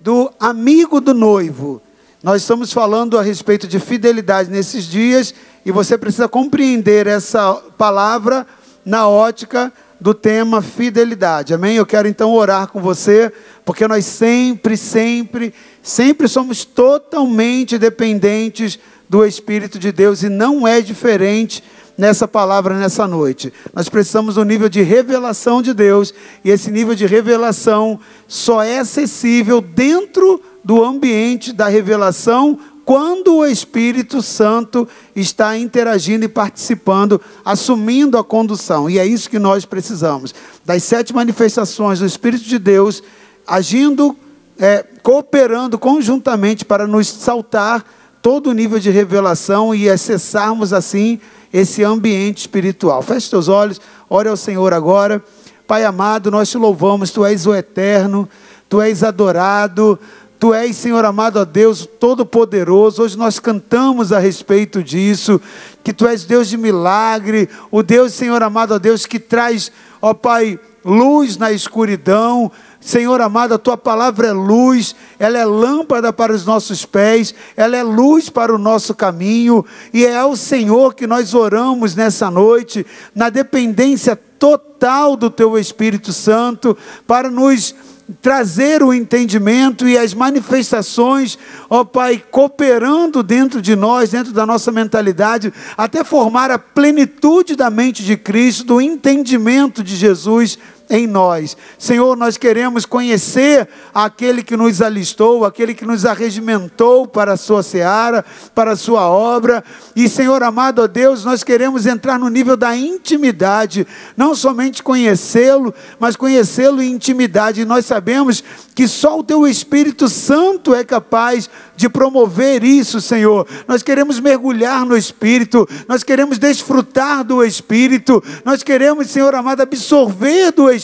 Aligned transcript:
do 0.00 0.32
amigo 0.40 1.00
do 1.00 1.12
noivo. 1.12 1.82
Nós 2.22 2.42
estamos 2.42 2.72
falando 2.72 3.18
a 3.18 3.22
respeito 3.22 3.66
de 3.66 3.78
fidelidade 3.78 4.50
nesses 4.50 4.84
dias 4.84 5.34
e 5.64 5.70
você 5.70 5.96
precisa 5.96 6.28
compreender 6.28 7.06
essa 7.06 7.54
palavra 7.76 8.46
na 8.84 9.08
ótica 9.08 9.72
do 10.00 10.14
tema 10.14 10.62
fidelidade. 10.62 11.52
Amém? 11.52 11.76
Eu 11.76 11.86
quero 11.86 12.08
então 12.08 12.32
orar 12.32 12.68
com 12.68 12.80
você, 12.80 13.30
porque 13.64 13.86
nós 13.86 14.06
sempre, 14.06 14.76
sempre, 14.76 15.52
sempre 15.82 16.26
somos 16.28 16.64
totalmente 16.64 17.76
dependentes 17.76 18.78
do 19.08 19.24
Espírito 19.24 19.78
de 19.78 19.92
Deus 19.92 20.22
e 20.22 20.28
não 20.28 20.66
é 20.66 20.80
diferente 20.80 21.62
nessa 22.00 22.26
palavra 22.26 22.78
nessa 22.78 23.06
noite. 23.06 23.52
Nós 23.74 23.90
precisamos 23.90 24.36
do 24.36 24.44
nível 24.44 24.70
de 24.70 24.80
revelação 24.80 25.60
de 25.60 25.74
Deus, 25.74 26.14
e 26.42 26.48
esse 26.48 26.70
nível 26.70 26.94
de 26.94 27.04
revelação 27.04 28.00
só 28.26 28.62
é 28.62 28.78
acessível 28.78 29.60
dentro 29.60 30.40
do 30.64 30.82
ambiente 30.82 31.52
da 31.52 31.68
revelação 31.68 32.58
quando 32.86 33.36
o 33.36 33.46
Espírito 33.46 34.22
Santo 34.22 34.88
está 35.14 35.56
interagindo 35.58 36.24
e 36.24 36.28
participando, 36.28 37.20
assumindo 37.44 38.16
a 38.16 38.24
condução. 38.24 38.88
E 38.88 38.98
é 38.98 39.06
isso 39.06 39.28
que 39.28 39.38
nós 39.38 39.66
precisamos. 39.66 40.34
Das 40.64 40.82
sete 40.82 41.14
manifestações 41.14 41.98
do 41.98 42.06
Espírito 42.06 42.44
de 42.44 42.58
Deus 42.58 43.02
agindo, 43.46 44.16
é, 44.58 44.84
cooperando 45.02 45.78
conjuntamente 45.78 46.64
para 46.64 46.86
nos 46.86 47.08
saltar 47.08 47.84
todo 48.22 48.48
o 48.48 48.54
nível 48.54 48.78
de 48.78 48.90
revelação 48.90 49.74
e 49.74 49.88
acessarmos 49.88 50.72
assim 50.72 51.20
esse 51.52 51.82
ambiente 51.82 52.38
espiritual. 52.38 53.02
Feche 53.02 53.28
seus 53.28 53.48
olhos, 53.48 53.80
ore 54.08 54.28
ao 54.28 54.36
Senhor 54.36 54.72
agora. 54.72 55.22
Pai 55.66 55.84
amado, 55.84 56.30
nós 56.30 56.50
te 56.50 56.58
louvamos, 56.58 57.10
tu 57.10 57.24
és 57.24 57.46
o 57.46 57.54
eterno, 57.54 58.28
tu 58.68 58.80
és 58.80 59.02
adorado, 59.02 59.98
Tu 60.40 60.54
és, 60.54 60.74
Senhor 60.74 61.04
amado 61.04 61.38
a 61.38 61.44
Deus 61.44 61.86
Todo-Poderoso. 62.00 63.02
Hoje 63.02 63.18
nós 63.18 63.38
cantamos 63.38 64.10
a 64.10 64.18
respeito 64.18 64.82
disso, 64.82 65.38
que 65.84 65.92
Tu 65.92 66.06
és 66.06 66.24
Deus 66.24 66.48
de 66.48 66.56
milagre, 66.56 67.46
o 67.70 67.82
Deus, 67.82 68.14
Senhor 68.14 68.42
amado 68.42 68.72
a 68.72 68.78
Deus, 68.78 69.04
que 69.04 69.20
traz, 69.20 69.70
ó 70.00 70.14
Pai, 70.14 70.58
luz 70.82 71.36
na 71.36 71.52
escuridão. 71.52 72.50
Senhor 72.80 73.20
amado, 73.20 73.52
a 73.52 73.58
tua 73.58 73.76
palavra 73.76 74.28
é 74.28 74.32
luz, 74.32 74.96
ela 75.18 75.38
é 75.38 75.44
lâmpada 75.44 76.12
para 76.12 76.32
os 76.32 76.46
nossos 76.46 76.86
pés, 76.86 77.34
ela 77.54 77.76
é 77.76 77.82
luz 77.82 78.30
para 78.30 78.54
o 78.54 78.58
nosso 78.58 78.94
caminho, 78.94 79.64
e 79.92 80.06
é 80.06 80.16
ao 80.16 80.34
Senhor 80.34 80.94
que 80.94 81.06
nós 81.06 81.34
oramos 81.34 81.94
nessa 81.94 82.30
noite, 82.30 82.86
na 83.14 83.28
dependência 83.28 84.16
total 84.16 85.14
do 85.14 85.28
teu 85.30 85.58
Espírito 85.58 86.10
Santo, 86.10 86.76
para 87.06 87.30
nos 87.30 87.74
trazer 88.20 88.82
o 88.82 88.92
entendimento 88.92 89.86
e 89.86 89.96
as 89.96 90.14
manifestações, 90.14 91.38
ó 91.68 91.84
Pai, 91.84 92.22
cooperando 92.30 93.22
dentro 93.22 93.62
de 93.62 93.76
nós, 93.76 94.10
dentro 94.10 94.32
da 94.32 94.44
nossa 94.44 94.72
mentalidade, 94.72 95.52
até 95.76 96.02
formar 96.02 96.50
a 96.50 96.58
plenitude 96.58 97.54
da 97.54 97.70
mente 97.70 98.02
de 98.02 98.16
Cristo, 98.16 98.64
do 98.64 98.80
entendimento 98.80 99.84
de 99.84 99.94
Jesus 99.94 100.58
em 100.90 101.06
nós. 101.06 101.56
Senhor, 101.78 102.16
nós 102.16 102.36
queremos 102.36 102.84
conhecer 102.84 103.68
aquele 103.94 104.42
que 104.42 104.56
nos 104.56 104.82
alistou, 104.82 105.44
aquele 105.44 105.72
que 105.72 105.86
nos 105.86 106.04
arregimentou 106.04 107.06
para 107.06 107.34
a 107.34 107.36
sua 107.36 107.62
seara, 107.62 108.24
para 108.52 108.72
a 108.72 108.76
sua 108.76 109.08
obra. 109.08 109.62
E, 109.94 110.08
Senhor 110.08 110.42
amado, 110.42 110.82
ó 110.82 110.88
Deus, 110.88 111.24
nós 111.24 111.44
queremos 111.44 111.86
entrar 111.86 112.18
no 112.18 112.28
nível 112.28 112.56
da 112.56 112.76
intimidade, 112.76 113.86
não 114.16 114.34
somente 114.34 114.82
conhecê-lo, 114.82 115.72
mas 116.00 116.16
conhecê-lo 116.16 116.82
em 116.82 116.90
intimidade. 116.90 117.60
E 117.60 117.64
nós 117.64 117.86
sabemos 117.86 118.42
que 118.74 118.88
só 118.88 119.20
o 119.20 119.24
teu 119.24 119.46
Espírito 119.46 120.08
Santo 120.08 120.74
é 120.74 120.82
capaz 120.82 121.48
de 121.76 121.88
promover 121.88 122.64
isso, 122.64 123.00
Senhor. 123.00 123.46
Nós 123.68 123.82
queremos 123.82 124.18
mergulhar 124.18 124.84
no 124.84 124.96
Espírito, 124.96 125.68
nós 125.86 126.02
queremos 126.02 126.36
desfrutar 126.36 127.22
do 127.22 127.44
Espírito, 127.44 128.22
nós 128.44 128.62
queremos, 128.62 129.08
Senhor 129.08 129.34
amado, 129.34 129.60
absorver 129.60 130.50
do 130.50 130.68
Espírito 130.70 130.79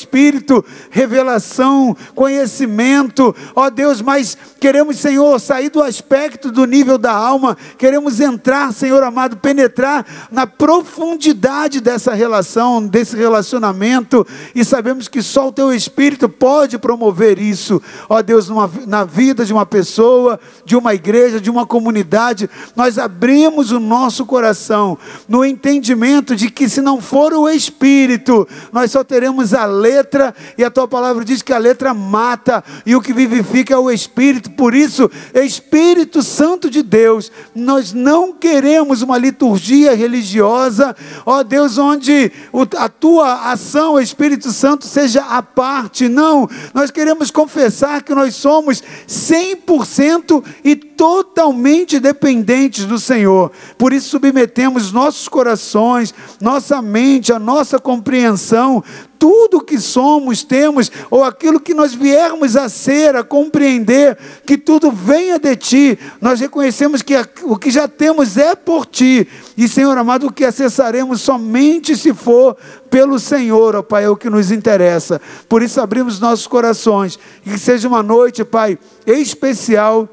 revelação, 0.90 1.96
conhecimento, 2.14 3.34
ó 3.54 3.70
Deus, 3.70 4.02
mas 4.02 4.36
queremos, 4.60 4.98
Senhor, 4.98 5.38
sair 5.40 5.70
do 5.70 5.82
aspecto 5.82 6.50
do 6.50 6.64
nível 6.64 6.98
da 6.98 7.12
alma, 7.12 7.56
queremos 7.78 8.20
entrar, 8.20 8.72
Senhor 8.72 9.02
amado, 9.02 9.36
penetrar 9.36 10.04
na 10.30 10.46
profundidade 10.46 11.80
dessa 11.80 12.14
relação, 12.14 12.86
desse 12.86 13.16
relacionamento, 13.16 14.26
e 14.54 14.64
sabemos 14.64 15.08
que 15.08 15.22
só 15.22 15.48
o 15.48 15.52
Teu 15.52 15.72
Espírito 15.72 16.28
pode 16.28 16.78
promover 16.78 17.38
isso, 17.38 17.80
ó 18.08 18.22
Deus, 18.22 18.48
numa, 18.48 18.70
na 18.86 19.04
vida 19.04 19.44
de 19.44 19.52
uma 19.52 19.66
pessoa, 19.66 20.38
de 20.64 20.76
uma 20.76 20.94
igreja, 20.94 21.40
de 21.40 21.50
uma 21.50 21.66
comunidade, 21.66 22.48
nós 22.74 22.98
abrimos 22.98 23.70
o 23.70 23.80
nosso 23.80 24.26
coração 24.26 24.98
no 25.28 25.44
entendimento 25.44 26.34
de 26.34 26.50
que 26.50 26.68
se 26.68 26.80
não 26.80 27.00
for 27.00 27.32
o 27.32 27.48
Espírito, 27.48 28.46
nós 28.72 28.90
só 28.90 29.04
teremos 29.04 29.54
a 29.54 29.64
letra, 29.86 30.34
e 30.58 30.64
a 30.64 30.70
tua 30.70 30.88
palavra 30.88 31.24
diz 31.24 31.42
que 31.42 31.52
a 31.52 31.58
letra 31.58 31.94
mata, 31.94 32.62
e 32.84 32.96
o 32.96 33.00
que 33.00 33.12
vivifica 33.12 33.74
é 33.74 33.78
o 33.78 33.90
Espírito, 33.90 34.50
por 34.50 34.74
isso, 34.74 35.10
Espírito 35.32 36.22
Santo 36.22 36.68
de 36.68 36.82
Deus, 36.82 37.30
nós 37.54 37.92
não 37.92 38.32
queremos 38.32 39.02
uma 39.02 39.16
liturgia 39.16 39.94
religiosa, 39.94 40.94
ó 41.24 41.42
Deus, 41.42 41.78
onde 41.78 42.32
a 42.76 42.88
tua 42.88 43.50
ação, 43.52 44.00
Espírito 44.00 44.50
Santo, 44.50 44.84
seja 44.86 45.22
a 45.22 45.42
parte, 45.42 46.08
não, 46.08 46.48
nós 46.74 46.90
queremos 46.90 47.30
confessar 47.30 48.02
que 48.02 48.14
nós 48.14 48.34
somos 48.34 48.82
100% 49.08 50.44
e 50.64 50.74
totalmente 50.74 52.00
dependentes 52.00 52.84
do 52.86 52.98
Senhor. 52.98 53.52
Por 53.78 53.92
isso 53.92 54.08
submetemos 54.08 54.92
nossos 54.92 55.28
corações, 55.28 56.14
nossa 56.40 56.80
mente, 56.80 57.32
a 57.32 57.38
nossa 57.38 57.78
compreensão, 57.78 58.82
tudo 59.18 59.60
que 59.60 59.78
somos, 59.78 60.42
temos, 60.42 60.90
ou 61.10 61.24
aquilo 61.24 61.60
que 61.60 61.74
nós 61.74 61.94
viermos 61.94 62.56
a 62.56 62.68
ser, 62.68 63.16
a 63.16 63.24
compreender, 63.24 64.16
que 64.44 64.56
tudo 64.56 64.90
venha 64.90 65.38
de 65.38 65.56
Ti. 65.56 65.98
Nós 66.20 66.40
reconhecemos 66.40 67.02
que 67.02 67.14
o 67.42 67.56
que 67.56 67.70
já 67.70 67.88
temos 67.88 68.36
é 68.36 68.54
por 68.54 68.86
Ti. 68.86 69.28
E, 69.56 69.68
Senhor 69.68 69.96
amado, 69.96 70.26
o 70.26 70.32
que 70.32 70.44
acessaremos 70.44 71.20
somente 71.20 71.96
se 71.96 72.12
for 72.14 72.56
pelo 72.90 73.18
Senhor, 73.18 73.76
ó 73.76 73.82
Pai, 73.82 74.04
é 74.04 74.08
o 74.08 74.16
que 74.16 74.30
nos 74.30 74.50
interessa. 74.50 75.20
Por 75.48 75.62
isso 75.62 75.80
abrimos 75.80 76.20
nossos 76.20 76.46
corações. 76.46 77.18
E 77.44 77.50
que 77.50 77.58
seja 77.58 77.88
uma 77.88 78.02
noite, 78.02 78.44
Pai, 78.44 78.78
especial 79.06 80.08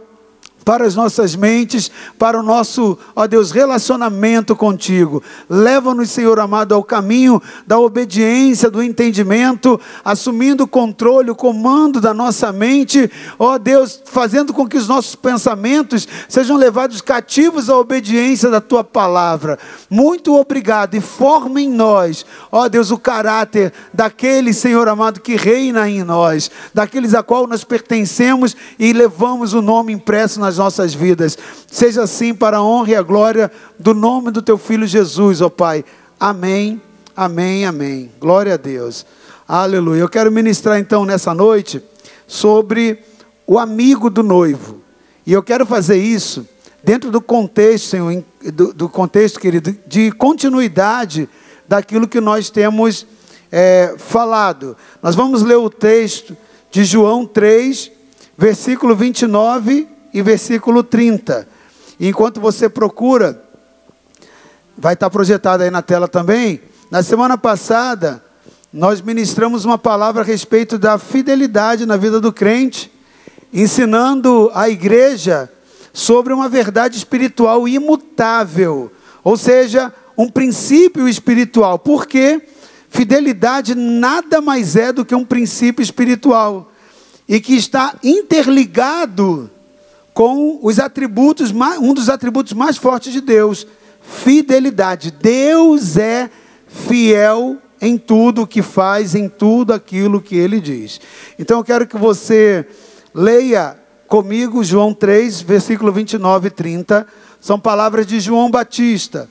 para 0.64 0.86
as 0.86 0.96
nossas 0.96 1.36
mentes, 1.36 1.92
para 2.18 2.40
o 2.40 2.44
nosso, 2.44 2.98
ó 3.16 3.28
Deus, 3.28 3.52
relacionamento 3.52 4.56
contigo. 4.56 5.22
Leva-nos, 5.50 6.10
Senhor 6.10 6.40
amado, 6.40 6.74
ao 6.74 6.84
caminho 6.84 7.42
da 7.68 7.78
obediência, 7.80 8.70
do 8.70 8.82
entendimento, 8.82 9.80
assumindo 10.04 10.64
o 10.64 10.68
controle, 10.68 11.30
o 11.30 11.36
comando 11.36 12.00
da 12.00 12.14
nossa 12.14 12.52
mente, 12.52 13.10
ó 13.38 13.58
Deus, 13.58 14.02
fazendo 14.06 14.54
com 14.54 14.68
que 14.68 14.78
os 14.78 14.88
nossos 14.88 15.16
pensamentos 15.16 16.08
sejam 16.28 16.58
levados 16.58 17.02
cativos 17.02 17.70
à 17.70 17.78
obediência 17.78 18.50
da 18.50 18.62
tua 18.62 18.84
palavra. 18.84 19.60
Muito 19.90 20.36
obrigado 20.36 20.96
e 20.96 21.02
forma 21.02 21.62
em 21.62 21.70
nós, 21.70 22.26
ó 22.52 22.68
Deus, 22.68 22.92
o 22.92 22.98
caráter 22.98 23.74
daquele, 23.94 24.54
Senhor 24.54 24.88
amado, 24.88 25.20
que 25.20 25.36
reina 25.36 25.90
em 25.90 26.04
nós, 26.04 26.50
daqueles 26.74 27.14
a 27.14 27.24
qual 27.24 27.48
nós 27.48 27.64
pertencemos 27.64 28.56
e 28.80 28.94
levamos 28.94 29.54
o 29.54 29.62
nome 29.62 29.94
impresso 29.94 30.40
nas 30.40 30.53
nas 30.54 30.58
nossas 30.58 30.94
vidas. 30.94 31.38
Seja 31.68 32.04
assim 32.04 32.34
para 32.34 32.58
a 32.58 32.64
honra 32.64 32.92
e 32.92 32.96
a 32.96 33.02
glória 33.02 33.52
do 33.80 33.94
nome 33.94 34.30
do 34.30 34.42
teu 34.42 34.58
filho 34.58 34.86
Jesus, 34.86 35.42
ó 35.42 35.50
Pai. 35.50 35.84
Amém, 36.20 36.82
amém, 37.16 37.66
amém. 37.66 38.12
Glória 38.20 38.54
a 38.54 38.58
Deus. 38.58 39.06
Aleluia. 39.48 40.02
Eu 40.02 40.10
quero 40.10 40.32
ministrar 40.32 40.80
então 40.80 41.06
nessa 41.06 41.34
noite 41.34 41.82
sobre 42.28 43.00
o 43.48 43.58
amigo 43.58 44.10
do 44.10 44.22
noivo. 44.22 44.82
E 45.26 45.34
eu 45.34 45.42
quero 45.42 45.66
fazer 45.66 45.98
isso 45.98 46.48
dentro 46.84 47.10
do 47.10 47.22
contexto, 47.22 47.88
Senhor, 47.88 48.24
do, 48.54 48.74
do 48.74 48.90
contexto, 48.90 49.40
querido, 49.40 49.76
de 49.88 50.12
continuidade 50.12 51.28
daquilo 51.68 52.08
que 52.08 52.22
nós 52.22 52.50
temos 52.50 53.08
é, 53.52 53.96
falado. 53.98 54.78
Nós 55.02 55.16
vamos 55.16 55.42
ler 55.42 55.56
o 55.56 55.70
texto 55.70 56.38
de 56.70 56.84
João 56.84 57.26
3, 57.26 57.92
versículo 58.38 58.96
29 58.96 59.93
e 60.14 60.22
versículo 60.22 60.84
30. 60.84 61.48
E 62.00 62.08
enquanto 62.08 62.40
você 62.40 62.70
procura, 62.70 63.42
vai 64.78 64.94
estar 64.94 65.10
projetado 65.10 65.64
aí 65.64 65.72
na 65.72 65.82
tela 65.82 66.08
também. 66.08 66.62
Na 66.92 67.02
semana 67.02 67.38
passada, 67.38 68.24
nós 68.72 69.02
ministramos 69.02 69.66
uma 69.66 69.78
palavra 69.78 70.22
a 70.22 70.26
respeito 70.26 70.78
da 70.78 70.98
fidelidade 70.98 71.86
na 71.86 71.98
vida 71.98 72.20
do 72.20 72.32
crente, 72.32 72.92
ensinando 73.52 74.52
a 74.54 74.70
igreja 74.70 75.50
sobre 75.92 76.34
uma 76.34 76.50
verdade 76.50 76.98
espiritual 76.98 77.68
imutável, 77.68 78.92
ou 79.24 79.38
seja, 79.38 79.94
um 80.18 80.30
princípio 80.30 81.08
espiritual. 81.08 81.78
Porque 81.78 82.42
fidelidade 82.90 83.76
nada 83.76 84.42
mais 84.42 84.76
é 84.76 84.92
do 84.92 85.06
que 85.06 85.16
um 85.16 85.26
princípio 85.26 85.84
espiritual. 85.84 86.70
e 87.26 87.40
que 87.40 87.56
está 87.56 87.96
interligado 88.04 89.50
com 90.14 90.60
os 90.62 90.80
atributos, 90.80 91.52
um 91.82 91.94
dos 91.94 92.10
atributos 92.10 92.54
mais 92.54 92.78
fortes 92.78 93.12
de 93.12 93.22
Deus, 93.22 93.66
fidelidade. 94.02 95.12
Deus 95.12 95.98
é 95.98 96.30
fiel 96.68 97.58
em 97.82 97.98
tudo 97.98 98.44
o 98.44 98.48
que 98.48 98.62
faz, 98.62 99.16
em 99.16 99.28
tudo 99.28 99.74
aquilo 99.74 100.22
que 100.22 100.36
ele 100.36 100.62
diz. 100.62 101.02
Então 101.38 101.58
eu 101.58 101.64
quero 101.64 101.88
que 101.88 101.98
você 101.98 102.66
leia 103.14 103.78
comigo 104.08 104.64
João 104.64 104.94
3, 104.94 105.42
versículo 105.42 105.92
29 105.92 106.48
e 106.48 106.52
30. 106.52 107.08
São 107.42 107.60
palavras 107.60 108.06
de 108.08 108.20
João 108.20 108.50
Batista. 108.50 109.30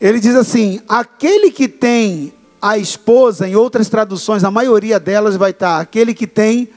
Ele 0.00 0.18
diz 0.18 0.34
assim: 0.34 0.80
aquele 0.88 1.50
que 1.50 1.68
tem 1.68 2.32
a 2.60 2.78
esposa, 2.78 3.46
em 3.46 3.54
outras 3.54 3.88
traduções, 3.88 4.42
a 4.42 4.50
maioria 4.50 4.98
delas 4.98 5.36
vai 5.36 5.50
estar, 5.50 5.80
aquele 5.80 6.14
que 6.14 6.26
tem 6.26 6.68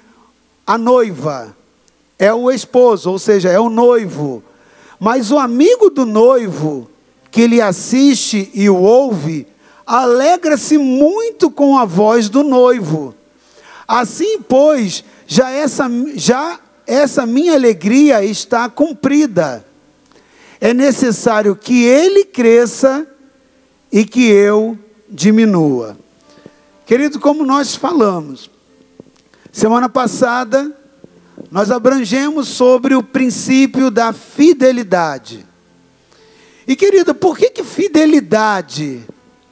a 0.68 0.78
noiva, 0.78 1.56
é 2.20 2.34
o 2.34 2.52
esposo, 2.52 3.10
ou 3.10 3.18
seja, 3.18 3.50
é 3.50 3.60
o 3.60 3.70
noivo. 3.70 4.44
Mas 5.00 5.32
o 5.32 5.40
amigo 5.40 5.90
do 5.90 6.06
noivo, 6.06 6.90
que 7.32 7.42
ele 7.42 7.62
assiste 7.62 8.52
e 8.54 8.70
o 8.70 8.76
ouve, 8.76 9.48
alegra-se 9.88 10.78
muito 10.78 11.50
com 11.50 11.78
a 11.78 11.86
voz 11.86 12.28
do 12.28 12.44
noivo. 12.44 13.16
Assim, 13.88 14.42
pois, 14.42 15.04
já 15.26 15.50
essa, 15.50 15.90
já 16.16 16.60
essa 16.86 17.26
minha 17.26 17.54
alegria 17.54 18.24
está 18.24 18.70
cumprida. 18.70 19.66
É 20.60 20.74
necessário 20.74 21.56
que 21.56 21.86
ele 21.86 22.26
cresça 22.26 23.08
e 23.90 24.04
que 24.04 24.30
eu 24.30 24.78
diminua. 25.08 25.98
Querido, 26.86 27.20
como 27.20 27.46
nós 27.46 27.76
falamos, 27.76 28.52
semana 29.52 29.88
passada 29.88 30.76
nós 31.52 31.72
abrangemos 31.72 32.48
sobre 32.48 32.96
o 32.96 33.04
princípio 33.04 33.90
da 33.90 34.14
fidelidade. 34.14 35.46
E 36.68 36.76
querido, 36.76 37.16
por 37.16 37.38
que, 37.38 37.50
que 37.50 37.64
fidelidade 37.64 39.04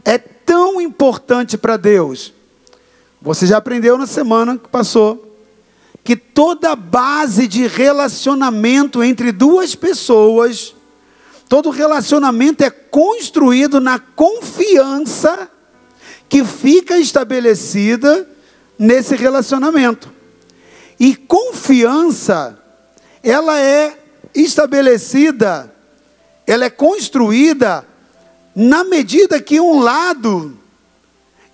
é 0.05 0.17
tão 0.17 0.79
importante 0.79 1.57
para 1.57 1.77
Deus? 1.77 2.33
Você 3.21 3.47
já 3.47 3.57
aprendeu 3.57 3.97
na 3.97 4.07
semana 4.07 4.57
que 4.57 4.69
passou 4.69 5.23
que 6.03 6.15
toda 6.15 6.75
base 6.75 7.47
de 7.47 7.67
relacionamento 7.67 9.03
entre 9.03 9.31
duas 9.31 9.75
pessoas 9.75 10.75
Todo 11.47 11.69
relacionamento 11.69 12.63
é 12.63 12.69
construído 12.69 13.79
na 13.79 13.99
confiança 13.99 15.49
que 16.27 16.43
fica 16.43 16.97
estabelecida 16.99 18.27
nesse 18.77 19.15
relacionamento. 19.15 20.11
E 20.99 21.15
confiança, 21.15 22.57
ela 23.23 23.59
é 23.59 23.97
estabelecida, 24.33 25.73
ela 26.45 26.65
é 26.65 26.69
construída 26.69 27.85
na 28.55 28.83
medida 28.83 29.39
que 29.41 29.59
um 29.59 29.79
lado 29.79 30.57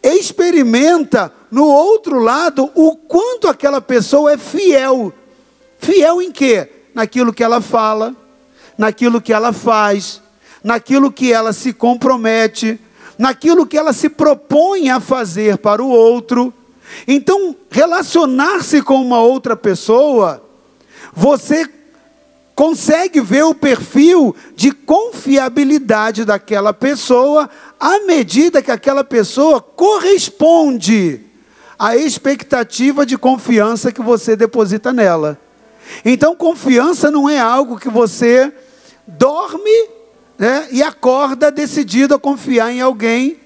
experimenta 0.02 1.32
no 1.52 1.66
outro 1.66 2.20
lado 2.20 2.70
o 2.74 2.96
quanto 2.96 3.48
aquela 3.48 3.82
pessoa 3.82 4.34
é 4.34 4.38
fiel. 4.38 5.14
Fiel 5.80 6.22
em 6.22 6.32
quê? 6.32 6.70
Naquilo 6.94 7.34
que 7.34 7.44
ela 7.44 7.62
fala, 7.62 8.16
naquilo 8.78 9.22
que 9.22 9.34
ela 9.34 9.52
faz, 9.52 10.22
naquilo 10.64 11.12
que 11.12 11.32
ela 11.32 11.52
se 11.54 11.74
compromete, 11.74 12.80
naquilo 13.18 13.66
que 13.66 13.78
ela 13.78 13.94
se 13.94 14.10
propõe 14.10 14.90
a 14.90 15.00
fazer 15.00 15.58
para 15.58 15.84
o 15.84 15.90
outro. 15.90 16.54
Então, 17.08 17.56
relacionar-se 17.70 18.82
com 18.82 19.02
uma 19.02 19.20
outra 19.20 19.56
pessoa, 19.56 20.44
você 21.14 21.70
consegue 22.56 23.20
ver 23.20 23.44
o 23.44 23.56
perfil 23.56 24.36
de 24.56 24.72
confiabilidade 24.72 26.24
daquela 26.24 26.74
pessoa 26.74 27.50
à 27.80 28.00
medida 28.02 28.62
que 28.62 28.72
aquela 28.72 29.04
pessoa 29.04 29.60
corresponde 29.60 31.22
à 31.78 31.98
expectativa 31.98 33.06
de 33.06 33.18
confiança 33.18 33.92
que 33.92 34.02
você 34.02 34.36
deposita 34.36 34.94
nela. 34.94 35.40
Então, 36.06 36.36
confiança 36.36 37.12
não 37.12 37.30
é 37.30 37.40
algo 37.40 37.80
que 37.80 37.90
você 37.90 38.54
dorme 39.06 39.90
né, 40.38 40.68
e 40.72 40.82
acorda 40.82 41.52
decidido 41.52 42.16
a 42.16 42.20
confiar 42.20 42.72
em 42.72 42.82
alguém, 42.82 43.38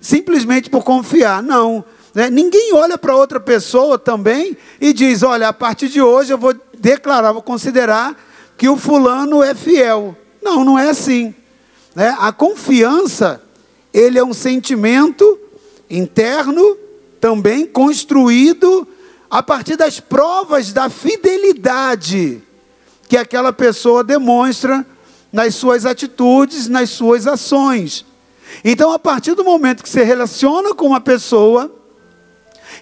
simplesmente 0.00 0.70
por 0.70 0.82
confiar. 0.82 1.42
Não. 1.42 1.84
Né? 2.18 2.28
Ninguém 2.28 2.74
olha 2.74 2.98
para 2.98 3.14
outra 3.14 3.38
pessoa 3.38 3.96
também 3.96 4.56
e 4.80 4.92
diz: 4.92 5.22
olha, 5.22 5.46
a 5.46 5.52
partir 5.52 5.88
de 5.88 6.02
hoje 6.02 6.32
eu 6.32 6.36
vou 6.36 6.52
declarar, 6.76 7.30
vou 7.30 7.40
considerar 7.40 8.20
que 8.56 8.68
o 8.68 8.76
fulano 8.76 9.40
é 9.40 9.54
fiel. 9.54 10.16
Não, 10.42 10.64
não 10.64 10.76
é 10.76 10.90
assim. 10.90 11.32
Né? 11.94 12.16
A 12.18 12.32
confiança, 12.32 13.40
ele 13.94 14.18
é 14.18 14.24
um 14.24 14.34
sentimento 14.34 15.38
interno, 15.88 16.76
também 17.20 17.64
construído 17.64 18.84
a 19.30 19.40
partir 19.40 19.76
das 19.76 20.00
provas 20.00 20.72
da 20.72 20.90
fidelidade 20.90 22.42
que 23.08 23.16
aquela 23.16 23.52
pessoa 23.52 24.02
demonstra 24.02 24.84
nas 25.32 25.54
suas 25.54 25.86
atitudes, 25.86 26.66
nas 26.66 26.90
suas 26.90 27.28
ações. 27.28 28.04
Então, 28.64 28.90
a 28.90 28.98
partir 28.98 29.36
do 29.36 29.44
momento 29.44 29.84
que 29.84 29.88
você 29.88 30.02
relaciona 30.02 30.74
com 30.74 30.88
uma 30.88 31.00
pessoa, 31.00 31.77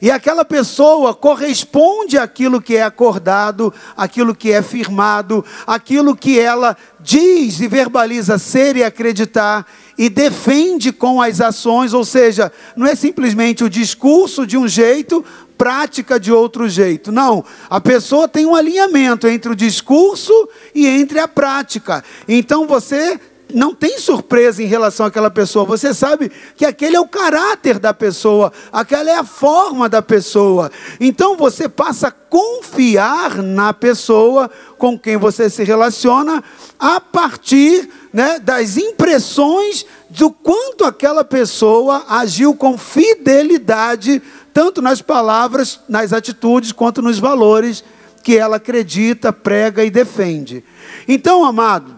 e 0.00 0.10
aquela 0.10 0.44
pessoa 0.44 1.14
corresponde 1.14 2.18
àquilo 2.18 2.60
que 2.60 2.76
é 2.76 2.82
acordado, 2.82 3.72
àquilo 3.96 4.34
que 4.34 4.52
é 4.52 4.62
firmado, 4.62 5.44
àquilo 5.66 6.16
que 6.16 6.38
ela 6.38 6.76
diz 7.00 7.60
e 7.60 7.68
verbaliza 7.68 8.38
ser 8.38 8.76
e 8.76 8.84
acreditar 8.84 9.66
e 9.96 10.08
defende 10.08 10.92
com 10.92 11.22
as 11.22 11.40
ações, 11.40 11.94
ou 11.94 12.04
seja, 12.04 12.52
não 12.76 12.86
é 12.86 12.94
simplesmente 12.94 13.64
o 13.64 13.70
discurso 13.70 14.46
de 14.46 14.58
um 14.58 14.68
jeito, 14.68 15.24
prática 15.56 16.20
de 16.20 16.30
outro 16.30 16.68
jeito. 16.68 17.10
Não, 17.10 17.44
a 17.70 17.80
pessoa 17.80 18.28
tem 18.28 18.44
um 18.44 18.54
alinhamento 18.54 19.26
entre 19.26 19.52
o 19.52 19.56
discurso 19.56 20.48
e 20.74 20.86
entre 20.86 21.18
a 21.18 21.26
prática. 21.26 22.04
Então 22.28 22.66
você 22.66 23.18
não 23.52 23.74
tem 23.74 23.98
surpresa 23.98 24.62
em 24.62 24.66
relação 24.66 25.06
àquela 25.06 25.30
pessoa. 25.30 25.64
Você 25.64 25.94
sabe 25.94 26.30
que 26.56 26.64
aquele 26.64 26.96
é 26.96 27.00
o 27.00 27.08
caráter 27.08 27.78
da 27.78 27.94
pessoa, 27.94 28.52
aquela 28.72 29.10
é 29.10 29.16
a 29.16 29.24
forma 29.24 29.88
da 29.88 30.02
pessoa. 30.02 30.70
Então 31.00 31.36
você 31.36 31.68
passa 31.68 32.08
a 32.08 32.10
confiar 32.10 33.42
na 33.42 33.72
pessoa 33.72 34.50
com 34.78 34.98
quem 34.98 35.16
você 35.16 35.48
se 35.48 35.64
relaciona 35.64 36.42
a 36.78 37.00
partir 37.00 37.88
né, 38.12 38.38
das 38.38 38.76
impressões 38.76 39.86
do 40.10 40.30
quanto 40.30 40.84
aquela 40.84 41.24
pessoa 41.24 42.04
agiu 42.08 42.54
com 42.54 42.76
fidelidade 42.76 44.22
tanto 44.52 44.80
nas 44.80 45.02
palavras, 45.02 45.80
nas 45.86 46.14
atitudes, 46.14 46.72
quanto 46.72 47.02
nos 47.02 47.18
valores 47.18 47.84
que 48.22 48.36
ela 48.36 48.56
acredita, 48.56 49.32
prega 49.32 49.84
e 49.84 49.90
defende. 49.90 50.64
Então, 51.06 51.44
amado, 51.44 51.95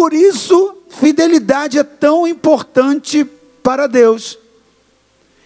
por 0.00 0.14
isso 0.14 0.78
fidelidade 0.88 1.78
é 1.78 1.84
tão 1.84 2.26
importante 2.26 3.22
para 3.62 3.86
Deus. 3.86 4.38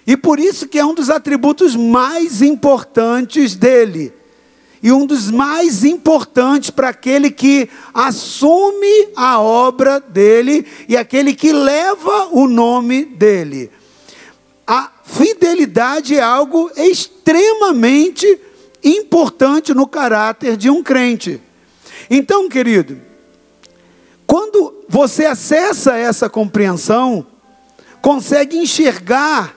E 0.07 0.17
por 0.17 0.39
isso 0.39 0.69
que 0.69 0.79
é 0.79 0.87
um 0.87 0.95
dos 0.95 1.11
atributos 1.11 1.75
mais 1.75 2.41
importantes 2.41 3.57
dele. 3.57 4.13
E 4.81 4.93
um 4.93 5.07
dos 5.07 5.29
mais 5.29 5.83
importantes 5.83 6.71
para 6.71 6.91
aquele 6.91 7.33
que 7.33 7.69
assume 7.93 9.09
a 9.17 9.41
obra 9.41 9.99
dele 9.99 10.65
e 10.89 10.97
aquele 10.97 11.35
que 11.35 11.53
leva 11.53 12.29
o 12.31 12.47
nome 12.47 13.05
dele. 13.05 13.73
A 14.65 14.89
fidelidade 15.03 16.15
é 16.15 16.23
algo 16.23 16.71
extremamente 16.77 18.39
importante 18.85 19.75
no 19.75 19.89
caráter 19.89 20.57
de 20.57 20.71
um 20.71 20.81
crente. 20.81 21.41
Então, 22.09 22.49
querido, 22.49 23.14
quando 24.35 24.75
você 24.89 25.27
acessa 25.27 25.97
essa 25.97 26.29
compreensão, 26.29 27.25
consegue 28.03 28.57
enxergar 28.57 29.55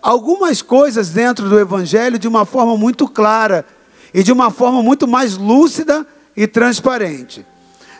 algumas 0.00 0.62
coisas 0.62 1.10
dentro 1.10 1.48
do 1.48 1.58
Evangelho 1.58 2.16
de 2.16 2.28
uma 2.28 2.46
forma 2.46 2.76
muito 2.76 3.08
clara 3.08 3.66
e 4.14 4.22
de 4.22 4.30
uma 4.30 4.52
forma 4.52 4.84
muito 4.84 5.08
mais 5.08 5.36
lúcida 5.36 6.06
e 6.36 6.46
transparente. 6.46 7.44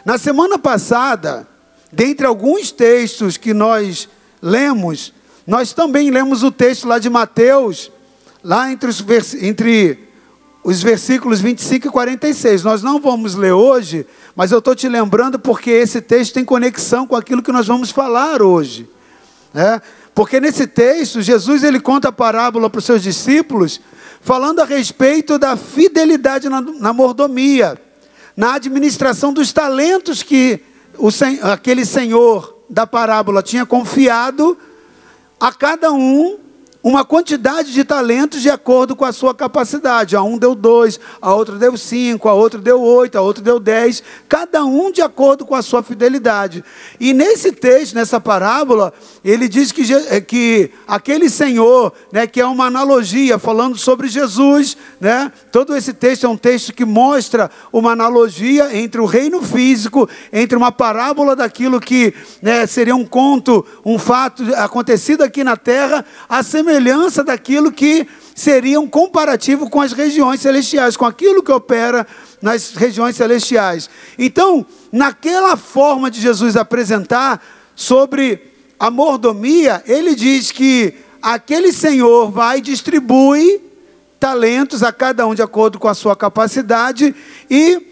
Na 0.05 0.19
semana 0.19 0.57
passada, 0.57 1.49
dentre 1.91 2.25
alguns 2.25 2.71
textos 2.71 3.37
que 3.37 3.53
nós 3.53 4.09
lemos, 4.41 5.13
nós 5.45 5.73
também 5.73 6.13
lemos 6.13 6.45
o 6.45 6.53
texto 6.53 6.87
lá 6.87 7.01
de 7.01 7.11
Mateus, 7.11 7.91
lá 8.45 8.71
entre 8.71 8.89
os, 8.89 9.35
entre 9.35 9.99
os 10.63 10.83
versículos 10.83 11.41
25 11.41 11.89
e 11.89 11.91
46. 11.91 12.63
Nós 12.63 12.83
não 12.83 13.01
vamos 13.01 13.35
ler 13.35 13.53
hoje, 13.53 14.07
mas 14.37 14.53
eu 14.53 14.59
estou 14.59 14.75
te 14.75 14.89
lembrando 14.89 15.39
porque 15.39 15.71
esse 15.71 16.01
texto 16.01 16.35
tem 16.35 16.45
conexão 16.45 17.07
com 17.07 17.17
aquilo 17.17 17.43
que 17.43 17.53
nós 17.53 17.67
vamos 17.67 17.91
falar 17.91 18.43
hoje. 18.43 18.89
Né? 19.53 19.81
Porque 20.15 20.41
nesse 20.41 20.67
texto, 20.67 21.23
Jesus 21.23 21.65
ele 21.65 21.81
conta 21.81 22.09
a 22.09 22.13
parábola 22.13 22.69
para 22.69 22.79
os 22.79 22.85
seus 22.85 23.03
discípulos, 23.03 23.81
falando 24.21 24.61
a 24.61 24.65
respeito 24.65 25.39
da 25.39 25.57
fidelidade 25.57 26.49
na, 26.49 26.61
na 26.61 26.93
mordomia, 26.93 27.81
na 28.37 28.55
administração 28.55 29.33
dos 29.33 29.53
talentos 29.53 30.23
que 30.23 30.61
o, 30.99 31.09
aquele 31.43 31.87
senhor 31.87 32.59
da 32.69 32.87
parábola 32.87 33.43
tinha 33.43 33.65
confiado 33.65 34.59
a 35.39 35.53
cada 35.53 35.91
um 35.91 36.39
uma 36.83 37.05
quantidade 37.05 37.73
de 37.73 37.85
talentos 37.85 38.41
de 38.41 38.49
acordo 38.49 38.97
com 38.97 39.05
a 39.05 39.13
sua 39.13 39.35
capacidade. 39.35 40.17
A 40.17 40.23
um 40.23 40.39
deu 40.39 40.55
dois, 40.55 40.99
a 41.21 41.35
outro 41.35 41.59
deu 41.59 41.77
cinco, 41.77 42.29
a 42.29 42.33
outro 42.33 42.61
deu 42.61 42.81
oito, 42.81 43.19
a 43.19 43.21
outro 43.21 43.43
deu 43.43 43.61
dez, 43.61 44.03
cada 44.29 44.65
um 44.65 44.91
de 44.91 45.03
acordo 45.03 45.45
com 45.45 45.55
a 45.55 45.63
sua 45.63 45.83
fidelidade. 45.83 46.65
E 46.99 47.13
nesse 47.13 47.53
texto, 47.53 47.95
nessa 47.95 48.19
parábola, 48.19 48.93
ele 49.23 49.49
diz 49.49 49.73
que, 49.73 49.83
eh, 49.93 50.21
que 50.21 50.71
aquele 50.87 51.29
Senhor, 51.29 51.93
né, 52.11 52.27
que 52.27 52.41
é 52.41 52.47
uma 52.47 52.67
analogia 52.67 53.39
falando 53.39 53.77
sobre 53.77 54.09
Jesus, 54.09 54.77
né, 54.99 55.31
todo 55.53 55.77
esse 55.77 55.93
texto 55.93 56.25
é 56.25 56.29
um 56.29 56.37
texto 56.37 56.73
que 56.73 56.85
mostra 56.85 57.51
uma 57.73 57.93
analogia 57.93 58.75
entre 58.77 59.01
o 59.01 59.07
reino 59.07 59.43
físico, 59.43 60.09
entre 60.33 60.57
uma 60.57 60.73
parábola 60.73 61.37
daquilo 61.37 61.79
que 61.81 62.15
né, 62.41 62.67
seria 62.67 62.97
um 62.97 63.05
conto, 63.05 63.67
um 63.85 63.99
fato 63.99 64.43
acontecido 64.55 65.23
aqui 65.23 65.45
na 65.45 65.57
terra, 65.57 66.05
a 66.29 66.43
semelhança 66.43 66.70
semelhança 66.71 67.25
daquilo 67.25 67.73
que 67.73 68.07
seria 68.33 68.79
um 68.79 68.89
comparativo 68.89 69.69
com 69.69 69.81
as 69.81 69.93
regiões 69.93 70.41
celestiais, 70.41 70.97
com 70.97 71.05
aquilo 71.05 71.43
que 71.43 71.51
opera 71.51 72.07
nas 72.41 72.75
regiões 72.75 73.17
celestiais. 73.17 73.91
Então, 74.17 74.65
naquela 74.93 75.57
forma 75.57 76.11
de 76.11 76.21
Jesus 76.21 76.57
apresentar 76.57 77.43
sobre 77.75 78.53
a 78.79 78.89
mordomia, 78.89 79.83
ele 79.85 80.15
diz 80.15 80.53
que 80.53 80.95
aquele 81.21 81.73
senhor 81.73 82.31
vai 82.31 82.59
e 82.59 82.63
distribui 82.63 83.61
talentos 84.21 84.83
a 84.85 84.93
cada 84.93 85.27
um 85.27 85.35
de 85.35 85.43
acordo 85.43 85.79
com 85.79 85.89
a 85.89 85.95
sua 85.95 86.15
capacidade 86.15 87.15
e 87.51 87.83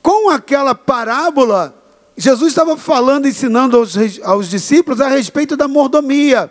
com 0.00 0.30
aquela 0.30 0.74
parábola, 0.74 1.74
Jesus 2.16 2.52
estava 2.52 2.76
falando, 2.76 3.26
ensinando 3.26 3.76
aos, 3.76 3.96
aos 4.22 4.48
discípulos 4.48 5.00
a 5.00 5.08
respeito 5.08 5.56
da 5.56 5.66
mordomia 5.66 6.50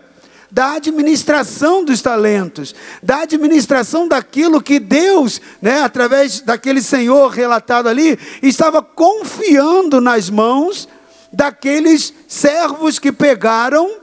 da 0.54 0.74
administração 0.74 1.84
dos 1.84 2.00
talentos, 2.00 2.76
da 3.02 3.22
administração 3.22 4.08
daquilo 4.08 4.62
que 4.62 4.80
Deus, 4.80 5.42
né, 5.60 5.82
através 5.82 6.42
daquele 6.42 6.80
Senhor 6.80 7.30
relatado 7.30 7.90
ali, 7.90 8.20
estava 8.40 8.80
confiando 8.80 10.00
nas 10.00 10.30
mãos 10.30 10.88
daqueles 11.32 12.14
servos 12.28 13.00
que 13.00 13.12
pegaram 13.12 13.96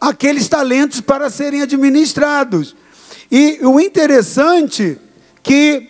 aqueles 0.00 0.48
talentos 0.48 1.02
para 1.02 1.28
serem 1.28 1.60
administrados. 1.60 2.74
E 3.30 3.58
o 3.62 3.78
interessante 3.78 4.96
que 5.42 5.86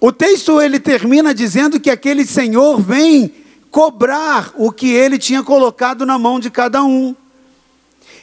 o 0.00 0.10
texto 0.10 0.58
ele 0.58 0.80
termina 0.80 1.34
dizendo 1.34 1.78
que 1.78 1.90
aquele 1.90 2.24
senhor 2.24 2.80
vem 2.80 3.30
cobrar 3.70 4.52
o 4.56 4.72
que 4.72 4.90
ele 4.90 5.18
tinha 5.18 5.42
colocado 5.42 6.06
na 6.06 6.18
mão 6.18 6.40
de 6.40 6.50
cada 6.50 6.82
um. 6.82 7.14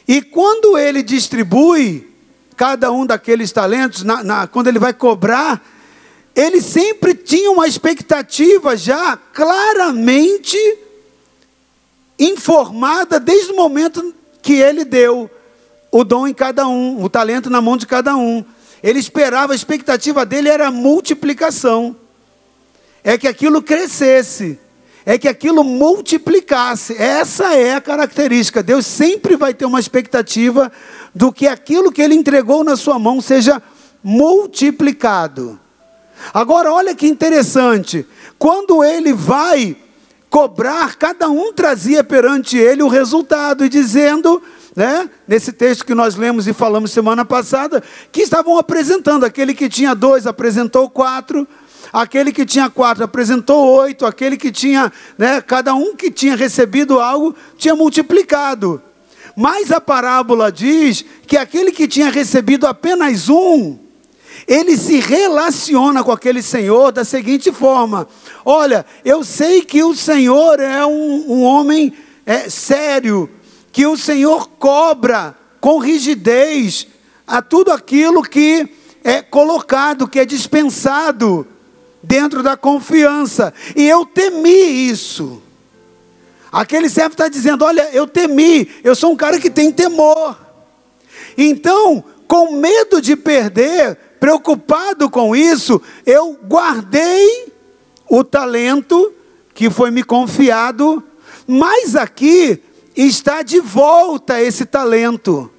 E 0.06 0.20
quando 0.20 0.76
ele 0.76 1.02
distribui 1.02 2.08
cada 2.56 2.92
um 2.92 3.06
daqueles 3.06 3.50
talentos, 3.50 4.02
na, 4.02 4.22
na, 4.22 4.46
quando 4.46 4.68
ele 4.68 4.78
vai 4.78 4.92
cobrar, 4.92 5.64
ele 6.34 6.60
sempre 6.60 7.14
tinha 7.14 7.50
uma 7.50 7.66
expectativa 7.66 8.76
já 8.76 9.16
claramente 9.16 10.58
informada 12.18 13.18
desde 13.18 13.52
o 13.52 13.56
momento 13.56 14.14
que 14.42 14.54
ele 14.54 14.84
deu 14.84 15.30
o 15.90 16.04
dom 16.04 16.26
em 16.26 16.34
cada 16.34 16.66
um, 16.66 17.02
o 17.02 17.08
talento 17.08 17.48
na 17.48 17.60
mão 17.60 17.76
de 17.76 17.86
cada 17.86 18.16
um. 18.16 18.44
Ele 18.82 18.98
esperava, 18.98 19.52
a 19.52 19.56
expectativa 19.56 20.26
dele 20.26 20.48
era 20.48 20.70
multiplicação. 20.70 21.96
É 23.02 23.16
que 23.16 23.28
aquilo 23.28 23.62
crescesse 23.62 24.58
é 25.06 25.18
que 25.18 25.28
aquilo 25.28 25.62
multiplicasse. 25.62 26.94
Essa 27.00 27.54
é 27.54 27.74
a 27.74 27.80
característica. 27.80 28.62
Deus 28.62 28.86
sempre 28.86 29.36
vai 29.36 29.52
ter 29.52 29.66
uma 29.66 29.80
expectativa 29.80 30.72
do 31.14 31.32
que 31.32 31.46
aquilo 31.46 31.92
que 31.92 32.02
ele 32.02 32.14
entregou 32.14 32.64
na 32.64 32.76
sua 32.76 32.98
mão 32.98 33.20
seja 33.20 33.62
multiplicado. 34.02 35.58
Agora, 36.32 36.72
olha 36.72 36.94
que 36.94 37.06
interessante. 37.06 38.06
Quando 38.38 38.82
ele 38.82 39.12
vai 39.12 39.76
cobrar, 40.30 40.96
cada 40.96 41.28
um 41.28 41.52
trazia 41.52 42.02
perante 42.02 42.56
ele 42.56 42.82
o 42.82 42.88
resultado 42.88 43.64
e 43.64 43.68
dizendo, 43.68 44.42
né, 44.74 45.08
nesse 45.28 45.52
texto 45.52 45.84
que 45.84 45.94
nós 45.94 46.16
lemos 46.16 46.48
e 46.48 46.52
falamos 46.52 46.90
semana 46.90 47.24
passada, 47.24 47.82
que 48.10 48.22
estavam 48.22 48.56
apresentando. 48.58 49.24
Aquele 49.24 49.54
que 49.54 49.68
tinha 49.68 49.94
dois 49.94 50.26
apresentou 50.26 50.88
quatro 50.88 51.46
aquele 51.92 52.32
que 52.32 52.44
tinha 52.44 52.70
quatro 52.70 53.04
apresentou 53.04 53.66
oito, 53.78 54.06
aquele 54.06 54.36
que 54.36 54.50
tinha, 54.50 54.92
né, 55.16 55.40
cada 55.40 55.74
um 55.74 55.94
que 55.94 56.10
tinha 56.10 56.36
recebido 56.36 57.00
algo 57.00 57.34
tinha 57.56 57.74
multiplicado. 57.74 58.82
Mas 59.36 59.72
a 59.72 59.80
parábola 59.80 60.50
diz 60.52 61.04
que 61.26 61.36
aquele 61.36 61.72
que 61.72 61.88
tinha 61.88 62.10
recebido 62.10 62.66
apenas 62.66 63.28
um, 63.28 63.78
ele 64.46 64.76
se 64.76 65.00
relaciona 65.00 66.04
com 66.04 66.12
aquele 66.12 66.42
senhor 66.42 66.92
da 66.92 67.04
seguinte 67.04 67.50
forma: 67.50 68.06
olha, 68.44 68.86
eu 69.04 69.24
sei 69.24 69.62
que 69.62 69.82
o 69.82 69.94
senhor 69.94 70.60
é 70.60 70.84
um, 70.86 71.24
um 71.28 71.42
homem 71.42 71.92
é, 72.24 72.48
sério, 72.48 73.28
que 73.72 73.86
o 73.86 73.96
senhor 73.96 74.48
cobra 74.50 75.36
com 75.60 75.78
rigidez 75.78 76.86
a 77.26 77.42
tudo 77.42 77.72
aquilo 77.72 78.22
que 78.22 78.68
é 79.02 79.20
colocado, 79.20 80.06
que 80.06 80.20
é 80.20 80.24
dispensado 80.24 81.46
dentro 82.06 82.42
da 82.42 82.56
confiança. 82.56 83.52
E 83.74 83.88
eu 83.88 84.04
temi 84.04 84.88
isso. 84.88 85.42
Aquele 86.52 86.88
servo 86.88 87.12
está 87.12 87.28
dizendo: 87.28 87.64
Olha, 87.64 87.88
eu 87.92 88.06
temi, 88.06 88.68
eu 88.84 88.94
sou 88.94 89.12
um 89.12 89.16
cara 89.16 89.40
que 89.40 89.50
tem 89.50 89.72
temor. 89.72 90.38
Então, 91.36 92.04
com 92.28 92.56
medo 92.56 93.00
de 93.00 93.16
perder, 93.16 93.96
preocupado 94.20 95.10
com 95.10 95.34
isso, 95.34 95.82
eu 96.06 96.38
guardei 96.46 97.52
o 98.08 98.22
talento 98.22 99.12
que 99.52 99.70
foi 99.70 99.90
me 99.90 100.02
confiado, 100.02 101.02
mas 101.46 101.96
aqui 101.96 102.60
está 102.96 103.42
de 103.42 103.60
volta 103.60 104.40
esse 104.40 104.64
talento. 104.64 105.50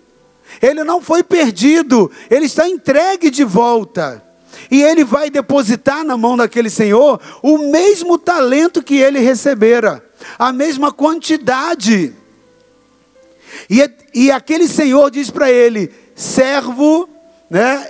Ele 0.62 0.84
não 0.84 1.02
foi 1.02 1.24
perdido, 1.24 2.10
ele 2.30 2.46
está 2.46 2.68
entregue 2.68 3.30
de 3.30 3.44
volta. 3.44 4.24
E 4.70 4.82
ele 4.82 5.04
vai 5.04 5.30
depositar 5.30 6.04
na 6.04 6.18
mão 6.18 6.36
daquele 6.38 6.70
senhor 6.70 7.20
o 7.42 7.58
mesmo 7.58 8.18
talento 8.18 8.82
que 8.82 8.96
ele 8.96 9.20
recebera, 9.20 10.04
a 10.38 10.52
mesma 10.52 10.92
quantidade. 10.92 12.14
E, 13.70 13.90
e 14.14 14.32
aquele 14.32 14.68
senhor 14.68 15.12
diz 15.12 15.30
para 15.30 15.52
ele: 15.52 15.92
servo, 16.16 17.10
né? 17.50 17.90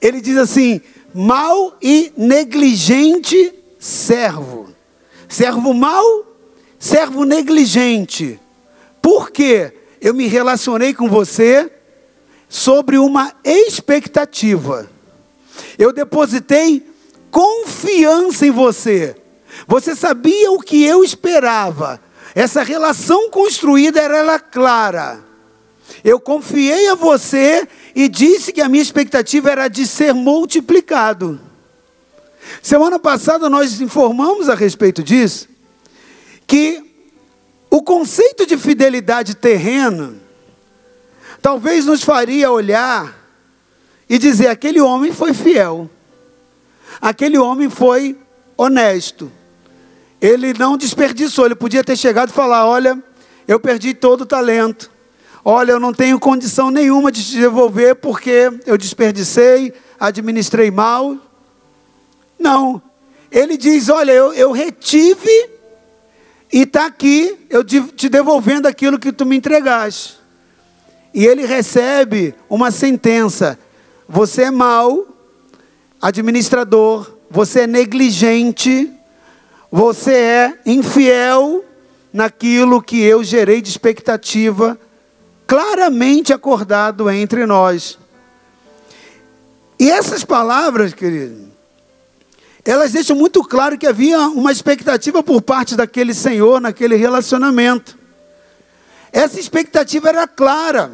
Ele 0.00 0.20
diz 0.20 0.36
assim: 0.36 0.80
mal 1.14 1.76
e 1.80 2.12
negligente 2.16 3.54
servo. 3.78 4.68
Servo 5.28 5.72
mau, 5.72 6.26
servo 6.78 7.24
negligente. 7.24 8.38
Por 9.00 9.30
quê? 9.30 9.72
Eu 10.00 10.14
me 10.14 10.26
relacionei 10.26 10.92
com 10.92 11.08
você 11.08 11.70
sobre 12.48 12.98
uma 12.98 13.32
expectativa. 13.44 14.91
Eu 15.78 15.92
depositei 15.92 16.86
confiança 17.30 18.46
em 18.46 18.50
você. 18.50 19.16
Você 19.66 19.94
sabia 19.94 20.50
o 20.52 20.60
que 20.60 20.84
eu 20.84 21.02
esperava. 21.04 22.00
Essa 22.34 22.62
relação 22.62 23.30
construída 23.30 24.00
era 24.00 24.38
clara. 24.38 25.20
Eu 26.02 26.18
confiei 26.18 26.88
a 26.88 26.94
você 26.94 27.68
e 27.94 28.08
disse 28.08 28.52
que 28.52 28.60
a 28.60 28.68
minha 28.68 28.82
expectativa 28.82 29.50
era 29.50 29.68
de 29.68 29.86
ser 29.86 30.14
multiplicado. 30.14 31.40
Semana 32.62 32.98
passada 32.98 33.48
nós 33.48 33.80
informamos 33.80 34.48
a 34.48 34.54
respeito 34.54 35.02
disso, 35.02 35.48
que 36.46 36.82
o 37.70 37.82
conceito 37.82 38.46
de 38.46 38.56
fidelidade 38.56 39.34
terrena 39.34 40.14
talvez 41.40 41.86
nos 41.86 42.02
faria 42.02 42.50
olhar 42.50 43.21
e 44.12 44.18
dizer: 44.18 44.48
aquele 44.48 44.78
homem 44.78 45.10
foi 45.10 45.32
fiel, 45.32 45.88
aquele 47.00 47.38
homem 47.38 47.70
foi 47.70 48.14
honesto, 48.58 49.32
ele 50.20 50.52
não 50.52 50.76
desperdiçou, 50.76 51.46
ele 51.46 51.54
podia 51.54 51.82
ter 51.82 51.96
chegado 51.96 52.28
e 52.28 52.32
falar: 52.34 52.66
olha, 52.66 53.02
eu 53.48 53.58
perdi 53.58 53.94
todo 53.94 54.20
o 54.20 54.26
talento, 54.26 54.90
olha, 55.42 55.72
eu 55.72 55.80
não 55.80 55.94
tenho 55.94 56.20
condição 56.20 56.70
nenhuma 56.70 57.10
de 57.10 57.24
te 57.24 57.38
devolver 57.38 57.94
porque 57.94 58.52
eu 58.66 58.76
desperdicei, 58.76 59.72
administrei 59.98 60.70
mal. 60.70 61.16
Não, 62.38 62.82
ele 63.30 63.56
diz: 63.56 63.88
olha, 63.88 64.12
eu, 64.12 64.34
eu 64.34 64.52
retive 64.52 65.48
e 66.52 66.64
está 66.64 66.84
aqui, 66.84 67.46
eu 67.48 67.64
te 67.64 68.10
devolvendo 68.10 68.68
aquilo 68.68 68.98
que 68.98 69.10
tu 69.10 69.24
me 69.24 69.36
entregaste. 69.38 70.20
e 71.14 71.24
ele 71.24 71.46
recebe 71.46 72.34
uma 72.50 72.70
sentença: 72.70 73.58
você 74.08 74.44
é 74.44 74.50
mau, 74.50 75.06
administrador, 76.00 77.10
você 77.30 77.60
é 77.60 77.66
negligente, 77.66 78.90
você 79.70 80.12
é 80.12 80.58
infiel 80.66 81.64
naquilo 82.12 82.82
que 82.82 83.00
eu 83.00 83.24
gerei 83.24 83.62
de 83.62 83.70
expectativa, 83.70 84.78
claramente 85.46 86.32
acordado 86.32 87.10
entre 87.10 87.46
nós. 87.46 87.98
E 89.78 89.90
essas 89.90 90.24
palavras, 90.24 90.92
querido, 90.92 91.50
elas 92.64 92.92
deixam 92.92 93.16
muito 93.16 93.42
claro 93.42 93.76
que 93.76 93.86
havia 93.86 94.20
uma 94.28 94.52
expectativa 94.52 95.22
por 95.22 95.42
parte 95.42 95.74
daquele 95.74 96.14
senhor 96.14 96.60
naquele 96.60 96.94
relacionamento. 96.94 97.98
Essa 99.12 99.40
expectativa 99.40 100.08
era 100.08 100.28
clara, 100.28 100.92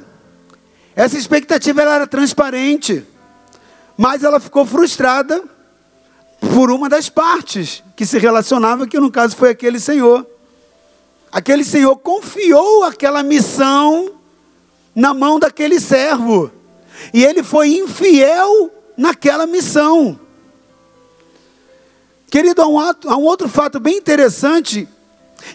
essa 0.99 1.17
expectativa 1.17 1.81
era 1.81 2.09
transparente, 2.09 3.07
mas 3.97 4.25
ela 4.25 4.41
ficou 4.41 4.67
frustrada 4.67 5.45
por 6.53 6.73
uma 6.73 6.89
das 6.89 7.09
partes 7.09 7.85
que 7.95 8.05
se 8.05 8.19
relacionava, 8.19 8.85
que 8.85 8.99
no 8.99 9.09
caso 9.09 9.37
foi 9.37 9.51
aquele 9.51 9.79
senhor. 9.79 10.27
Aquele 11.31 11.63
senhor 11.63 11.95
confiou 11.99 12.83
aquela 12.83 13.23
missão 13.23 14.11
na 14.93 15.15
mão 15.15 15.39
daquele 15.39 15.79
servo, 15.79 16.51
e 17.15 17.25
ele 17.25 17.45
foi 17.45 17.77
infiel 17.77 18.69
naquela 18.97 19.47
missão. 19.47 20.19
Querido, 22.29 22.61
há 22.61 22.67
um, 22.67 22.81
ato, 22.81 23.09
há 23.09 23.17
um 23.17 23.23
outro 23.23 23.49
fato 23.49 23.79
bem 23.79 23.99
interessante 23.99 24.89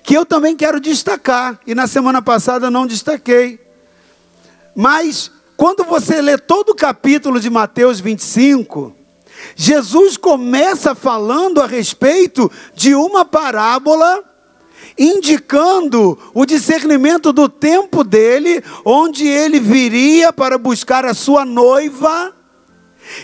que 0.03 0.13
eu 0.13 0.25
também 0.25 0.55
quero 0.55 0.79
destacar, 0.79 1.59
e 1.67 1.75
na 1.75 1.85
semana 1.85 2.21
passada 2.21 2.71
não 2.71 2.87
destaquei. 2.87 3.62
Mas, 4.75 5.31
quando 5.55 5.83
você 5.83 6.21
lê 6.21 6.37
todo 6.37 6.69
o 6.69 6.75
capítulo 6.75 7.39
de 7.39 7.49
Mateus 7.49 7.99
25, 7.99 8.95
Jesus 9.55 10.17
começa 10.17 10.95
falando 10.95 11.61
a 11.61 11.67
respeito 11.67 12.51
de 12.73 12.95
uma 12.95 13.25
parábola 13.25 14.23
indicando 14.97 16.17
o 16.33 16.45
discernimento 16.45 17.31
do 17.31 17.49
tempo 17.49 18.03
dele, 18.03 18.63
onde 18.85 19.25
ele 19.27 19.59
viria 19.59 20.31
para 20.31 20.57
buscar 20.57 21.05
a 21.05 21.13
sua 21.13 21.45
noiva, 21.45 22.33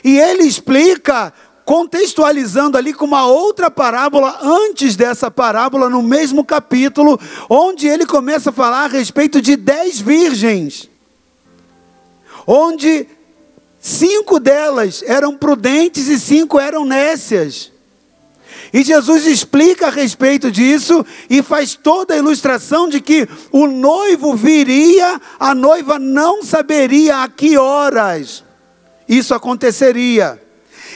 e 0.03 0.17
ele 0.17 0.43
explica 0.43 1.33
contextualizando 1.65 2.77
ali 2.77 2.93
com 2.93 3.05
uma 3.05 3.27
outra 3.27 3.69
parábola 3.69 4.39
antes 4.41 4.95
dessa 4.95 5.29
parábola, 5.29 5.89
no 5.89 6.01
mesmo 6.01 6.43
capítulo, 6.43 7.19
onde 7.47 7.87
ele 7.87 8.05
começa 8.05 8.49
a 8.49 8.53
falar 8.53 8.85
a 8.85 8.87
respeito 8.87 9.39
de 9.39 9.55
dez 9.55 9.99
virgens, 9.99 10.89
onde 12.51 13.05
cinco 13.79 14.39
delas 14.39 15.03
eram 15.05 15.37
prudentes 15.37 16.07
e 16.07 16.19
cinco 16.19 16.59
eram 16.59 16.83
nécias. 16.83 17.71
E 18.73 18.81
Jesus 18.83 19.27
explica 19.27 19.85
a 19.85 19.91
respeito 19.91 20.49
disso 20.49 21.05
e 21.29 21.43
faz 21.43 21.75
toda 21.75 22.15
a 22.15 22.17
ilustração 22.17 22.89
de 22.89 23.01
que 23.01 23.29
o 23.51 23.67
noivo 23.67 24.35
viria, 24.35 25.21
a 25.39 25.53
noiva 25.53 25.99
não 25.99 26.41
saberia 26.41 27.17
a 27.17 27.27
que 27.27 27.55
horas 27.55 28.43
isso 29.07 29.35
aconteceria. 29.35 30.41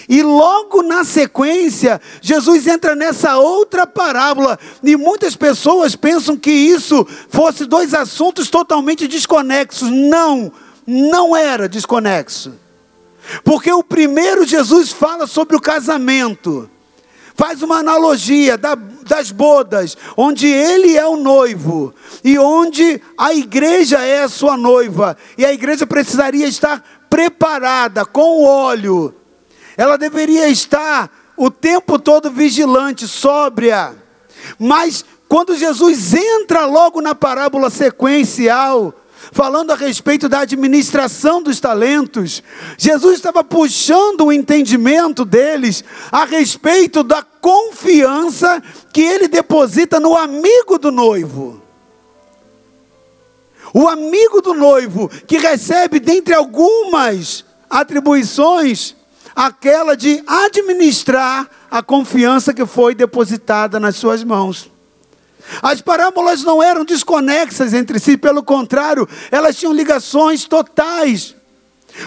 E 0.09 0.23
logo 0.23 0.81
na 0.81 1.03
sequência, 1.03 2.01
Jesus 2.19 2.65
entra 2.65 2.95
nessa 2.95 3.37
outra 3.37 3.85
parábola, 3.85 4.59
e 4.83 4.95
muitas 4.95 5.35
pessoas 5.35 5.95
pensam 5.95 6.35
que 6.35 6.51
isso 6.51 7.07
fosse 7.29 7.65
dois 7.65 7.93
assuntos 7.93 8.49
totalmente 8.49 9.07
desconexos. 9.07 9.89
Não, 9.89 10.51
não 10.85 11.35
era 11.35 11.69
desconexo. 11.69 12.53
Porque 13.43 13.71
o 13.71 13.83
primeiro 13.83 14.45
Jesus 14.45 14.91
fala 14.91 15.25
sobre 15.25 15.55
o 15.55 15.61
casamento, 15.61 16.69
faz 17.35 17.61
uma 17.61 17.77
analogia 17.77 18.57
da, 18.57 18.75
das 18.75 19.31
bodas, 19.31 19.97
onde 20.17 20.47
ele 20.47 20.97
é 20.97 21.05
o 21.05 21.15
noivo 21.15 21.93
e 22.23 22.37
onde 22.37 23.01
a 23.17 23.33
igreja 23.33 23.99
é 23.99 24.23
a 24.23 24.29
sua 24.29 24.57
noiva, 24.57 25.17
e 25.37 25.45
a 25.45 25.53
igreja 25.53 25.87
precisaria 25.87 26.47
estar 26.47 27.05
preparada 27.09 28.05
com 28.05 28.43
óleo 28.43 29.15
ela 29.77 29.97
deveria 29.97 30.47
estar 30.49 31.09
o 31.35 31.49
tempo 31.49 31.97
todo 31.97 32.29
vigilante, 32.29 33.07
sóbria. 33.07 33.95
Mas 34.59 35.03
quando 35.27 35.55
Jesus 35.55 36.13
entra 36.13 36.65
logo 36.65 37.01
na 37.01 37.15
parábola 37.15 37.69
sequencial, 37.69 38.93
falando 39.33 39.71
a 39.71 39.75
respeito 39.75 40.29
da 40.29 40.41
administração 40.41 41.41
dos 41.41 41.59
talentos, 41.59 42.43
Jesus 42.77 43.15
estava 43.15 43.43
puxando 43.43 44.25
o 44.25 44.31
entendimento 44.31 45.25
deles 45.25 45.83
a 46.11 46.23
respeito 46.23 47.03
da 47.03 47.23
confiança 47.23 48.61
que 48.93 49.01
ele 49.01 49.27
deposita 49.27 49.99
no 49.99 50.15
amigo 50.15 50.77
do 50.77 50.91
noivo. 50.91 51.61
O 53.73 53.87
amigo 53.87 54.39
do 54.39 54.53
noivo 54.53 55.09
que 55.27 55.39
recebe, 55.39 55.99
dentre 55.99 56.35
algumas 56.35 57.43
atribuições, 57.67 58.95
aquela 59.35 59.97
de 59.97 60.23
administrar 60.27 61.49
a 61.71 61.81
confiança 61.81 62.53
que 62.53 62.67
foi 62.67 62.93
depositada 62.93 63.79
nas 63.79 63.95
suas 63.95 64.23
mãos. 64.23 64.72
As 65.61 65.81
parábolas 65.81 66.43
não 66.43 66.61
eram 66.61 66.85
desconexas 66.85 67.73
entre 67.73 67.99
si, 67.99 68.17
pelo 68.17 68.43
contrário, 68.43 69.07
elas 69.31 69.55
tinham 69.55 69.73
ligações 69.73 70.45
totais. 70.45 71.35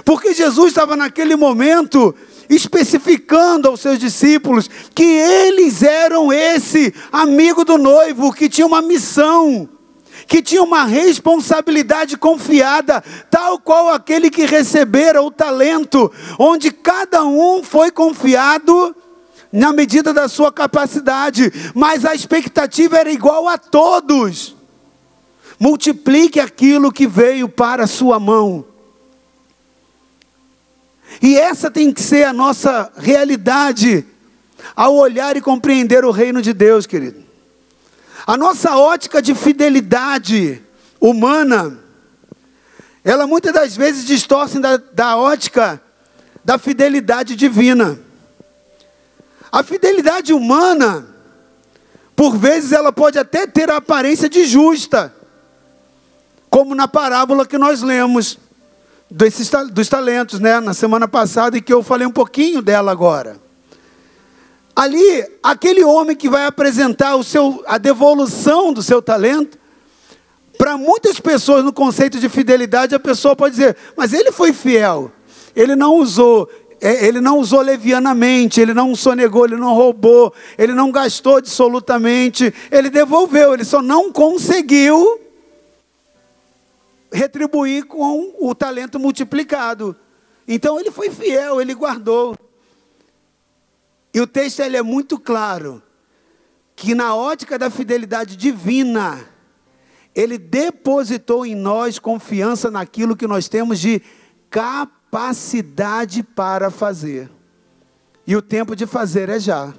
Porque 0.05 0.35
Jesus 0.35 0.69
estava 0.69 0.97
naquele 0.97 1.37
momento 1.37 2.15
especificando 2.49 3.69
aos 3.69 3.81
seus 3.81 3.99
discípulos 3.99 4.71
que 4.95 5.05
eles 5.05 5.83
eram 5.83 6.33
esse 6.33 6.95
amigo 7.13 7.65
do 7.65 7.77
noivo 7.77 8.33
que 8.33 8.49
tinha 8.49 8.67
uma 8.67 8.83
missão 8.83 9.69
que 10.27 10.43
tinha 10.43 10.63
uma 10.63 10.85
responsabilidade 10.85 12.17
confiada, 12.17 13.03
tal 13.31 13.61
qual 13.61 13.91
aquele 13.91 14.29
que 14.31 14.45
recebera 14.45 15.23
o 15.23 15.31
talento, 15.31 16.11
onde 16.39 16.71
cada 16.73 17.25
um 17.25 17.63
foi 17.63 17.91
confiado 17.91 18.97
na 19.57 19.73
medida 19.73 20.13
da 20.13 20.29
sua 20.29 20.53
capacidade, 20.53 21.51
mas 21.75 22.05
a 22.05 22.15
expectativa 22.15 22.99
era 22.99 23.11
igual 23.11 23.49
a 23.49 23.57
todos. 23.57 24.55
Multiplique 25.59 26.39
aquilo 26.39 26.93
que 26.93 27.07
veio 27.07 27.49
para 27.49 27.85
a 27.85 27.87
sua 27.87 28.21
mão. 28.21 28.67
E 31.23 31.39
essa 31.39 31.71
tem 31.71 31.91
que 31.91 32.03
ser 32.03 32.25
a 32.25 32.35
nossa 32.35 32.93
realidade 32.99 34.05
ao 34.75 34.95
olhar 34.95 35.39
e 35.39 35.41
compreender 35.41 36.05
o 36.05 36.11
reino 36.11 36.43
de 36.43 36.53
Deus, 36.53 36.87
querido. 36.87 37.25
A 38.27 38.37
nossa 38.37 38.77
ótica 38.77 39.23
de 39.23 39.35
fidelidade 39.35 40.63
humana, 41.01 41.79
ela 43.03 43.27
muitas 43.27 43.55
das 43.55 43.75
vezes 43.75 44.05
distorce 44.05 44.59
da, 44.59 44.77
da 44.77 45.17
ótica 45.17 45.81
da 46.45 46.59
fidelidade 46.59 47.35
divina. 47.35 48.06
A 49.51 49.63
fidelidade 49.63 50.33
humana, 50.33 51.07
por 52.15 52.37
vezes, 52.37 52.73
ela 52.73 52.93
pode 52.93 53.19
até 53.19 53.47
ter 53.47 53.71
a 53.71 53.77
aparência 53.77 54.29
de 54.29 54.45
justa, 54.45 55.15
como 56.51 56.75
na 56.75 56.89
parábola 56.89 57.47
que 57.47 57.59
nós 57.59 57.83
lemos 57.83 58.39
desses, 59.11 59.51
dos 59.73 59.89
talentos, 59.89 60.41
né? 60.41 60.61
Na 60.61 60.75
semana 60.75 61.07
passada, 61.07 61.57
e 61.57 61.63
que 61.63 61.73
eu 61.73 61.83
falei 61.83 62.07
um 62.07 62.13
pouquinho 62.13 62.63
dela 62.63 62.91
agora. 62.91 63.41
Ali, 64.75 65.27
aquele 65.43 65.83
homem 65.85 66.15
que 66.15 66.29
vai 66.29 66.45
apresentar 66.45 67.17
o 67.17 67.25
seu, 67.25 67.65
a 67.67 67.79
devolução 67.79 68.73
do 68.73 68.83
seu 68.83 69.01
talento, 69.01 69.59
para 70.59 70.77
muitas 70.77 71.21
pessoas 71.21 71.65
no 71.65 71.73
conceito 71.73 72.19
de 72.19 72.29
fidelidade, 72.29 72.95
a 72.95 73.01
pessoa 73.01 73.37
pode 73.37 73.57
dizer, 73.57 73.77
mas 73.97 74.13
ele 74.13 74.33
foi 74.33 74.53
fiel, 74.53 75.11
ele 75.55 75.77
não 75.77 75.95
usou, 75.95 76.49
ele 76.81 77.21
não 77.21 77.39
usou 77.39 77.61
levianamente, 77.61 78.61
ele 78.61 78.75
não 78.75 78.95
sonegou, 78.95 79.45
ele 79.45 79.57
não 79.57 79.75
roubou, 79.75 80.33
ele 80.59 80.75
não 80.75 80.93
gastou 80.93 81.39
absolutamente, 81.39 82.53
ele 82.71 82.91
devolveu, 82.91 83.55
ele 83.55 83.65
só 83.65 83.81
não 83.81 84.13
conseguiu 84.13 85.21
retribuir 87.11 87.87
com 87.87 88.35
o 88.39 88.55
talento 88.55 88.99
multiplicado. 88.99 89.97
Então 90.47 90.79
ele 90.79 90.91
foi 90.91 91.11
fiel, 91.11 91.61
ele 91.61 91.75
guardou. 91.75 92.37
E 94.13 94.21
o 94.21 94.27
texto 94.27 94.61
ele 94.61 94.77
é 94.77 94.83
muito 94.83 95.19
claro 95.19 95.83
que 96.75 96.95
na 96.95 97.15
ótica 97.15 97.59
da 97.59 97.71
fidelidade 97.71 98.37
divina, 98.37 99.27
ele 100.15 100.37
depositou 100.37 101.47
em 101.47 101.55
nós 101.55 101.99
confiança 101.99 102.71
naquilo 102.71 103.17
que 103.17 103.27
nós 103.27 103.49
temos 103.49 103.81
de 103.81 104.03
capacidade 104.51 104.97
para 106.35 106.71
fazer. 106.71 107.31
E 108.27 108.35
o 108.35 108.43
tempo 108.43 108.75
de 108.75 108.87
fazer 108.87 109.29
é 109.29 109.39
já. 109.39 109.73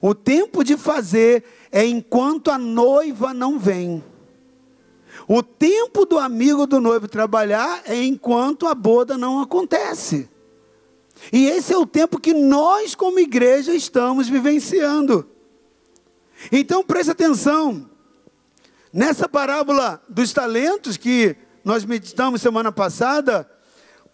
O 0.00 0.14
tempo 0.14 0.64
de 0.64 0.76
fazer 0.76 1.44
é 1.70 1.84
enquanto 1.84 2.50
a 2.50 2.58
noiva 2.58 3.32
não 3.32 3.58
vem. 3.58 4.02
O 5.28 5.42
tempo 5.42 6.04
do 6.04 6.18
amigo 6.18 6.66
do 6.66 6.80
noivo 6.80 7.06
trabalhar 7.08 7.82
é 7.86 8.02
enquanto 8.02 8.66
a 8.66 8.74
boda 8.74 9.16
não 9.16 9.40
acontece. 9.40 10.28
E 11.32 11.46
esse 11.46 11.72
é 11.72 11.78
o 11.78 11.86
tempo 11.86 12.20
que 12.20 12.34
nós, 12.34 12.94
como 12.94 13.18
igreja, 13.18 13.72
estamos 13.72 14.28
vivenciando. 14.28 15.28
Então 16.50 16.82
preste 16.82 17.10
atenção. 17.10 17.88
Nessa 18.92 19.28
parábola 19.28 20.02
dos 20.08 20.32
talentos 20.32 20.96
que 20.96 21.36
nós 21.64 21.84
meditamos 21.84 22.42
semana 22.42 22.70
passada, 22.70 23.48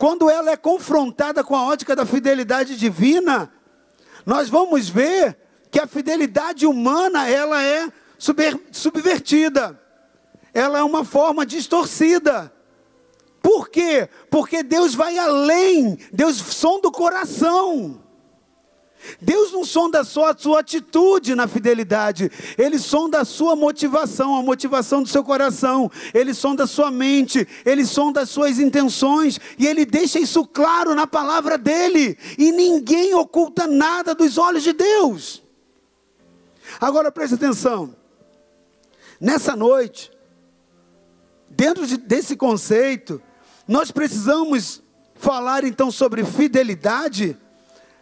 quando 0.01 0.31
ela 0.31 0.51
é 0.51 0.57
confrontada 0.57 1.45
com 1.45 1.55
a 1.55 1.63
ótica 1.67 1.95
da 1.95 2.07
fidelidade 2.07 2.75
divina, 2.75 3.53
nós 4.25 4.49
vamos 4.49 4.89
ver 4.89 5.37
que 5.71 5.79
a 5.79 5.87
fidelidade 5.87 6.65
humana 6.65 7.29
ela 7.29 7.63
é 7.63 7.93
subvertida. 8.73 9.79
Ela 10.55 10.79
é 10.79 10.83
uma 10.83 11.05
forma 11.05 11.45
distorcida. 11.45 12.51
Por 13.43 13.69
quê? 13.69 14.09
Porque 14.31 14.63
Deus 14.63 14.95
vai 14.95 15.19
além, 15.19 15.99
Deus 16.11 16.39
sonda 16.39 16.89
o 16.89 16.93
coração. 16.93 18.03
Deus 19.21 19.53
não 19.53 19.65
sonda 19.65 20.05
só 20.05 20.31
a 20.31 20.37
sua 20.37 20.61
atitude 20.61 21.35
na 21.35 21.47
fidelidade, 21.47 22.31
Ele 22.59 22.79
sonda 22.79 23.21
a 23.21 23.25
sua 23.25 23.57
motivação, 23.57 24.37
a 24.37 24.43
motivação 24.43 25.03
do 25.03 25.09
seu 25.09 25.25
coração, 25.25 25.91
Ele 26.13 26.35
sonda 26.35 26.65
a 26.65 26.67
sua 26.67 26.91
mente, 26.91 27.47
Ele 27.65 27.85
sonda 27.85 28.21
as 28.21 28.31
suas 28.31 28.59
intenções, 28.59 29.39
e 29.59 29.67
Ele 29.67 29.85
deixa 29.85 30.19
isso 30.19 30.47
claro 30.47 30.95
na 30.95 31.07
palavra 31.07 31.57
dEle, 31.57 32.17
e 32.39 32.53
ninguém 32.53 33.15
oculta 33.15 33.67
nada 33.67 34.15
dos 34.15 34.39
olhos 34.39 34.63
de 34.63 34.73
Deus. 34.73 35.43
Agora 36.81 37.11
preste 37.11 37.35
atenção, 37.35 37.95
nessa 39.21 39.57
noite, 39.57 40.11
dentro 41.49 41.87
de, 41.87 41.97
desse 41.97 42.37
conceito, 42.37 43.21
nós 43.67 43.91
precisamos 43.91 44.83
falar 45.15 45.65
então 45.65 45.91
sobre 45.91 46.25
fidelidade 46.25 47.37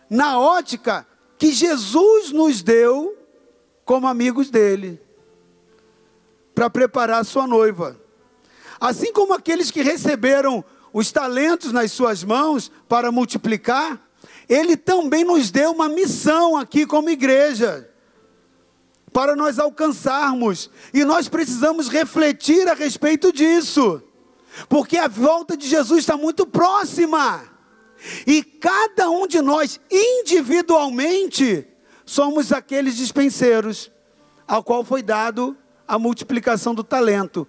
na 0.09 0.39
ótica 0.39 1.07
que 1.37 1.53
Jesus 1.53 2.33
nos 2.33 2.63
deu 2.63 3.17
como 3.85 4.07
amigos 4.07 4.51
dele, 4.51 5.01
para 6.55 6.69
preparar 6.69 7.21
a 7.21 7.25
sua 7.25 7.47
noiva. 7.47 7.99
Assim 8.81 9.13
como 9.13 9.33
aqueles 9.33 9.71
que 9.71 9.83
receberam 9.83 10.65
os 10.93 11.11
talentos 11.13 11.73
nas 11.73 11.93
suas 11.93 12.25
mãos 12.25 12.71
para 12.89 13.13
multiplicar, 13.13 14.01
ele 14.49 14.77
também 14.77 15.25
nos 15.25 15.51
deu 15.51 15.71
uma 15.71 15.89
missão 15.89 16.57
aqui 16.57 16.87
como 16.87 17.11
igreja, 17.11 17.89
para 19.13 19.35
nós 19.35 19.59
alcançarmos, 19.59 20.71
e 20.93 21.05
nós 21.05 21.29
precisamos 21.29 21.89
refletir 21.89 22.69
a 22.69 22.75
respeito 22.75 23.33
disso, 23.33 24.03
porque 24.69 24.97
a 24.99 25.09
volta 25.09 25.57
de 25.57 25.67
Jesus 25.67 26.01
está 26.01 26.17
muito 26.17 26.47
próxima. 26.47 27.58
E 28.27 28.43
cada 28.43 29.11
um 29.11 29.27
de 29.27 29.41
nós, 29.41 29.81
individualmente, 29.91 31.67
somos 32.05 32.53
aqueles 32.53 32.97
dispenseiros 32.97 33.91
ao 34.47 34.63
qual 34.63 34.85
foi 34.85 35.03
dado 35.03 35.57
a 35.87 35.99
multiplicação 35.99 36.75
do 36.75 36.85
talento. 36.85 37.47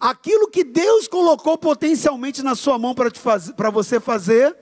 Aquilo 0.00 0.48
que 0.48 0.64
Deus 0.64 1.06
colocou 1.06 1.56
potencialmente 1.56 2.42
na 2.42 2.54
sua 2.54 2.78
mão 2.78 2.94
para 2.94 3.70
você 3.70 4.00
fazer, 4.00 4.56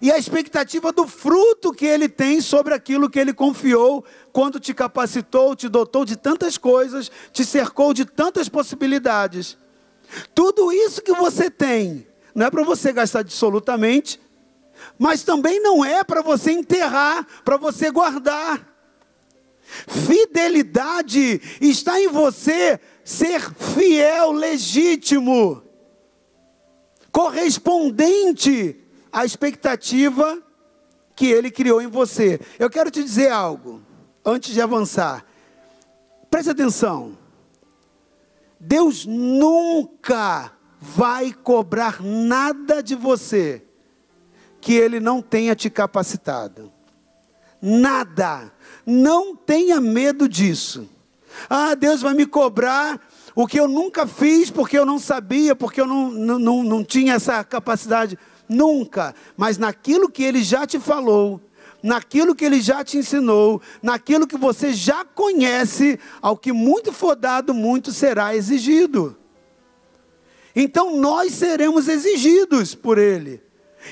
e 0.00 0.10
a 0.10 0.18
expectativa 0.18 0.90
do 0.90 1.06
fruto 1.06 1.72
que 1.72 1.86
Ele 1.86 2.08
tem 2.08 2.40
sobre 2.40 2.74
aquilo 2.74 3.08
que 3.08 3.20
Ele 3.20 3.32
confiou, 3.32 4.04
quando 4.32 4.58
te 4.58 4.74
capacitou, 4.74 5.54
te 5.54 5.68
dotou 5.68 6.04
de 6.04 6.16
tantas 6.16 6.58
coisas, 6.58 7.10
te 7.32 7.44
cercou 7.44 7.94
de 7.94 8.04
tantas 8.04 8.48
possibilidades. 8.48 9.56
Tudo 10.34 10.72
isso 10.72 11.00
que 11.00 11.12
você 11.12 11.48
tem, 11.48 12.06
não 12.34 12.46
é 12.46 12.50
para 12.50 12.64
você 12.64 12.92
gastar 12.92 13.20
absolutamente, 13.20 14.20
mas 14.98 15.22
também 15.22 15.60
não 15.60 15.84
é 15.84 16.04
para 16.04 16.22
você 16.22 16.52
enterrar, 16.52 17.26
para 17.44 17.56
você 17.56 17.90
guardar. 17.90 18.68
Fidelidade 19.88 21.40
está 21.60 22.00
em 22.00 22.08
você 22.08 22.78
ser 23.04 23.40
fiel, 23.54 24.32
legítimo, 24.32 25.62
correspondente 27.10 28.78
à 29.10 29.24
expectativa 29.24 30.42
que 31.16 31.26
ele 31.26 31.50
criou 31.50 31.80
em 31.80 31.86
você. 31.86 32.40
Eu 32.58 32.70
quero 32.70 32.90
te 32.90 33.02
dizer 33.02 33.30
algo, 33.30 33.82
antes 34.24 34.52
de 34.52 34.60
avançar. 34.60 35.24
Preste 36.30 36.50
atenção. 36.50 37.18
Deus 38.58 39.04
nunca 39.04 40.52
vai 40.78 41.32
cobrar 41.32 42.02
nada 42.02 42.82
de 42.82 42.94
você 42.94 43.64
que 44.62 44.72
Ele 44.74 45.00
não 45.00 45.20
tenha 45.20 45.56
te 45.56 45.68
capacitado. 45.68 46.72
Nada. 47.60 48.52
Não 48.86 49.34
tenha 49.34 49.80
medo 49.80 50.28
disso. 50.28 50.88
Ah, 51.50 51.74
Deus 51.74 52.00
vai 52.00 52.14
me 52.14 52.24
cobrar 52.24 53.00
o 53.34 53.46
que 53.46 53.58
eu 53.58 53.66
nunca 53.66 54.06
fiz 54.06 54.50
porque 54.50 54.78
eu 54.78 54.86
não 54.86 54.98
sabia, 54.98 55.56
porque 55.56 55.80
eu 55.80 55.86
não, 55.86 56.10
não, 56.10 56.62
não 56.62 56.84
tinha 56.84 57.14
essa 57.14 57.42
capacidade. 57.42 58.16
Nunca. 58.48 59.14
Mas 59.36 59.58
naquilo 59.58 60.08
que 60.08 60.22
Ele 60.22 60.44
já 60.44 60.64
te 60.64 60.78
falou, 60.78 61.40
naquilo 61.82 62.34
que 62.34 62.44
Ele 62.44 62.60
já 62.60 62.84
te 62.84 62.98
ensinou, 62.98 63.60
naquilo 63.82 64.28
que 64.28 64.36
você 64.36 64.72
já 64.72 65.04
conhece, 65.04 65.98
ao 66.20 66.36
que 66.36 66.52
muito 66.52 66.92
for 66.92 67.16
dado, 67.16 67.52
muito 67.52 67.90
será 67.90 68.36
exigido. 68.36 69.16
Então 70.54 70.96
nós 70.96 71.32
seremos 71.32 71.88
exigidos 71.88 72.76
por 72.76 72.96
Ele. 72.96 73.42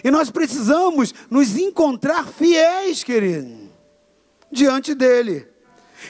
E 0.04 0.10
nós 0.10 0.30
precisamos 0.30 1.14
nos 1.28 1.56
encontrar 1.56 2.26
fiéis, 2.26 3.02
querido, 3.02 3.70
diante 4.50 4.94
dele. 4.94 5.48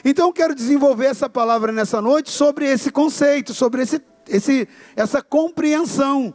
Então 0.05 0.27
eu 0.27 0.33
quero 0.33 0.55
desenvolver 0.55 1.07
essa 1.07 1.29
palavra 1.29 1.71
nessa 1.71 2.01
noite 2.01 2.29
sobre 2.31 2.65
esse 2.65 2.91
conceito, 2.91 3.53
sobre 3.53 3.81
esse, 3.81 4.01
esse, 4.27 4.67
essa 4.95 5.21
compreensão. 5.21 6.33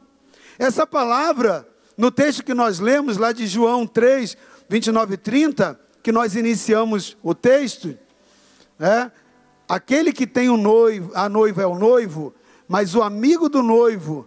Essa 0.59 0.87
palavra, 0.87 1.67
no 1.97 2.11
texto 2.11 2.45
que 2.45 2.55
nós 2.55 2.79
lemos 2.79 3.17
lá 3.17 3.33
de 3.33 3.47
João 3.47 3.87
3, 3.87 4.37
29 4.69 5.15
e 5.15 5.17
30, 5.17 5.81
que 6.03 6.13
nós 6.13 6.35
iniciamos 6.35 7.17
o 7.23 7.35
texto, 7.35 7.97
é, 8.79 9.11
aquele 9.69 10.13
que 10.13 10.27
tem 10.27 10.49
o 10.49 10.57
noivo, 10.57 11.11
a 11.15 11.29
noiva 11.29 11.63
é 11.63 11.67
o 11.67 11.75
noivo, 11.75 12.35
mas 12.69 12.95
o 12.95 13.03
amigo 13.03 13.49
do 13.49 13.63
noivo 13.63 14.27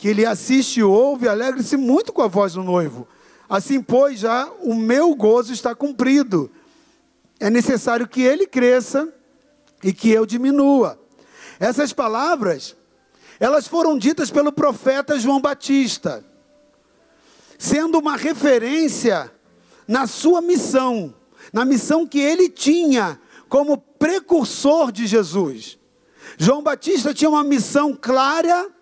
que 0.00 0.08
ele 0.08 0.24
assiste 0.24 0.80
e 0.80 0.82
ouve, 0.82 1.28
alegre-se 1.28 1.76
muito 1.76 2.10
com 2.10 2.22
a 2.22 2.26
voz 2.26 2.54
do 2.54 2.62
noivo. 2.62 3.06
Assim, 3.46 3.82
pois, 3.82 4.20
já 4.20 4.50
o 4.62 4.74
meu 4.74 5.14
gozo 5.14 5.52
está 5.52 5.74
cumprido. 5.74 6.50
É 7.38 7.50
necessário 7.50 8.08
que 8.08 8.22
ele 8.22 8.46
cresça 8.46 9.12
e 9.84 9.92
que 9.92 10.08
eu 10.08 10.24
diminua. 10.24 10.98
Essas 11.58 11.92
palavras, 11.92 12.74
elas 13.38 13.68
foram 13.68 13.98
ditas 13.98 14.30
pelo 14.30 14.50
profeta 14.50 15.18
João 15.18 15.38
Batista, 15.38 16.24
sendo 17.58 17.98
uma 17.98 18.16
referência 18.16 19.30
na 19.86 20.06
sua 20.06 20.40
missão, 20.40 21.14
na 21.52 21.66
missão 21.66 22.06
que 22.06 22.20
ele 22.20 22.48
tinha 22.48 23.20
como 23.50 23.76
precursor 23.76 24.90
de 24.90 25.06
Jesus. 25.06 25.78
João 26.38 26.62
Batista 26.62 27.12
tinha 27.12 27.28
uma 27.28 27.44
missão 27.44 27.94
clara 27.94 28.79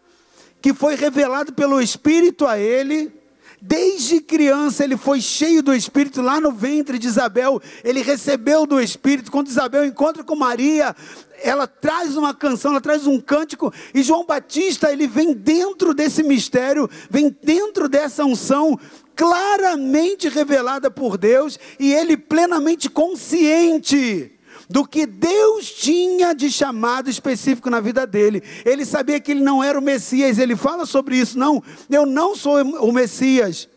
que 0.68 0.74
foi 0.74 0.96
revelado 0.96 1.50
pelo 1.54 1.81
Espírito 1.81 2.46
a 2.46 2.59
ele. 2.59 3.11
Desde 3.59 4.20
criança 4.20 4.85
ele 4.85 4.98
foi 4.98 5.18
cheio 5.18 5.62
do 5.62 5.74
Espírito, 5.74 6.20
lá 6.20 6.38
no 6.38 6.52
ventre 6.52 6.98
de 6.98 7.07
Isabel, 7.07 7.59
ele 7.83 8.02
recebeu 8.02 8.66
do 8.66 8.78
Espírito. 8.78 9.33
Quando 9.33 9.48
Isabel 9.48 9.87
encontra 9.87 10.22
com 10.22 10.37
Maria, 10.37 10.94
ela 11.42 11.66
traz 11.66 12.18
uma 12.18 12.35
canção, 12.35 12.72
ela 12.72 12.83
traz 12.83 13.07
um 13.07 13.18
cântico, 13.18 13.72
e 13.94 14.02
João 14.02 14.26
Batista, 14.26 14.92
ele 14.92 15.07
vem 15.07 15.33
dentro 15.33 15.94
desse 15.94 16.22
mistério, 16.22 16.88
vem 17.09 17.35
dentro 17.42 17.88
dessa 17.88 18.26
unção, 18.26 18.78
claramente 19.16 20.28
revelada 20.28 20.90
por 20.90 21.16
Deus, 21.16 21.59
e 21.81 21.94
ele 21.94 22.14
plenamente 22.14 22.90
consciente 22.90 24.38
do 24.68 24.87
que 24.87 25.07
Deus 25.07 25.70
tinha 25.70 26.35
de 26.35 26.50
chamado 26.50 27.09
específico 27.09 27.70
na 27.70 27.81
vida 27.81 28.07
dele. 28.07 28.42
Ele 28.64 28.85
sabia 28.85 29.18
que 29.18 29.33
ele 29.33 29.40
não 29.40 29.62
era 29.62 29.78
o 29.78 29.83
Messias, 29.83 30.38
ele 30.38 30.54
fala 30.54 30.85
sobre 30.85 31.16
isso. 31.16 31.38
Não, 31.38 31.62
eu 31.88 32.04
não 32.04 32.37
sou 32.37 32.61
o 32.62 32.92
Messias. 32.92 33.68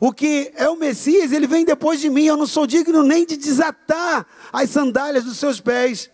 O 0.00 0.12
que 0.12 0.50
é 0.56 0.68
o 0.68 0.76
Messias, 0.76 1.30
ele 1.30 1.46
vem 1.46 1.64
depois 1.64 2.00
de 2.00 2.08
mim. 2.08 2.24
Eu 2.24 2.36
não 2.36 2.46
sou 2.46 2.66
digno 2.66 3.02
nem 3.02 3.26
de 3.26 3.36
desatar 3.36 4.26
as 4.50 4.70
sandálias 4.70 5.24
dos 5.24 5.36
seus 5.36 5.60
pés. 5.60 6.10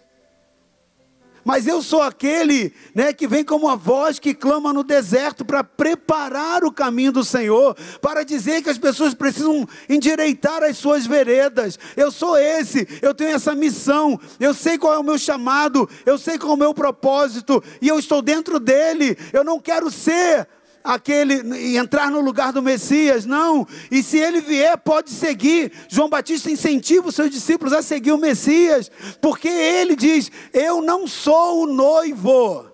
Mas 1.47 1.69
eu 1.69 1.81
sou 1.81 2.03
aquele 2.03 2.75
né, 2.93 3.13
que 3.13 3.29
vem 3.29 3.45
como 3.45 3.69
a 3.69 3.77
voz 3.77 4.19
que 4.19 4.35
clama 4.35 4.73
no 4.73 4.83
deserto 4.83 5.45
para 5.45 5.63
preparar 5.63 6.65
o 6.65 6.73
caminho 6.73 7.13
do 7.13 7.23
Senhor, 7.23 7.77
para 8.01 8.25
dizer 8.25 8.65
que 8.65 8.69
as 8.69 8.79
pessoas 8.79 9.15
precisam 9.15 9.65
endireitar 9.89 10.65
as 10.65 10.77
suas 10.77 11.07
veredas. 11.07 11.79
Eu 11.97 12.11
sou 12.11 12.37
esse, 12.37 12.89
eu 13.01 13.15
tenho 13.15 13.31
essa 13.31 13.55
missão, 13.55 14.19
eu 14.41 14.53
sei 14.53 14.77
qual 14.77 14.95
é 14.95 14.99
o 14.99 15.05
meu 15.05 15.17
chamado, 15.17 15.89
eu 16.05 16.19
sei 16.19 16.37
qual 16.37 16.51
é 16.51 16.55
o 16.55 16.59
meu 16.59 16.75
propósito, 16.75 17.63
e 17.81 17.87
eu 17.87 17.97
estou 17.97 18.21
dentro 18.21 18.59
dele. 18.59 19.17
Eu 19.33 19.45
não 19.45 19.61
quero 19.61 19.89
ser 19.89 20.49
aquele 20.87 21.77
entrar 21.77 22.11
no 22.11 22.21
lugar 22.21 22.53
do 22.53 22.63
Messias, 22.63 23.27
não. 23.27 23.67
E 23.91 24.03
se 24.03 24.19
ele 24.19 24.41
vier, 24.41 24.79
pode 24.79 25.11
seguir. 25.11 25.73
João 25.89 26.09
Batista 26.09 26.51
incentiva 26.51 27.09
os 27.09 27.15
seus 27.15 27.31
discípulos 27.31 27.73
a 27.73 27.83
seguir 27.83 28.13
o 28.13 28.19
Messias, 28.19 28.91
porque 29.21 29.49
ele 29.49 29.97
diz: 29.97 30.31
Eu 30.53 30.81
não 30.81 31.07
sou 31.07 31.65
o 31.65 31.67
noivo. 31.67 32.67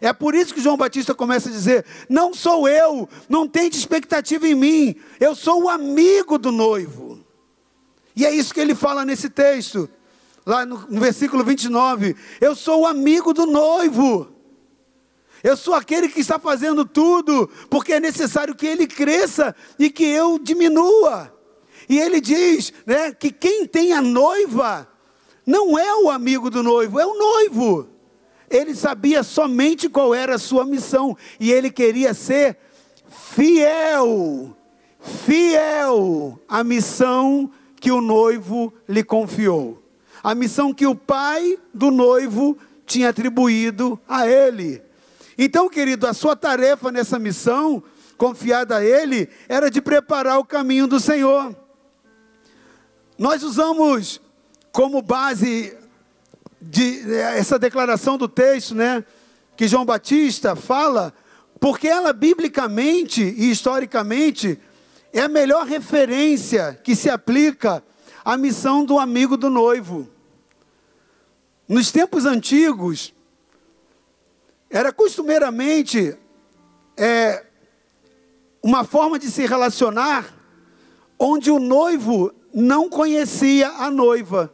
É 0.00 0.12
por 0.14 0.34
isso 0.34 0.54
que 0.54 0.62
João 0.62 0.78
Batista 0.78 1.14
começa 1.14 1.50
a 1.50 1.52
dizer: 1.52 1.84
Não 2.08 2.32
sou 2.32 2.66
eu, 2.66 3.08
não 3.28 3.46
tente 3.46 3.78
expectativa 3.78 4.48
em 4.48 4.54
mim, 4.54 4.96
eu 5.20 5.34
sou 5.34 5.64
o 5.64 5.68
amigo 5.68 6.38
do 6.38 6.50
noivo. 6.50 7.20
E 8.16 8.24
é 8.24 8.34
isso 8.34 8.52
que 8.54 8.60
ele 8.60 8.74
fala 8.74 9.04
nesse 9.04 9.28
texto, 9.28 9.88
lá 10.44 10.64
no, 10.64 10.86
no 10.88 11.00
versículo 11.00 11.44
29. 11.44 12.16
Eu 12.40 12.54
sou 12.56 12.82
o 12.82 12.86
amigo 12.86 13.34
do 13.34 13.46
noivo. 13.46 14.39
Eu 15.42 15.56
sou 15.56 15.74
aquele 15.74 16.08
que 16.08 16.20
está 16.20 16.38
fazendo 16.38 16.84
tudo, 16.84 17.48
porque 17.68 17.94
é 17.94 18.00
necessário 18.00 18.54
que 18.54 18.66
ele 18.66 18.86
cresça 18.86 19.54
e 19.78 19.90
que 19.90 20.04
eu 20.04 20.38
diminua. 20.38 21.34
E 21.88 21.98
ele 21.98 22.20
diz 22.20 22.72
né, 22.86 23.12
que 23.12 23.32
quem 23.32 23.66
tem 23.66 23.92
a 23.92 24.02
noiva 24.02 24.86
não 25.46 25.78
é 25.78 25.94
o 25.96 26.10
amigo 26.10 26.50
do 26.50 26.62
noivo, 26.62 27.00
é 27.00 27.06
o 27.06 27.18
noivo. 27.18 27.88
Ele 28.48 28.74
sabia 28.74 29.22
somente 29.22 29.88
qual 29.88 30.14
era 30.14 30.34
a 30.34 30.38
sua 30.38 30.64
missão 30.64 31.16
e 31.38 31.50
ele 31.52 31.70
queria 31.70 32.12
ser 32.12 32.58
fiel, 33.08 34.56
fiel 35.00 36.38
à 36.48 36.62
missão 36.62 37.50
que 37.80 37.90
o 37.90 38.00
noivo 38.00 38.72
lhe 38.88 39.02
confiou, 39.02 39.82
a 40.22 40.34
missão 40.34 40.74
que 40.74 40.86
o 40.86 40.94
pai 40.94 41.58
do 41.72 41.90
noivo 41.90 42.58
tinha 42.84 43.08
atribuído 43.08 43.98
a 44.06 44.28
ele. 44.28 44.82
Então, 45.42 45.70
querido, 45.70 46.06
a 46.06 46.12
sua 46.12 46.36
tarefa 46.36 46.92
nessa 46.92 47.18
missão, 47.18 47.82
confiada 48.18 48.76
a 48.76 48.84
Ele, 48.84 49.26
era 49.48 49.70
de 49.70 49.80
preparar 49.80 50.38
o 50.38 50.44
caminho 50.44 50.86
do 50.86 51.00
Senhor. 51.00 51.56
Nós 53.16 53.42
usamos 53.42 54.20
como 54.70 55.00
base 55.00 55.74
de, 56.60 57.10
essa 57.14 57.58
declaração 57.58 58.18
do 58.18 58.28
texto, 58.28 58.74
né, 58.74 59.02
que 59.56 59.66
João 59.66 59.86
Batista 59.86 60.54
fala, 60.54 61.10
porque 61.58 61.88
ela 61.88 62.12
biblicamente 62.12 63.22
e 63.22 63.50
historicamente 63.50 64.60
é 65.10 65.22
a 65.22 65.28
melhor 65.28 65.64
referência 65.64 66.78
que 66.84 66.94
se 66.94 67.08
aplica 67.08 67.82
à 68.22 68.36
missão 68.36 68.84
do 68.84 68.98
amigo 68.98 69.38
do 69.38 69.48
noivo. 69.48 70.06
Nos 71.66 71.90
tempos 71.90 72.26
antigos, 72.26 73.14
era 74.70 74.92
costumeiramente 74.92 76.16
é, 76.96 77.44
uma 78.62 78.84
forma 78.84 79.18
de 79.18 79.30
se 79.30 79.44
relacionar 79.44 80.32
onde 81.18 81.50
o 81.50 81.58
noivo 81.58 82.32
não 82.54 82.88
conhecia 82.88 83.68
a 83.68 83.90
noiva 83.90 84.52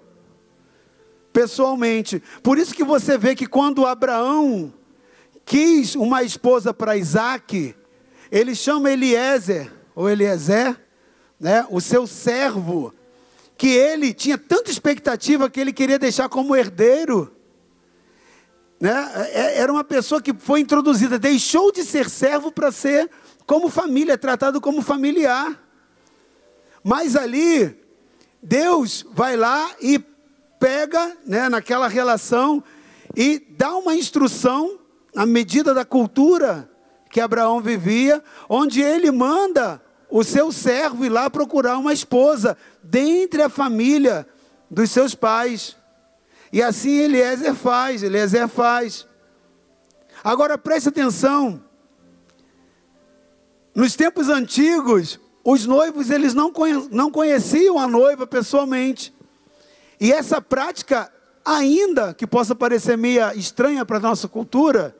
pessoalmente. 1.32 2.22
Por 2.42 2.56
isso 2.56 2.74
que 2.74 2.82
você 2.82 3.18
vê 3.18 3.34
que 3.34 3.46
quando 3.46 3.84
Abraão 3.84 4.72
quis 5.44 5.94
uma 5.94 6.22
esposa 6.22 6.72
para 6.72 6.96
Isaac, 6.96 7.74
ele 8.32 8.54
chama 8.54 8.90
Eliezer, 8.90 9.70
ou 9.94 10.08
Eliezer, 10.08 10.74
né, 11.38 11.66
o 11.70 11.78
seu 11.78 12.06
servo, 12.06 12.92
que 13.56 13.68
ele 13.68 14.14
tinha 14.14 14.38
tanta 14.38 14.70
expectativa 14.70 15.50
que 15.50 15.60
ele 15.60 15.74
queria 15.74 15.98
deixar 15.98 16.28
como 16.30 16.56
herdeiro. 16.56 17.35
Né? 18.80 19.30
É, 19.32 19.58
era 19.58 19.72
uma 19.72 19.84
pessoa 19.84 20.20
que 20.20 20.34
foi 20.34 20.60
introduzida, 20.60 21.18
deixou 21.18 21.72
de 21.72 21.84
ser 21.84 22.10
servo 22.10 22.52
para 22.52 22.70
ser 22.70 23.10
como 23.46 23.68
família, 23.68 24.18
tratado 24.18 24.60
como 24.60 24.82
familiar. 24.82 25.62
Mas 26.82 27.16
ali, 27.16 27.76
Deus 28.42 29.04
vai 29.12 29.36
lá 29.36 29.70
e 29.80 29.98
pega 30.58 31.16
né, 31.26 31.48
naquela 31.48 31.88
relação 31.88 32.62
e 33.14 33.38
dá 33.38 33.74
uma 33.76 33.94
instrução, 33.94 34.78
à 35.14 35.24
medida 35.24 35.72
da 35.72 35.84
cultura 35.84 36.70
que 37.10 37.20
Abraão 37.20 37.60
vivia, 37.60 38.22
onde 38.48 38.82
ele 38.82 39.10
manda 39.10 39.80
o 40.10 40.22
seu 40.22 40.52
servo 40.52 41.04
ir 41.04 41.08
lá 41.08 41.30
procurar 41.30 41.78
uma 41.78 41.92
esposa 41.92 42.56
dentre 42.82 43.42
a 43.42 43.48
família 43.48 44.26
dos 44.70 44.90
seus 44.90 45.14
pais. 45.14 45.76
E 46.56 46.62
assim 46.62 47.00
Eliezer 47.00 47.54
faz, 47.54 48.02
Eliezer 48.02 48.48
faz. 48.48 49.06
Agora 50.24 50.56
preste 50.56 50.88
atenção. 50.88 51.62
Nos 53.74 53.94
tempos 53.94 54.30
antigos, 54.30 55.20
os 55.44 55.66
noivos 55.66 56.08
eles 56.08 56.32
não, 56.32 56.50
não 56.90 57.10
conheciam 57.10 57.78
a 57.78 57.86
noiva 57.86 58.26
pessoalmente. 58.26 59.14
E 60.00 60.10
essa 60.10 60.40
prática, 60.40 61.12
ainda 61.44 62.14
que 62.14 62.26
possa 62.26 62.54
parecer 62.54 62.96
meia 62.96 63.34
estranha 63.34 63.84
para 63.84 63.98
a 63.98 64.00
nossa 64.00 64.26
cultura, 64.26 64.96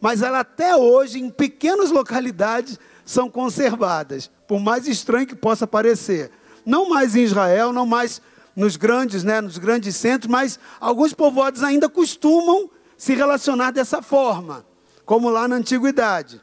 mas 0.00 0.20
ela 0.20 0.40
até 0.40 0.74
hoje, 0.74 1.20
em 1.20 1.30
pequenas 1.30 1.92
localidades, 1.92 2.76
são 3.04 3.30
conservadas, 3.30 4.28
por 4.48 4.58
mais 4.58 4.88
estranho 4.88 5.28
que 5.28 5.36
possa 5.36 5.64
parecer. 5.64 6.32
Não 6.66 6.88
mais 6.88 7.14
em 7.14 7.22
Israel, 7.22 7.72
não 7.72 7.86
mais 7.86 8.20
nos 8.58 8.76
grandes, 8.76 9.22
né, 9.22 9.40
nos 9.40 9.56
grandes 9.56 9.94
centros, 9.94 10.28
mas 10.28 10.58
alguns 10.80 11.14
povoados 11.14 11.62
ainda 11.62 11.88
costumam 11.88 12.68
se 12.96 13.14
relacionar 13.14 13.70
dessa 13.70 14.02
forma, 14.02 14.66
como 15.04 15.30
lá 15.30 15.46
na 15.46 15.54
antiguidade. 15.54 16.42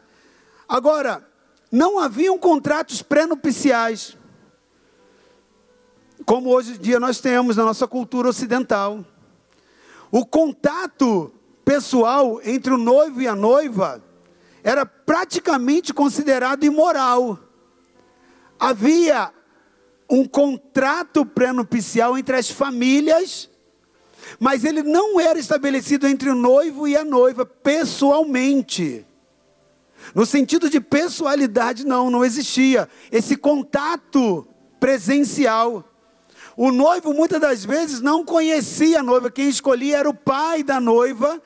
Agora, 0.65 1.27
não 1.69 1.99
haviam 1.99 2.37
contratos 2.37 3.01
pré-nupciais, 3.01 4.17
como 6.25 6.51
hoje 6.51 6.75
em 6.75 6.77
dia 6.77 7.01
nós 7.01 7.19
temos 7.19 7.57
na 7.57 7.65
nossa 7.65 7.85
cultura 7.85 8.29
ocidental. 8.29 9.03
O 10.09 10.25
contato 10.25 11.33
pessoal 11.65 12.39
entre 12.45 12.73
o 12.73 12.77
noivo 12.77 13.21
e 13.21 13.27
a 13.27 13.35
noiva 13.35 14.01
era 14.63 14.85
praticamente 14.85 15.93
considerado 15.93 16.63
imoral. 16.63 17.37
Havia 18.57 19.33
um 20.09 20.25
contrato 20.25 21.25
pré-nupcial 21.25 22.17
entre 22.17 22.35
as 22.35 22.49
famílias, 22.49 23.49
mas 24.39 24.63
ele 24.63 24.83
não 24.83 25.19
era 25.19 25.39
estabelecido 25.39 26.07
entre 26.07 26.29
o 26.29 26.35
noivo 26.35 26.87
e 26.87 26.95
a 26.95 27.03
noiva 27.03 27.45
pessoalmente. 27.45 29.05
No 30.13 30.25
sentido 30.25 30.69
de 30.69 30.79
pessoalidade, 30.79 31.85
não, 31.85 32.11
não 32.11 32.23
existia 32.23 32.87
esse 33.11 33.35
contato 33.35 34.47
presencial. 34.79 35.83
O 36.55 36.71
noivo 36.71 37.13
muitas 37.13 37.41
das 37.41 37.65
vezes 37.65 38.01
não 38.01 38.23
conhecia 38.23 38.99
a 38.99 39.03
noiva, 39.03 39.31
quem 39.31 39.49
escolhia 39.49 39.97
era 39.97 40.09
o 40.09 40.13
pai 40.13 40.63
da 40.63 40.79
noiva, 40.79 41.41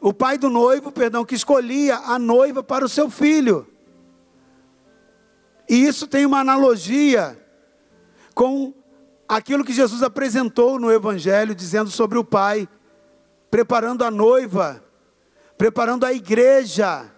o 0.00 0.12
pai 0.12 0.38
do 0.38 0.48
noivo, 0.48 0.90
perdão, 0.90 1.24
que 1.24 1.34
escolhia 1.34 1.96
a 1.96 2.18
noiva 2.18 2.62
para 2.62 2.84
o 2.84 2.88
seu 2.88 3.10
filho. 3.10 3.66
E 5.68 5.86
isso 5.86 6.06
tem 6.06 6.26
uma 6.26 6.40
analogia 6.40 7.41
com 8.34 8.74
aquilo 9.28 9.64
que 9.64 9.72
Jesus 9.72 10.02
apresentou 10.02 10.78
no 10.78 10.92
Evangelho, 10.92 11.54
dizendo 11.54 11.90
sobre 11.90 12.18
o 12.18 12.24
Pai, 12.24 12.68
preparando 13.50 14.04
a 14.04 14.10
noiva, 14.10 14.82
preparando 15.56 16.04
a 16.04 16.12
igreja 16.12 17.10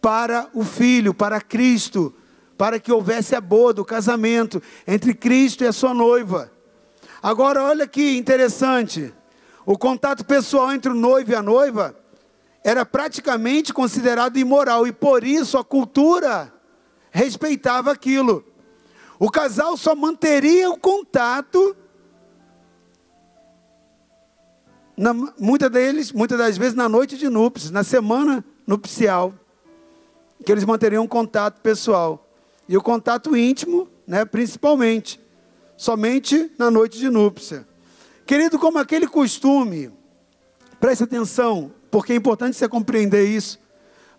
para 0.00 0.48
o 0.52 0.64
Filho, 0.64 1.14
para 1.14 1.40
Cristo, 1.40 2.14
para 2.56 2.78
que 2.78 2.92
houvesse 2.92 3.34
a 3.34 3.40
boa 3.40 3.72
do 3.72 3.84
casamento 3.84 4.62
entre 4.86 5.14
Cristo 5.14 5.64
e 5.64 5.66
a 5.66 5.72
sua 5.72 5.94
noiva. 5.94 6.50
Agora, 7.22 7.62
olha 7.62 7.86
que 7.86 8.16
interessante: 8.16 9.12
o 9.64 9.78
contato 9.78 10.24
pessoal 10.24 10.72
entre 10.72 10.90
o 10.90 10.94
noivo 10.94 11.30
e 11.30 11.34
a 11.34 11.42
noiva 11.42 11.96
era 12.64 12.84
praticamente 12.84 13.72
considerado 13.72 14.38
imoral, 14.38 14.86
e 14.86 14.92
por 14.92 15.24
isso 15.24 15.58
a 15.58 15.64
cultura 15.64 16.52
respeitava 17.10 17.90
aquilo. 17.90 18.44
O 19.22 19.30
casal 19.30 19.76
só 19.76 19.94
manteria 19.94 20.68
o 20.68 20.76
contato, 20.76 21.76
deles, 25.70 26.10
muitas 26.10 26.36
das 26.36 26.58
vezes 26.58 26.74
na 26.74 26.88
noite 26.88 27.16
de 27.16 27.28
núpcias, 27.28 27.70
na 27.70 27.84
semana 27.84 28.44
nupcial, 28.66 29.32
que 30.44 30.50
eles 30.50 30.64
manteriam 30.64 31.06
contato 31.06 31.60
pessoal. 31.60 32.28
E 32.68 32.76
o 32.76 32.82
contato 32.82 33.36
íntimo, 33.36 33.88
né, 34.08 34.24
principalmente, 34.24 35.20
somente 35.76 36.50
na 36.58 36.68
noite 36.68 36.98
de 36.98 37.08
núpcia. 37.08 37.64
Querido, 38.26 38.58
como 38.58 38.80
aquele 38.80 39.06
costume 39.06 39.92
Preste 40.80 41.04
atenção, 41.04 41.72
porque 41.92 42.12
é 42.12 42.16
importante 42.16 42.56
você 42.56 42.68
compreender 42.68 43.24
isso. 43.28 43.60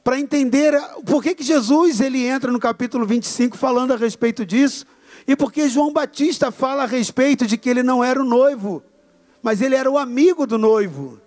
Para 0.01 0.17
entender 0.17 0.73
por 1.05 1.21
que, 1.21 1.35
que 1.35 1.43
Jesus 1.43 1.99
ele 1.99 2.25
entra 2.25 2.49
no 2.49 2.59
capítulo 2.59 3.05
25 3.05 3.57
falando 3.57 3.91
a 3.91 3.97
respeito 3.97 4.45
disso, 4.45 4.85
e 5.27 5.35
porque 5.35 5.69
João 5.69 5.91
Batista 5.91 6.51
fala 6.51 6.83
a 6.83 6.87
respeito 6.87 7.45
de 7.45 7.57
que 7.57 7.69
ele 7.69 7.83
não 7.83 8.03
era 8.03 8.21
o 8.21 8.25
noivo, 8.25 8.83
mas 9.41 9.61
ele 9.61 9.75
era 9.75 9.89
o 9.89 9.97
amigo 9.97 10.45
do 10.45 10.57
noivo. 10.57 11.19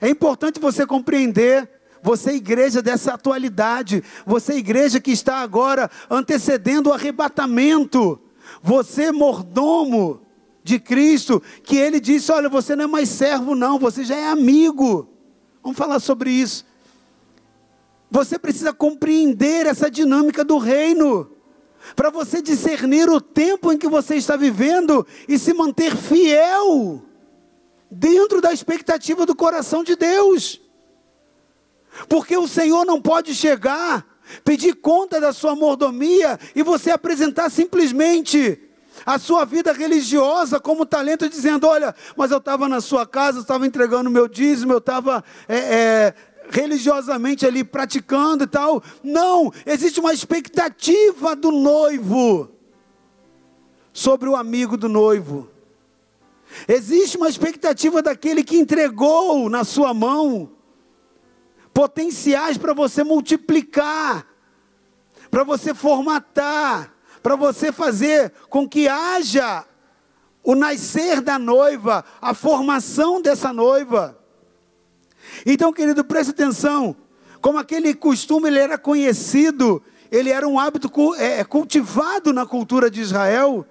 É 0.00 0.08
importante 0.08 0.60
você 0.60 0.86
compreender, 0.86 1.68
você 2.02 2.32
igreja 2.32 2.80
dessa 2.80 3.14
atualidade, 3.14 4.02
você 4.24 4.54
igreja 4.54 5.00
que 5.00 5.10
está 5.10 5.38
agora 5.38 5.90
antecedendo 6.10 6.90
o 6.90 6.92
arrebatamento, 6.92 8.20
você 8.62 9.12
mordomo 9.12 10.22
de 10.62 10.78
Cristo, 10.78 11.42
que 11.62 11.76
ele 11.76 11.98
disse: 11.98 12.30
Olha, 12.30 12.48
você 12.48 12.76
não 12.76 12.84
é 12.84 12.86
mais 12.86 13.08
servo, 13.08 13.54
não, 13.54 13.78
você 13.78 14.04
já 14.04 14.16
é 14.16 14.28
amigo. 14.28 15.08
Vamos 15.62 15.78
falar 15.78 15.98
sobre 16.00 16.30
isso. 16.30 16.66
Você 18.10 18.38
precisa 18.38 18.72
compreender 18.72 19.66
essa 19.66 19.90
dinâmica 19.90 20.44
do 20.44 20.56
reino, 20.56 21.30
para 21.98 22.10
você 22.10 22.40
discernir 22.40 23.10
o 23.10 23.20
tempo 23.20 23.72
em 23.72 23.76
que 23.76 23.88
você 23.88 24.14
está 24.14 24.36
vivendo 24.36 25.04
e 25.26 25.36
se 25.36 25.52
manter 25.52 25.96
fiel 25.96 27.02
dentro 27.90 28.40
da 28.40 28.52
expectativa 28.52 29.26
do 29.26 29.34
coração 29.34 29.82
de 29.82 29.96
Deus. 29.96 30.60
Porque 32.08 32.36
o 32.36 32.46
Senhor 32.46 32.84
não 32.84 33.02
pode 33.02 33.34
chegar, 33.34 34.06
pedir 34.44 34.74
conta 34.74 35.20
da 35.20 35.32
sua 35.32 35.56
mordomia 35.56 36.38
e 36.54 36.62
você 36.62 36.92
apresentar 36.92 37.50
simplesmente 37.50 38.62
a 39.04 39.18
sua 39.18 39.44
vida 39.44 39.72
religiosa 39.72 40.60
como 40.60 40.86
talento, 40.86 41.28
dizendo: 41.28 41.66
Olha, 41.66 41.92
mas 42.16 42.30
eu 42.30 42.38
estava 42.38 42.68
na 42.68 42.80
sua 42.80 43.06
casa, 43.06 43.40
estava 43.40 43.66
entregando 43.66 44.08
meu 44.08 44.28
dízimo, 44.28 44.72
eu 44.72 44.78
estava 44.78 45.24
é, 45.48 45.56
é, 45.56 46.14
religiosamente 46.50 47.46
ali 47.46 47.62
praticando 47.62 48.44
e 48.44 48.46
tal. 48.46 48.82
Não, 49.02 49.52
existe 49.66 50.00
uma 50.00 50.12
expectativa 50.12 51.36
do 51.36 51.50
noivo 51.50 52.50
sobre 53.92 54.28
o 54.28 54.36
amigo 54.36 54.76
do 54.76 54.88
noivo. 54.88 55.50
Existe 56.66 57.16
uma 57.16 57.28
expectativa 57.28 58.00
daquele 58.02 58.42
que 58.42 58.56
entregou 58.56 59.48
na 59.48 59.64
sua 59.64 59.92
mão 59.92 60.50
potenciais 61.74 62.56
para 62.58 62.72
você 62.72 63.04
multiplicar, 63.04 64.26
para 65.30 65.44
você 65.44 65.74
formatar, 65.74 66.92
para 67.22 67.36
você 67.36 67.70
fazer 67.70 68.32
com 68.48 68.68
que 68.68 68.88
haja 68.88 69.64
o 70.42 70.54
nascer 70.54 71.20
da 71.20 71.38
noiva, 71.38 72.04
a 72.20 72.32
formação 72.32 73.20
dessa 73.20 73.52
noiva. 73.52 74.17
Então, 75.44 75.72
querido, 75.72 76.04
preste 76.04 76.30
atenção. 76.30 76.96
Como 77.40 77.58
aquele 77.58 77.94
costume 77.94 78.48
ele 78.48 78.58
era 78.58 78.76
conhecido, 78.76 79.82
ele 80.10 80.30
era 80.30 80.46
um 80.46 80.58
hábito 80.58 80.90
é, 81.16 81.44
cultivado 81.44 82.32
na 82.32 82.44
cultura 82.44 82.90
de 82.90 83.00
Israel. 83.00 83.66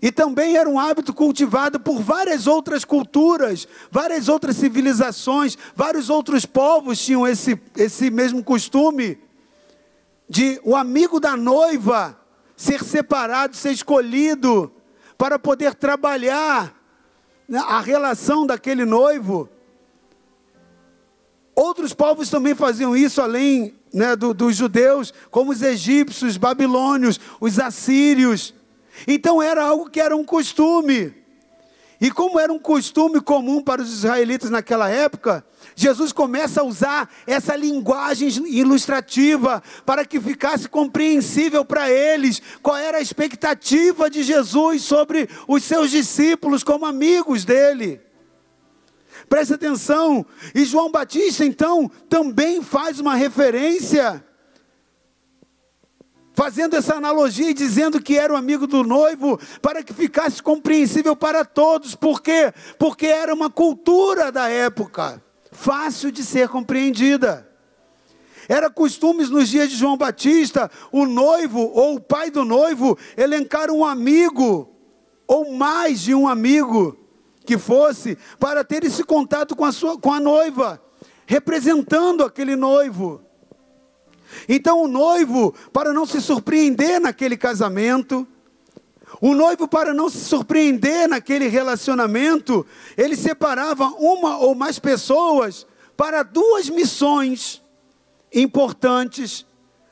E 0.00 0.10
também 0.10 0.56
era 0.56 0.68
um 0.68 0.80
hábito 0.80 1.14
cultivado 1.14 1.78
por 1.78 2.00
várias 2.00 2.48
outras 2.48 2.84
culturas, 2.84 3.68
várias 3.90 4.28
outras 4.28 4.56
civilizações, 4.56 5.56
vários 5.76 6.10
outros 6.10 6.44
povos 6.44 6.98
tinham 6.98 7.26
esse, 7.26 7.60
esse 7.76 8.10
mesmo 8.10 8.42
costume 8.42 9.18
de 10.28 10.60
o 10.64 10.74
amigo 10.74 11.20
da 11.20 11.36
noiva 11.36 12.18
ser 12.56 12.82
separado, 12.82 13.54
ser 13.54 13.70
escolhido 13.70 14.72
para 15.16 15.38
poder 15.38 15.74
trabalhar 15.74 16.74
a 17.54 17.80
relação 17.80 18.46
daquele 18.46 18.84
noivo. 18.84 19.48
Outros 21.54 21.92
povos 21.92 22.30
também 22.30 22.54
faziam 22.54 22.96
isso, 22.96 23.20
além 23.20 23.74
né, 23.92 24.16
do, 24.16 24.32
dos 24.32 24.56
judeus, 24.56 25.12
como 25.30 25.52
os 25.52 25.62
egípcios, 25.62 26.32
os 26.32 26.36
babilônios, 26.36 27.20
os 27.40 27.58
assírios. 27.58 28.54
Então 29.06 29.42
era 29.42 29.62
algo 29.64 29.90
que 29.90 30.00
era 30.00 30.16
um 30.16 30.24
costume. 30.24 31.14
E 32.00 32.10
como 32.10 32.40
era 32.40 32.52
um 32.52 32.58
costume 32.58 33.20
comum 33.20 33.62
para 33.62 33.80
os 33.80 33.92
israelitas 33.92 34.50
naquela 34.50 34.88
época, 34.88 35.44
Jesus 35.76 36.10
começa 36.10 36.60
a 36.60 36.64
usar 36.64 37.08
essa 37.28 37.54
linguagem 37.54 38.28
ilustrativa 38.48 39.62
para 39.86 40.04
que 40.04 40.20
ficasse 40.20 40.68
compreensível 40.68 41.64
para 41.64 41.88
eles 41.88 42.42
qual 42.60 42.76
era 42.76 42.98
a 42.98 43.00
expectativa 43.00 44.10
de 44.10 44.24
Jesus 44.24 44.82
sobre 44.82 45.28
os 45.46 45.62
seus 45.62 45.92
discípulos 45.92 46.64
como 46.64 46.86
amigos 46.86 47.44
dele. 47.44 48.00
Preste 49.32 49.54
atenção, 49.54 50.26
e 50.54 50.62
João 50.62 50.90
Batista 50.90 51.42
então 51.42 51.90
também 52.06 52.60
faz 52.60 53.00
uma 53.00 53.14
referência 53.14 54.22
fazendo 56.34 56.76
essa 56.76 56.96
analogia 56.96 57.48
e 57.48 57.54
dizendo 57.54 57.98
que 57.98 58.18
era 58.18 58.34
o 58.34 58.36
amigo 58.36 58.66
do 58.66 58.84
noivo, 58.84 59.40
para 59.62 59.82
que 59.82 59.94
ficasse 59.94 60.42
compreensível 60.42 61.16
para 61.16 61.46
todos. 61.46 61.94
Por 61.94 62.20
quê? 62.20 62.52
Porque 62.78 63.06
era 63.06 63.32
uma 63.32 63.48
cultura 63.48 64.30
da 64.30 64.50
época, 64.50 65.24
fácil 65.50 66.12
de 66.12 66.22
ser 66.22 66.50
compreendida. 66.50 67.48
Era 68.46 68.68
costumes 68.68 69.30
nos 69.30 69.48
dias 69.48 69.70
de 69.70 69.76
João 69.76 69.96
Batista, 69.96 70.70
o 70.92 71.06
noivo 71.06 71.70
ou 71.72 71.94
o 71.94 72.00
pai 72.02 72.30
do 72.30 72.44
noivo 72.44 72.98
elencar 73.16 73.70
um 73.70 73.82
amigo, 73.82 74.68
ou 75.26 75.54
mais 75.54 76.02
de 76.02 76.14
um 76.14 76.28
amigo 76.28 77.01
que 77.44 77.58
fosse, 77.58 78.16
para 78.38 78.64
ter 78.64 78.84
esse 78.84 79.04
contato 79.04 79.56
com 79.56 79.64
a, 79.64 79.72
sua, 79.72 79.98
com 79.98 80.12
a 80.12 80.20
noiva, 80.20 80.82
representando 81.26 82.24
aquele 82.24 82.56
noivo. 82.56 83.22
Então 84.48 84.82
o 84.82 84.88
noivo, 84.88 85.54
para 85.72 85.92
não 85.92 86.06
se 86.06 86.20
surpreender 86.20 87.00
naquele 87.00 87.36
casamento, 87.36 88.26
o 89.20 89.34
noivo, 89.34 89.68
para 89.68 89.92
não 89.94 90.08
se 90.08 90.18
surpreender 90.18 91.08
naquele 91.08 91.46
relacionamento, 91.46 92.66
ele 92.96 93.14
separava 93.14 93.86
uma 93.98 94.38
ou 94.38 94.54
mais 94.54 94.78
pessoas 94.78 95.66
para 95.96 96.22
duas 96.22 96.68
missões 96.68 97.62
importantes 98.32 99.46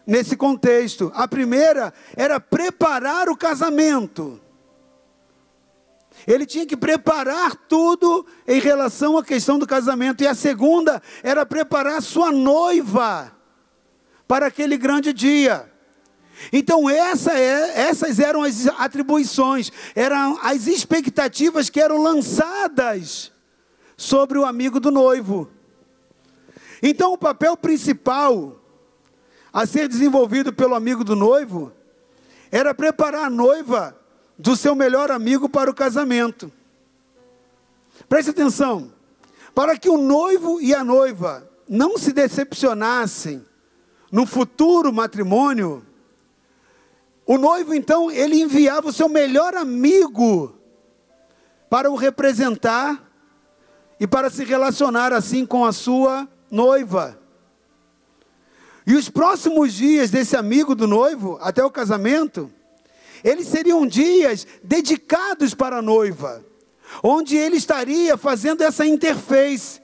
nesse 0.06 0.36
contexto. 0.36 1.12
A 1.14 1.28
primeira 1.28 1.92
era 2.16 2.40
preparar 2.40 3.28
o 3.28 3.36
casamento. 3.36 4.40
Ele 6.30 6.46
tinha 6.46 6.64
que 6.64 6.76
preparar 6.76 7.56
tudo 7.56 8.24
em 8.46 8.60
relação 8.60 9.18
à 9.18 9.24
questão 9.24 9.58
do 9.58 9.66
casamento. 9.66 10.22
E 10.22 10.28
a 10.28 10.34
segunda 10.34 11.02
era 11.24 11.44
preparar 11.44 12.00
sua 12.00 12.30
noiva 12.30 13.32
para 14.28 14.46
aquele 14.46 14.76
grande 14.76 15.12
dia. 15.12 15.68
Então 16.52 16.88
essa 16.88 17.32
é, 17.32 17.80
essas 17.80 18.20
eram 18.20 18.44
as 18.44 18.68
atribuições, 18.78 19.72
eram 19.94 20.38
as 20.40 20.68
expectativas 20.68 21.68
que 21.68 21.80
eram 21.80 22.00
lançadas 22.00 23.32
sobre 23.96 24.38
o 24.38 24.44
amigo 24.44 24.78
do 24.78 24.92
noivo. 24.92 25.50
Então 26.80 27.12
o 27.12 27.18
papel 27.18 27.56
principal 27.56 28.56
a 29.52 29.66
ser 29.66 29.88
desenvolvido 29.88 30.52
pelo 30.52 30.76
amigo 30.76 31.02
do 31.02 31.16
noivo 31.16 31.72
era 32.52 32.72
preparar 32.72 33.24
a 33.24 33.30
noiva 33.30 33.99
do 34.40 34.56
seu 34.56 34.74
melhor 34.74 35.10
amigo 35.10 35.48
para 35.48 35.70
o 35.70 35.74
casamento. 35.74 36.50
Preste 38.08 38.30
atenção, 38.30 38.90
para 39.54 39.76
que 39.76 39.88
o 39.88 39.98
noivo 39.98 40.60
e 40.60 40.74
a 40.74 40.82
noiva 40.82 41.48
não 41.68 41.98
se 41.98 42.12
decepcionassem 42.12 43.44
no 44.10 44.24
futuro 44.24 44.92
matrimônio, 44.92 45.84
o 47.26 47.36
noivo 47.36 47.74
então 47.74 48.10
ele 48.10 48.40
enviava 48.40 48.88
o 48.88 48.92
seu 48.92 49.08
melhor 49.08 49.54
amigo 49.54 50.58
para 51.68 51.90
o 51.90 51.94
representar 51.94 53.08
e 54.00 54.06
para 54.06 54.30
se 54.30 54.42
relacionar 54.42 55.12
assim 55.12 55.44
com 55.44 55.64
a 55.66 55.72
sua 55.72 56.26
noiva. 56.50 57.20
E 58.86 58.94
os 58.94 59.10
próximos 59.10 59.74
dias 59.74 60.10
desse 60.10 60.34
amigo 60.34 60.74
do 60.74 60.86
noivo, 60.86 61.38
até 61.42 61.62
o 61.62 61.70
casamento, 61.70 62.50
eles 63.24 63.46
seriam 63.48 63.86
dias 63.86 64.46
dedicados 64.62 65.54
para 65.54 65.78
a 65.78 65.82
noiva, 65.82 66.44
onde 67.02 67.36
ele 67.36 67.56
estaria 67.56 68.16
fazendo 68.16 68.62
essa 68.62 68.86
interface 68.86 69.80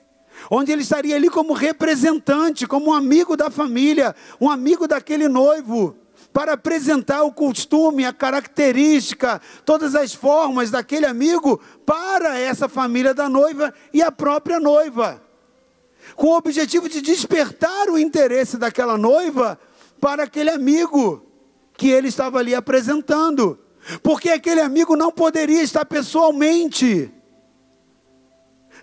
onde 0.50 0.70
ele 0.70 0.82
estaria 0.82 1.16
ali 1.16 1.28
como 1.28 1.52
representante, 1.52 2.66
como 2.66 2.90
um 2.90 2.94
amigo 2.94 3.36
da 3.36 3.50
família, 3.50 4.14
um 4.40 4.50
amigo 4.50 4.86
daquele 4.86 5.28
noivo, 5.28 5.96
para 6.32 6.52
apresentar 6.52 7.22
o 7.22 7.32
costume, 7.32 8.04
a 8.04 8.12
característica, 8.12 9.40
todas 9.64 9.94
as 9.94 10.12
formas 10.14 10.70
daquele 10.70 11.06
amigo 11.06 11.60
para 11.84 12.38
essa 12.38 12.68
família 12.68 13.14
da 13.14 13.28
noiva 13.28 13.72
e 13.92 14.02
a 14.02 14.12
própria 14.12 14.60
noiva, 14.60 15.22
com 16.14 16.28
o 16.28 16.36
objetivo 16.36 16.88
de 16.88 17.00
despertar 17.00 17.88
o 17.88 17.98
interesse 17.98 18.58
daquela 18.58 18.98
noiva 18.98 19.58
para 20.00 20.24
aquele 20.24 20.50
amigo 20.50 21.25
que 21.76 21.88
ele 21.88 22.08
estava 22.08 22.38
ali 22.38 22.54
apresentando, 22.54 23.58
porque 24.02 24.30
aquele 24.30 24.60
amigo 24.60 24.96
não 24.96 25.12
poderia 25.12 25.62
estar 25.62 25.84
pessoalmente 25.84 27.12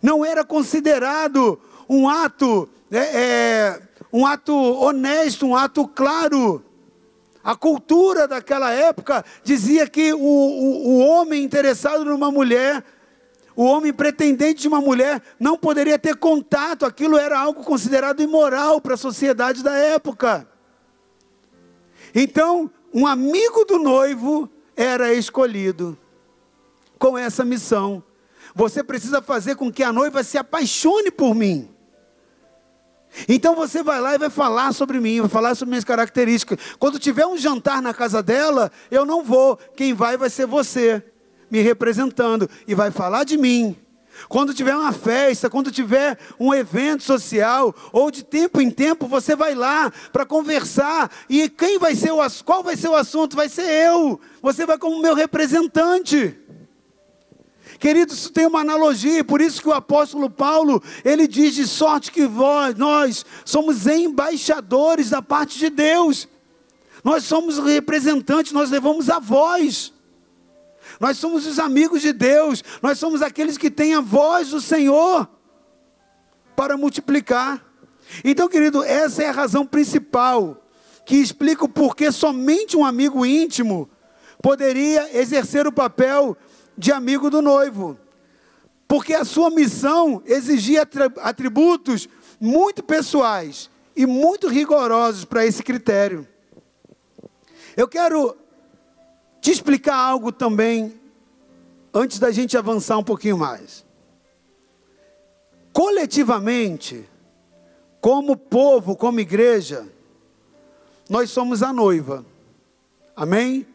Não 0.02 0.24
era 0.24 0.44
considerado 0.44 1.60
um 1.90 2.10
ato, 2.10 2.70
é, 2.92 2.98
é, 2.98 3.82
um 4.12 4.26
ato 4.26 4.54
honesto, 4.54 5.46
um 5.46 5.56
ato 5.56 5.88
claro. 5.88 6.64
A 7.44 7.56
cultura 7.56 8.28
daquela 8.28 8.72
época 8.72 9.24
dizia 9.44 9.88
que 9.88 10.14
o, 10.14 10.18
o, 10.20 10.88
o 10.88 11.00
homem 11.00 11.44
interessado 11.44 12.06
numa 12.06 12.32
mulher 12.32 12.84
o 13.56 13.66
homem 13.66 13.94
pretendente 13.94 14.62
de 14.62 14.68
uma 14.68 14.82
mulher 14.82 15.22
não 15.40 15.58
poderia 15.58 16.00
ter 16.00 16.16
contato, 16.16 16.86
aquilo 16.86 17.18
era 17.18 17.40
algo 17.40 17.64
considerado 17.64 18.22
imoral 18.22 18.82
para 18.82 18.96
a 18.96 18.98
sociedade 18.98 19.64
da 19.64 19.78
época. 19.78 20.48
Então, 22.16 22.70
um 22.94 23.08
amigo 23.08 23.66
do 23.66 23.80
noivo 23.80 24.50
era 24.76 25.14
escolhido 25.14 25.98
com 27.00 27.18
essa 27.18 27.44
missão. 27.44 28.04
Você 28.56 28.84
precisa 28.84 29.22
fazer 29.22 29.56
com 29.56 29.72
que 29.72 29.84
a 29.84 29.92
noiva 29.92 30.24
se 30.24 30.38
apaixone 30.38 31.10
por 31.10 31.34
mim. 31.34 31.70
Então 33.28 33.56
você 33.56 33.84
vai 33.84 34.00
lá 34.00 34.16
e 34.16 34.18
vai 34.18 34.30
falar 34.30 34.74
sobre 34.74 35.00
mim, 35.00 35.22
vai 35.22 35.30
falar 35.30 35.56
sobre 35.56 35.72
minhas 35.72 35.84
características. 35.84 36.60
Quando 36.80 37.00
tiver 37.00 37.26
um 37.26 37.38
jantar 37.38 37.82
na 37.82 37.94
casa 37.94 38.24
dela, 38.24 38.72
eu 38.90 39.06
não 39.06 39.24
vou. 39.24 39.58
Quem 39.76 39.94
vai 39.94 40.18
vai 40.18 40.30
ser 40.30 40.46
você 40.46 41.04
me 41.50 41.62
representando 41.62 42.50
e 42.68 42.74
vai 42.74 42.90
falar 42.90 43.24
de 43.24 43.38
mim. 43.38 43.78
Quando 44.28 44.54
tiver 44.54 44.76
uma 44.76 44.92
festa, 44.92 45.50
quando 45.50 45.72
tiver 45.72 46.18
um 46.40 46.54
evento 46.54 47.04
social, 47.04 47.76
ou 47.92 48.10
de 48.10 48.24
tempo 48.24 48.62
em 48.62 48.70
tempo, 48.70 49.08
você 49.08 49.36
vai 49.36 49.54
lá 49.56 49.92
para 50.12 50.26
conversar. 50.26 51.12
E 51.30 51.50
quem 51.50 51.78
vai 51.78 51.96
ser 51.96 52.12
o 52.12 52.20
qual 52.46 52.64
vai 52.64 52.76
ser 52.76 52.90
o 52.90 52.96
assunto? 52.96 53.36
Vai 53.36 53.50
ser 53.50 53.70
eu. 53.88 54.20
Você 54.42 54.66
vai 54.66 54.78
como 54.78 55.02
meu 55.02 55.14
representante. 55.14 56.38
Queridos, 57.80 58.18
isso 58.18 58.32
tem 58.32 58.46
uma 58.46 58.62
analogia, 58.62 59.24
por 59.26 59.42
isso 59.42 59.62
que 59.62 59.68
o 59.68 59.74
apóstolo 59.74 60.30
Paulo, 60.30 60.82
ele 61.04 61.28
diz 61.28 61.54
de 61.54 61.68
sorte 61.68 62.12
que 62.12 62.26
vós, 62.26 62.76
nós 62.76 63.26
somos 63.44 63.88
embaixadores 63.88 65.10
da 65.10 65.22
parte 65.22 65.60
de 65.60 65.70
Deus. 65.70 66.28
Nós 67.04 67.26
somos 67.26 67.60
representantes, 67.60 68.54
nós 68.54 68.70
levamos 68.70 69.10
a 69.10 69.20
voz. 69.20 69.92
Nós 71.00 71.18
somos 71.18 71.46
os 71.46 71.60
amigos 71.60 72.02
de 72.02 72.14
Deus, 72.14 72.64
nós 72.82 72.98
somos 72.98 73.22
aqueles 73.22 73.58
que 73.58 73.72
têm 73.72 73.94
a 73.96 74.02
voz 74.02 74.50
do 74.50 74.62
Senhor 74.62 75.28
para 76.56 76.78
multiplicar. 76.78 77.64
Então, 78.24 78.48
querido, 78.48 78.84
essa 78.84 79.24
é 79.24 79.30
a 79.30 79.32
razão 79.32 79.66
principal 79.66 80.64
que 81.06 81.16
explica 81.18 81.66
o 81.66 81.70
porquê 81.70 82.12
somente 82.12 82.78
um 82.78 82.86
amigo 82.86 83.26
íntimo 83.26 83.90
poderia 84.42 85.18
exercer 85.18 85.66
o 85.66 85.72
papel 85.72 86.38
de 86.78 86.92
amigo 86.92 87.30
do 87.30 87.42
noivo. 87.42 87.98
Porque 88.88 89.14
a 89.14 89.26
sua 89.26 89.50
missão 89.50 90.22
exigia 90.26 90.88
atributos 91.22 92.08
muito 92.40 92.84
pessoais 92.84 93.70
e 93.96 94.06
muito 94.06 94.48
rigorosos 94.48 95.26
para 95.26 95.46
esse 95.46 95.64
critério. 95.64 96.28
Eu 97.76 97.88
quero 97.88 98.36
te 99.44 99.52
explicar 99.52 99.98
algo 99.98 100.32
também, 100.32 100.98
antes 101.94 102.18
da 102.18 102.32
gente 102.32 102.58
avançar 102.58 102.98
um 102.98 103.04
pouquinho 103.04 103.38
mais. 103.38 103.86
Coletivamente, 105.74 107.06
como 108.00 108.38
povo, 108.38 108.96
como 108.96 109.20
igreja, 109.20 109.86
nós 111.10 111.30
somos 111.30 111.62
a 111.62 111.74
noiva. 111.74 112.26
Amém? 113.14 113.68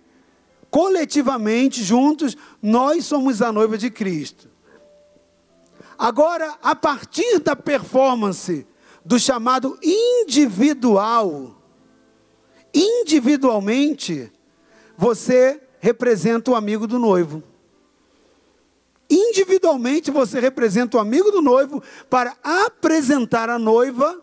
Coletivamente, 0.70 1.84
juntos, 1.84 2.34
nós 2.62 3.04
somos 3.04 3.42
a 3.42 3.52
noiva 3.52 3.76
de 3.76 3.90
Cristo. 3.90 4.48
Agora, 5.98 6.56
a 6.62 6.74
partir 6.74 7.40
da 7.40 7.54
performance 7.54 8.66
do 9.04 9.18
chamado 9.18 9.78
individual, 9.82 11.60
individualmente, 12.72 14.32
você 14.98 15.60
representa 15.78 16.50
o 16.50 16.56
amigo 16.56 16.84
do 16.84 16.98
noivo. 16.98 17.40
Individualmente 19.08 20.10
você 20.10 20.40
representa 20.40 20.96
o 20.96 21.00
amigo 21.00 21.30
do 21.30 21.40
noivo 21.40 21.80
para 22.10 22.36
apresentar 22.42 23.48
a 23.48 23.60
noiva 23.60 24.20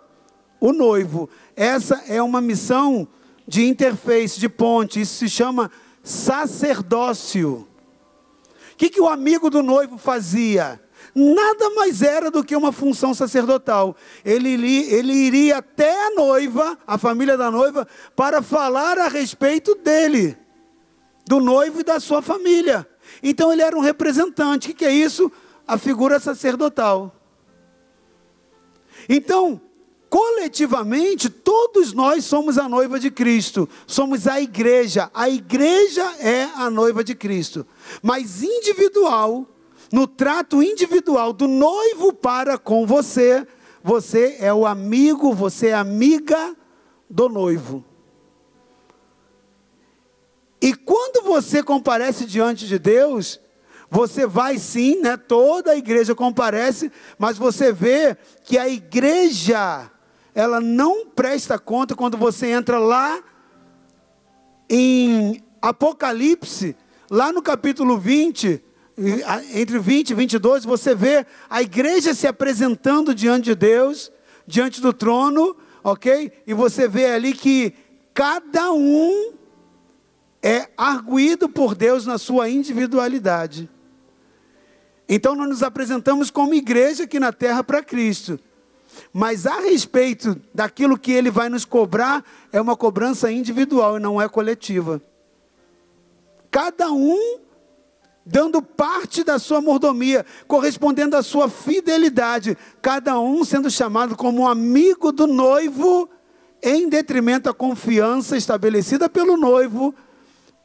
o 0.59 0.73
noivo. 0.73 1.29
Essa 1.55 2.03
é 2.09 2.21
uma 2.21 2.41
missão 2.41 3.07
de 3.47 3.65
interface, 3.65 4.37
de 4.37 4.49
ponte. 4.49 4.99
Isso 4.99 5.15
se 5.15 5.29
chama 5.29 5.71
sacerdócio. 6.03 7.65
O 8.73 8.75
que, 8.75 8.89
que 8.89 8.99
o 8.99 9.07
amigo 9.07 9.49
do 9.49 9.63
noivo 9.63 9.97
fazia? 9.97 10.81
Nada 11.15 11.69
mais 11.69 12.01
era 12.01 12.29
do 12.29 12.43
que 12.43 12.55
uma 12.55 12.73
função 12.73 13.13
sacerdotal. 13.13 13.95
Ele, 14.25 14.49
ele 14.91 15.13
iria 15.13 15.59
até 15.59 16.07
a 16.07 16.11
noiva, 16.11 16.77
a 16.85 16.97
família 16.97 17.37
da 17.37 17.49
noiva, 17.49 17.87
para 18.13 18.41
falar 18.41 18.97
a 18.97 19.07
respeito 19.07 19.75
dele 19.75 20.37
do 21.25 21.39
noivo 21.39 21.81
e 21.81 21.83
da 21.83 21.99
sua 21.99 22.21
família. 22.21 22.87
Então 23.21 23.51
ele 23.51 23.61
era 23.61 23.75
um 23.75 23.81
representante. 23.81 24.71
O 24.71 24.75
que 24.75 24.85
é 24.85 24.91
isso? 24.91 25.31
A 25.67 25.77
figura 25.77 26.19
sacerdotal. 26.19 27.15
Então, 29.09 29.59
coletivamente, 30.09 31.29
todos 31.29 31.93
nós 31.93 32.25
somos 32.25 32.57
a 32.57 32.69
noiva 32.69 32.99
de 32.99 33.11
Cristo, 33.11 33.67
somos 33.85 34.27
a 34.27 34.39
igreja. 34.39 35.09
A 35.13 35.29
igreja 35.29 36.03
é 36.19 36.43
a 36.55 36.69
noiva 36.69 37.03
de 37.03 37.13
Cristo. 37.15 37.65
Mas 38.01 38.41
individual, 38.41 39.47
no 39.91 40.07
trato 40.07 40.63
individual 40.63 41.33
do 41.33 41.47
noivo 41.47 42.13
para 42.13 42.57
com 42.57 42.85
você, 42.85 43.45
você 43.83 44.37
é 44.39 44.53
o 44.53 44.65
amigo, 44.65 45.33
você 45.33 45.67
é 45.67 45.73
amiga 45.73 46.55
do 47.09 47.29
noivo. 47.29 47.83
E 50.61 50.73
quando 50.73 51.23
você 51.23 51.61
comparece 51.61 52.25
diante 52.25 52.67
de 52.67 52.79
Deus, 52.79 53.39
você 53.89 54.25
vai 54.25 54.57
sim, 54.57 54.99
né? 55.01 55.17
Toda 55.17 55.71
a 55.71 55.77
igreja 55.77 56.15
comparece, 56.15 56.91
mas 57.17 57.37
você 57.37 57.71
vê 57.71 58.17
que 58.43 58.57
a 58.57 58.67
igreja 58.67 59.91
ela 60.33 60.59
não 60.59 61.05
presta 61.05 61.57
conta 61.57 61.95
quando 61.95 62.17
você 62.17 62.47
entra 62.47 62.77
lá 62.77 63.23
em 64.69 65.41
Apocalipse, 65.61 66.75
lá 67.09 67.31
no 67.31 67.41
capítulo 67.41 67.97
20, 67.97 68.61
entre 69.53 69.79
20 69.79 70.09
e 70.09 70.13
22, 70.13 70.65
você 70.65 70.95
vê 70.95 71.25
a 71.49 71.61
igreja 71.61 72.13
se 72.13 72.27
apresentando 72.27 73.13
diante 73.13 73.45
de 73.45 73.55
Deus, 73.55 74.11
diante 74.47 74.81
do 74.81 74.91
trono, 74.91 75.55
ok? 75.83 76.31
E 76.45 76.53
você 76.53 76.87
vê 76.87 77.07
ali 77.07 77.33
que 77.33 77.73
cada 78.13 78.71
um 78.71 79.33
é 80.45 80.69
arguído 80.77 81.49
por 81.49 81.73
Deus 81.73 82.05
na 82.05 82.19
sua 82.19 82.47
individualidade. 82.47 83.67
Então 85.09 85.33
nós 85.33 85.49
nos 85.49 85.63
apresentamos 85.63 86.29
como 86.29 86.53
igreja 86.53 87.05
aqui 87.05 87.19
na 87.19 87.33
terra 87.33 87.63
para 87.63 87.81
Cristo. 87.81 88.39
Mas 89.11 89.47
a 89.47 89.59
respeito 89.61 90.39
daquilo 90.53 90.99
que 90.99 91.11
ele 91.11 91.31
vai 91.31 91.49
nos 91.49 91.65
cobrar, 91.65 92.23
é 92.51 92.61
uma 92.61 92.77
cobrança 92.77 93.31
individual 93.31 93.97
e 93.97 93.99
não 93.99 94.21
é 94.21 94.29
coletiva. 94.29 95.01
Cada 96.51 96.91
um 96.91 97.39
dando 98.23 98.61
parte 98.61 99.23
da 99.23 99.39
sua 99.39 99.59
mordomia, 99.59 100.23
correspondendo 100.47 101.17
à 101.17 101.23
sua 101.23 101.49
fidelidade, 101.49 102.55
cada 102.83 103.19
um 103.19 103.43
sendo 103.43 103.69
chamado 103.71 104.15
como 104.15 104.43
um 104.43 104.47
amigo 104.47 105.11
do 105.11 105.25
noivo, 105.25 106.07
em 106.61 106.87
detrimento 106.87 107.45
da 107.45 107.53
confiança 107.53 108.37
estabelecida 108.37 109.09
pelo 109.09 109.37
noivo 109.37 109.93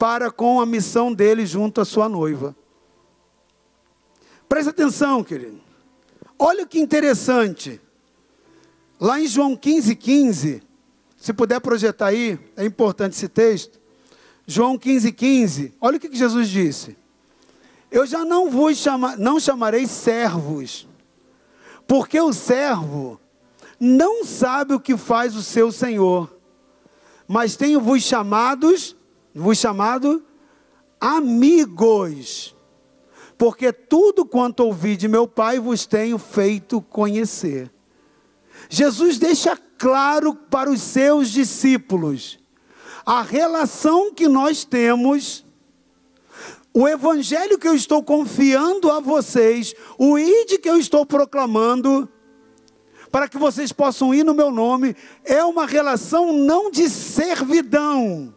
para 0.01 0.31
com 0.31 0.59
a 0.63 0.65
missão 0.65 1.13
dele 1.13 1.45
junto 1.45 1.79
à 1.79 1.85
sua 1.85 2.09
noiva. 2.09 2.57
Presta 4.49 4.71
atenção, 4.71 5.23
querido. 5.23 5.61
Olha 6.39 6.67
que 6.67 6.81
interessante. 6.81 7.79
Lá 8.99 9.21
em 9.21 9.27
João 9.27 9.55
15, 9.55 9.95
15, 9.95 10.63
se 11.19 11.35
puder 11.35 11.61
projetar 11.61 12.07
aí, 12.07 12.41
é 12.57 12.65
importante 12.65 13.13
esse 13.13 13.29
texto. 13.29 13.79
João 14.47 14.79
15, 14.79 15.13
15, 15.13 15.75
olha 15.79 15.99
o 15.99 16.01
que 16.01 16.17
Jesus 16.17 16.49
disse. 16.49 16.97
Eu 17.91 18.07
já 18.07 18.25
não 18.25 18.49
vos 18.49 18.79
chama, 18.79 19.17
não 19.17 19.39
chamarei 19.39 19.87
servos, 19.87 20.89
porque 21.87 22.19
o 22.19 22.33
servo 22.33 23.21
não 23.79 24.25
sabe 24.25 24.73
o 24.73 24.81
que 24.81 24.97
faz 24.97 25.37
o 25.37 25.43
seu 25.43 25.71
senhor, 25.71 26.35
mas 27.29 27.55
tenho-vos 27.55 28.03
chamados 28.03 28.97
vos 29.35 29.59
chamado 29.59 30.25
amigos, 31.01 32.55
porque 33.39 33.73
tudo 33.73 34.25
quanto 34.25 34.61
ouvi 34.61 34.97
de 34.97 35.09
meu 35.09 35.27
Pai 35.27 35.59
vos 35.59 35.87
tenho 35.87 36.19
feito 36.19 36.81
conhecer. 36.83 37.71
Jesus 38.69 39.19
deixa 39.19 39.57
claro 39.79 40.35
para 40.35 40.71
os 40.71 40.83
seus 40.83 41.31
discípulos 41.31 42.39
a 43.07 43.23
relação 43.23 44.13
que 44.13 44.29
nós 44.29 44.65
temos 44.65 45.45
o 46.73 46.87
evangelho 46.87 47.59
que 47.59 47.67
eu 47.67 47.75
estou 47.75 48.03
confiando 48.03 48.91
a 48.91 49.01
vocês, 49.01 49.75
o 49.99 50.19
id 50.19 50.59
que 50.59 50.69
eu 50.71 50.79
estou 50.79 51.05
proclamando, 51.05 52.09
para 53.11 53.29
que 53.29 53.37
vocês 53.37 53.73
possam 53.73 54.15
ir 54.15 54.25
no 54.25 54.35
meu 54.35 54.53
nome, 54.53 54.95
é 55.25 55.43
uma 55.43 55.67
relação 55.67 56.33
não 56.33 56.71
de 56.71 56.89
servidão, 56.89 58.33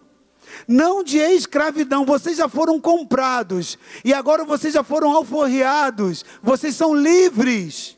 não 0.68 1.04
de 1.04 1.18
escravidão. 1.18 2.06
Vocês 2.06 2.38
já 2.38 2.48
foram 2.48 2.80
comprados 2.80 3.78
e 4.04 4.14
agora 4.14 4.44
vocês 4.44 4.74
já 4.74 4.84
foram 4.84 5.12
alforriados, 5.12 6.24
vocês 6.42 6.76
são 6.76 6.94
livres. 6.96 7.98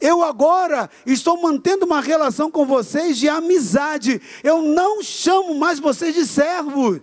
Eu 0.00 0.22
agora 0.22 0.90
estou 1.06 1.40
mantendo 1.40 1.86
uma 1.86 2.00
relação 2.00 2.50
com 2.50 2.66
vocês 2.66 3.16
de 3.16 3.28
amizade. 3.28 4.20
Eu 4.42 4.60
não 4.62 5.02
chamo 5.02 5.54
mais 5.54 5.78
vocês 5.78 6.14
de 6.14 6.26
servo. 6.26 7.00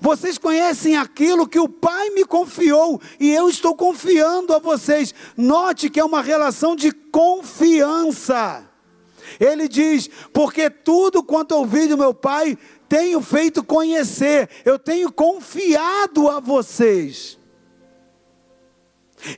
Vocês 0.00 0.38
conhecem 0.38 0.96
aquilo 0.96 1.46
que 1.46 1.58
o 1.58 1.68
Pai 1.68 2.10
me 2.10 2.24
confiou 2.24 3.00
e 3.18 3.30
eu 3.30 3.48
estou 3.48 3.74
confiando 3.74 4.54
a 4.54 4.58
vocês. 4.58 5.14
Note 5.36 5.90
que 5.90 6.00
é 6.00 6.04
uma 6.04 6.22
relação 6.22 6.74
de 6.74 6.92
confiança. 6.92 8.64
Ele 9.38 9.68
diz: 9.68 10.08
Porque 10.32 10.70
tudo 10.70 11.22
quanto 11.22 11.52
ouvi 11.52 11.86
do 11.86 11.98
meu 11.98 12.14
Pai 12.14 12.56
tenho 12.92 13.22
feito 13.22 13.64
conhecer, 13.64 14.50
eu 14.66 14.78
tenho 14.78 15.10
confiado 15.10 16.28
a 16.28 16.38
vocês. 16.40 17.38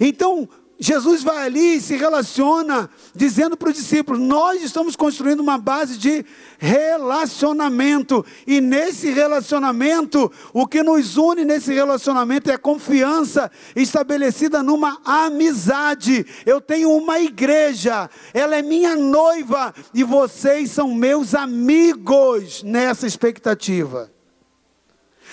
Então, 0.00 0.48
Jesus 0.84 1.22
vai 1.22 1.46
ali 1.46 1.76
e 1.76 1.80
se 1.80 1.96
relaciona, 1.96 2.90
dizendo 3.14 3.56
para 3.56 3.70
os 3.70 3.74
discípulos: 3.74 4.20
Nós 4.20 4.62
estamos 4.62 4.94
construindo 4.94 5.40
uma 5.40 5.56
base 5.56 5.96
de 5.96 6.26
relacionamento, 6.58 8.22
e 8.46 8.60
nesse 8.60 9.10
relacionamento, 9.10 10.30
o 10.52 10.66
que 10.66 10.82
nos 10.82 11.16
une 11.16 11.42
nesse 11.42 11.72
relacionamento 11.72 12.50
é 12.50 12.58
confiança 12.58 13.50
estabelecida 13.74 14.62
numa 14.62 15.00
amizade. 15.06 16.26
Eu 16.44 16.60
tenho 16.60 16.90
uma 16.90 17.18
igreja, 17.18 18.10
ela 18.34 18.54
é 18.54 18.60
minha 18.60 18.94
noiva, 18.94 19.72
e 19.94 20.04
vocês 20.04 20.70
são 20.70 20.94
meus 20.94 21.34
amigos 21.34 22.62
nessa 22.62 23.06
expectativa. 23.06 24.12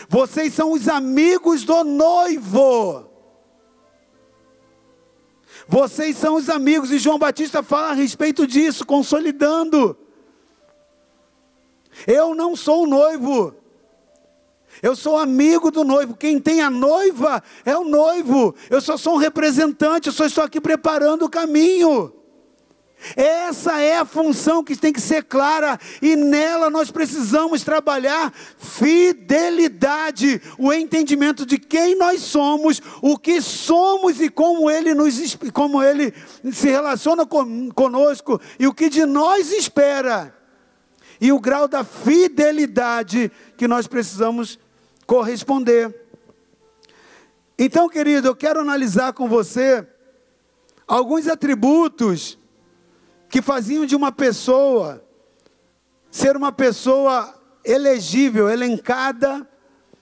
Vocês 0.07 0.53
são 0.53 0.71
os 0.71 0.87
amigos 0.87 1.65
do 1.65 1.83
noivo. 1.83 3.10
Vocês 5.71 6.17
são 6.17 6.35
os 6.35 6.49
amigos, 6.49 6.91
e 6.91 6.99
João 6.99 7.17
Batista 7.17 7.63
fala 7.63 7.91
a 7.91 7.93
respeito 7.93 8.45
disso, 8.45 8.85
consolidando. 8.85 9.95
Eu 12.05 12.35
não 12.35 12.57
sou 12.57 12.83
o 12.83 12.87
noivo, 12.87 13.55
eu 14.83 14.97
sou 14.97 15.17
amigo 15.17 15.71
do 15.71 15.85
noivo. 15.85 16.13
Quem 16.13 16.41
tem 16.41 16.59
a 16.61 16.69
noiva 16.69 17.41
é 17.63 17.77
o 17.77 17.85
noivo. 17.85 18.53
Eu 18.69 18.81
só 18.81 18.97
sou 18.97 19.13
um 19.13 19.17
representante, 19.17 20.07
eu 20.07 20.13
só 20.13 20.25
estou 20.25 20.43
aqui 20.43 20.59
preparando 20.59 21.23
o 21.23 21.29
caminho. 21.29 22.13
Essa 23.15 23.81
é 23.81 23.97
a 23.97 24.05
função 24.05 24.63
que 24.63 24.75
tem 24.75 24.93
que 24.93 25.01
ser 25.01 25.23
clara 25.23 25.79
e 26.01 26.15
nela 26.15 26.69
nós 26.69 26.91
precisamos 26.91 27.63
trabalhar 27.63 28.31
fidelidade, 28.57 30.41
o 30.57 30.71
entendimento 30.71 31.45
de 31.45 31.57
quem 31.57 31.97
nós 31.97 32.21
somos, 32.21 32.81
o 33.01 33.17
que 33.17 33.41
somos 33.41 34.21
e 34.21 34.29
como 34.29 34.69
ele 34.69 34.93
nos 34.93 35.37
como 35.53 35.81
ele 35.81 36.13
se 36.51 36.69
relaciona 36.69 37.25
conosco 37.25 38.39
e 38.59 38.67
o 38.67 38.73
que 38.73 38.89
de 38.89 39.05
nós 39.05 39.51
espera. 39.51 40.35
E 41.19 41.31
o 41.31 41.39
grau 41.39 41.67
da 41.67 41.83
fidelidade 41.83 43.31
que 43.55 43.67
nós 43.67 43.85
precisamos 43.85 44.57
corresponder. 45.05 45.95
Então, 47.59 47.87
querido, 47.87 48.27
eu 48.27 48.35
quero 48.35 48.59
analisar 48.59 49.13
com 49.13 49.27
você 49.27 49.87
alguns 50.87 51.27
atributos 51.27 52.39
que 53.31 53.41
faziam 53.41 53.85
de 53.85 53.95
uma 53.95 54.11
pessoa 54.11 55.03
ser 56.11 56.35
uma 56.35 56.51
pessoa 56.51 57.33
elegível, 57.63 58.49
elencada 58.49 59.47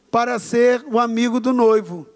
para 0.10 0.40
ser 0.40 0.84
o 0.92 0.98
amigo 0.98 1.40
do 1.40 1.54
noivo. 1.54 2.08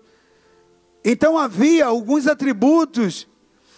Então 1.06 1.38
havia 1.38 1.86
alguns 1.86 2.26
atributos 2.26 3.28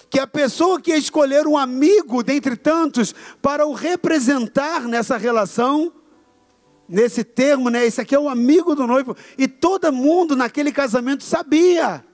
que 0.10 0.18
a 0.18 0.26
pessoa 0.26 0.80
que 0.80 0.92
ia 0.92 0.98
escolher 0.98 1.46
um 1.46 1.58
amigo 1.58 2.24
dentre 2.24 2.56
tantos 2.56 3.14
para 3.42 3.66
o 3.68 3.74
representar 3.74 4.88
nessa 4.88 5.18
relação, 5.18 5.92
nesse 6.88 7.26
termo, 7.26 7.70
né? 7.70 7.86
Esse 7.86 8.00
aqui 8.00 8.16
é 8.16 8.20
o 8.20 8.30
amigo 8.30 8.74
do 8.74 8.88
noivo, 8.88 9.18
e 9.38 9.46
todo 9.46 9.92
mundo 9.92 10.34
naquele 10.34 10.72
casamento 10.72 11.26
sabia 11.26 12.06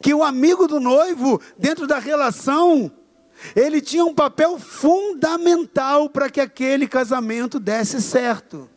que 0.00 0.12
o 0.12 0.24
amigo 0.24 0.66
do 0.66 0.80
noivo, 0.80 1.40
dentro 1.56 1.86
da 1.86 2.00
relação, 2.00 2.90
ele 3.54 3.80
tinha 3.80 4.04
um 4.04 4.14
papel 4.14 4.58
fundamental 4.58 6.08
para 6.08 6.30
que 6.30 6.40
aquele 6.40 6.86
casamento 6.86 7.58
desse 7.58 8.00
certo. 8.00 8.68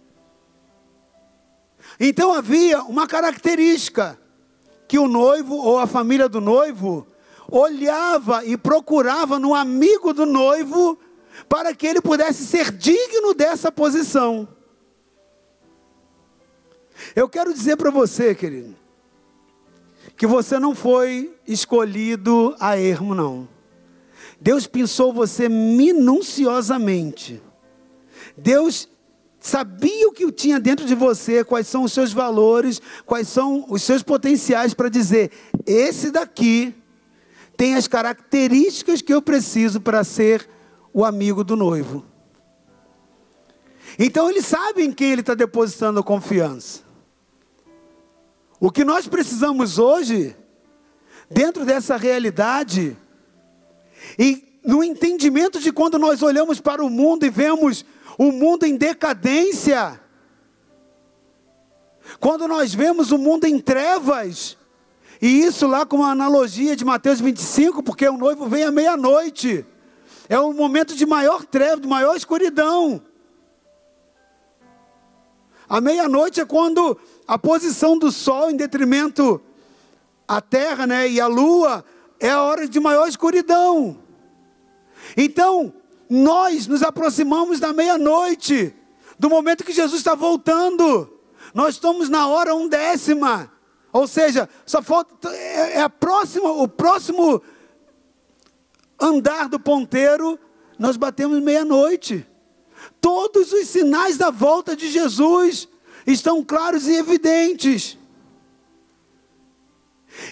Então 1.99 2.33
havia 2.33 2.83
uma 2.83 3.07
característica 3.07 4.19
que 4.87 4.99
o 4.99 5.07
noivo 5.07 5.55
ou 5.55 5.79
a 5.79 5.87
família 5.87 6.27
do 6.27 6.41
noivo 6.41 7.07
olhava 7.49 8.43
e 8.45 8.57
procurava 8.57 9.39
no 9.39 9.53
amigo 9.53 10.13
do 10.13 10.25
noivo 10.25 10.97
para 11.47 11.73
que 11.73 11.85
ele 11.85 12.01
pudesse 12.01 12.45
ser 12.45 12.71
digno 12.71 13.33
dessa 13.33 13.71
posição. 13.71 14.47
Eu 17.15 17.29
quero 17.29 17.53
dizer 17.53 17.75
para 17.77 17.91
você, 17.91 18.33
querido, 18.33 18.75
que 20.17 20.25
você 20.25 20.57
não 20.57 20.73
foi 20.73 21.35
escolhido 21.47 22.55
a 22.59 22.77
ermo, 22.77 23.13
não. 23.13 23.54
Deus 24.45 24.67
pensou 24.67 25.11
você 25.11 25.49
minuciosamente. 25.49 27.41
Deus 28.37 28.87
sabia 29.39 30.07
o 30.07 30.11
que 30.11 30.31
tinha 30.31 30.59
dentro 30.59 30.85
de 30.85 30.93
você, 30.93 31.43
quais 31.43 31.65
são 31.65 31.83
os 31.83 31.91
seus 31.91 32.13
valores, 32.13 32.79
quais 33.07 33.27
são 33.27 33.65
os 33.67 33.81
seus 33.81 34.03
potenciais 34.03 34.75
para 34.75 34.87
dizer: 34.87 35.31
esse 35.65 36.11
daqui 36.11 36.75
tem 37.57 37.73
as 37.73 37.87
características 37.87 39.01
que 39.01 39.11
eu 39.11 39.19
preciso 39.19 39.81
para 39.81 40.03
ser 40.03 40.47
o 40.93 41.03
amigo 41.03 41.43
do 41.43 41.55
noivo. 41.55 42.05
Então 43.97 44.29
ele 44.29 44.43
sabe 44.43 44.83
em 44.83 44.91
quem 44.91 45.11
ele 45.11 45.21
está 45.21 45.33
depositando 45.33 45.99
a 45.99 46.03
confiança. 46.03 46.81
O 48.59 48.69
que 48.69 48.85
nós 48.85 49.07
precisamos 49.07 49.79
hoje, 49.79 50.35
dentro 51.31 51.65
dessa 51.65 51.97
realidade, 51.97 52.95
e 54.17 54.59
no 54.63 54.83
entendimento 54.83 55.59
de 55.59 55.71
quando 55.71 55.99
nós 55.99 56.23
olhamos 56.23 56.59
para 56.59 56.83
o 56.83 56.89
mundo 56.89 57.25
e 57.25 57.29
vemos 57.29 57.85
o 58.17 58.31
mundo 58.31 58.65
em 58.65 58.75
decadência, 58.75 59.99
quando 62.19 62.47
nós 62.47 62.73
vemos 62.73 63.11
o 63.11 63.17
mundo 63.17 63.45
em 63.45 63.59
trevas, 63.59 64.57
e 65.21 65.41
isso 65.41 65.67
lá 65.67 65.85
com 65.85 66.03
a 66.03 66.11
analogia 66.11 66.75
de 66.75 66.85
Mateus 66.85 67.19
25, 67.19 67.83
porque 67.83 68.07
o 68.07 68.17
noivo 68.17 68.47
vem 68.47 68.63
à 68.63 68.71
meia-noite, 68.71 69.65
é 70.27 70.39
um 70.39 70.53
momento 70.53 70.95
de 70.95 71.05
maior 71.05 71.45
treva, 71.45 71.81
de 71.81 71.87
maior 71.87 72.15
escuridão. 72.15 73.01
A 75.67 75.81
meia-noite 75.81 76.39
é 76.39 76.45
quando 76.45 76.97
a 77.27 77.37
posição 77.37 77.97
do 77.97 78.11
sol 78.11 78.49
em 78.49 78.55
detrimento 78.55 79.41
à 80.27 80.39
terra 80.41 80.85
né, 80.85 81.09
e 81.09 81.19
à 81.19 81.27
lua 81.27 81.83
é 82.19 82.29
a 82.29 82.41
hora 82.41 82.67
de 82.67 82.79
maior 82.79 83.07
escuridão. 83.07 84.04
Então, 85.15 85.73
nós 86.09 86.67
nos 86.67 86.83
aproximamos 86.83 87.59
da 87.59 87.73
meia-noite, 87.73 88.73
do 89.17 89.29
momento 89.29 89.63
que 89.63 89.73
Jesus 89.73 89.99
está 89.99 90.15
voltando. 90.15 91.11
Nós 91.53 91.75
estamos 91.75 92.09
na 92.09 92.27
hora 92.27 92.55
undécima. 92.55 93.51
Ou 93.91 94.07
seja, 94.07 94.49
só 94.65 94.81
falta 94.81 95.29
é, 95.29 95.77
é 95.77 95.81
a 95.81 95.89
próxima, 95.89 96.51
o 96.51 96.67
próximo 96.67 97.41
andar 98.99 99.47
do 99.47 99.59
ponteiro, 99.59 100.39
nós 100.77 100.97
batemos 100.97 101.41
meia-noite. 101.41 102.27
Todos 102.99 103.51
os 103.53 103.67
sinais 103.67 104.17
da 104.17 104.29
volta 104.29 104.75
de 104.75 104.89
Jesus 104.89 105.67
estão 106.05 106.43
claros 106.43 106.87
e 106.87 106.95
evidentes. 106.95 107.97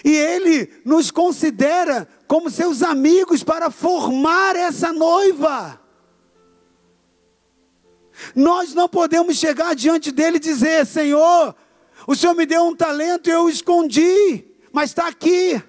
E 0.04 0.10
Ele 0.14 0.70
nos 0.84 1.10
considera 1.10 2.08
como 2.34 2.50
seus 2.50 2.82
amigos 2.82 3.44
para 3.44 3.70
formar 3.70 4.56
essa 4.56 4.92
noiva. 4.92 5.80
Nós 8.34 8.74
não 8.74 8.88
podemos 8.88 9.36
chegar 9.36 9.72
diante 9.76 10.10
dele 10.10 10.38
e 10.38 10.40
dizer: 10.40 10.84
Senhor, 10.84 11.54
o 12.08 12.16
Senhor 12.16 12.34
me 12.34 12.44
deu 12.44 12.64
um 12.64 12.74
talento 12.74 13.28
e 13.28 13.32
eu 13.32 13.44
o 13.44 13.48
escondi, 13.48 14.46
mas 14.72 14.90
está 14.90 15.06
aqui. 15.06 15.62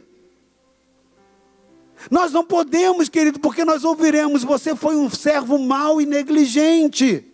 Nós 2.09 2.31
não 2.31 2.43
podemos, 2.43 3.09
querido, 3.09 3.39
porque 3.39 3.63
nós 3.63 3.83
ouviremos: 3.83 4.43
você 4.43 4.75
foi 4.75 4.95
um 4.95 5.07
servo 5.07 5.59
mau 5.59 6.01
e 6.01 6.05
negligente. 6.07 7.31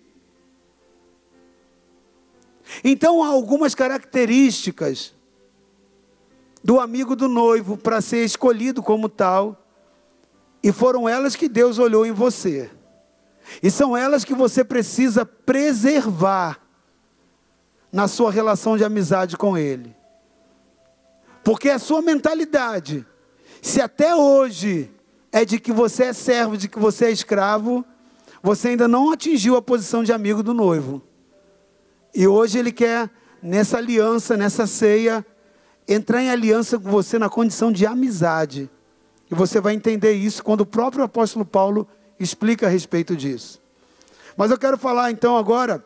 Então 2.84 3.23
há 3.23 3.29
algumas 3.29 3.73
características 3.73 5.13
do 6.64 6.80
amigo 6.80 7.16
do 7.16 7.28
noivo 7.28 7.78
para 7.78 8.01
ser 8.01 8.24
escolhido 8.24 8.84
como 8.84 9.09
tal, 9.09 9.57
e 10.64 10.72
foram 10.72 11.09
elas 11.09 11.36
que 11.36 11.49
Deus 11.49 11.80
olhou 11.80 12.05
em 12.05 12.12
você. 12.12 12.70
E 13.62 13.72
são 13.72 13.97
elas 13.97 14.24
que 14.24 14.34
você 14.34 14.64
precisa 14.64 15.26
preservar 15.26 16.59
na 17.91 18.07
sua 18.07 18.32
relação 18.32 18.78
de 18.78 18.84
amizade 18.84 19.36
com 19.36 19.57
Ele. 19.57 19.95
Porque 21.43 21.70
a 21.70 21.80
sua 21.80 22.01
mentalidade, 22.01 23.05
se 23.62 23.82
até 23.82 24.16
hoje 24.16 24.91
é 25.32 25.43
de 25.43 25.59
que 25.59 25.72
você 25.72 26.05
é 26.05 26.14
servo, 26.14 26.55
de 26.55 26.68
que 26.68 26.78
você 26.78 27.05
é 27.05 27.12
escravo, 27.12 27.84
você 28.43 28.70
ainda 28.70 28.88
não 28.88 29.12
atingiu 29.12 29.55
a 29.55 29.62
posição 29.62 30.03
de 30.03 30.14
amigo 30.14 30.43
do 30.43 30.53
noivo. 30.53 31.01
E 32.14 32.28
hoje 32.28 32.59
ele 32.59 32.72
quer, 32.72 33.09
nessa 33.41 33.78
aliança, 33.78 34.38
nessa 34.38 34.68
ceia, 34.68 35.26
entrar 35.94 36.22
em 36.22 36.30
aliança 36.30 36.80
com 36.80 36.89
você 36.89 37.20
na 37.20 37.30
condição 37.30 37.72
de 37.72 37.86
amizade. 37.86 38.70
E 39.30 39.36
você 39.36 39.60
vai 39.60 39.74
entender 39.74 40.14
isso 40.14 40.44
quando 40.44 40.62
o 40.62 40.66
próprio 40.66 41.04
apóstolo 41.04 41.46
Paulo 41.46 41.88
explica 42.20 42.68
a 42.68 42.70
respeito 42.70 43.16
disso. 43.16 43.62
Mas 44.38 44.52
eu 44.52 44.58
quero 44.58 44.78
falar 44.78 45.12
então 45.12 45.38
agora 45.38 45.84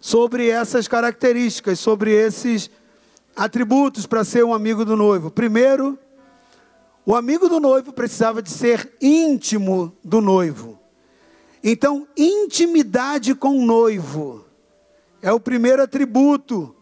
sobre 0.00 0.48
essas 0.48 0.88
características, 0.88 1.78
sobre 1.78 2.12
esses 2.12 2.70
atributos 3.36 4.06
para 4.06 4.24
ser 4.24 4.44
um 4.44 4.54
amigo 4.54 4.84
do 4.84 4.96
noivo. 4.96 5.30
Primeiro, 5.30 5.98
o 7.04 7.14
amigo 7.14 7.48
do 7.48 7.60
noivo 7.60 7.92
precisava 7.92 8.42
de 8.42 8.50
ser 8.50 8.92
íntimo 9.00 9.96
do 10.04 10.20
noivo. 10.20 10.78
Então, 11.62 12.06
intimidade 12.16 13.34
com 13.34 13.58
o 13.58 13.64
noivo 13.64 14.44
é 15.20 15.32
o 15.32 15.38
primeiro 15.38 15.82
atributo 15.82 16.74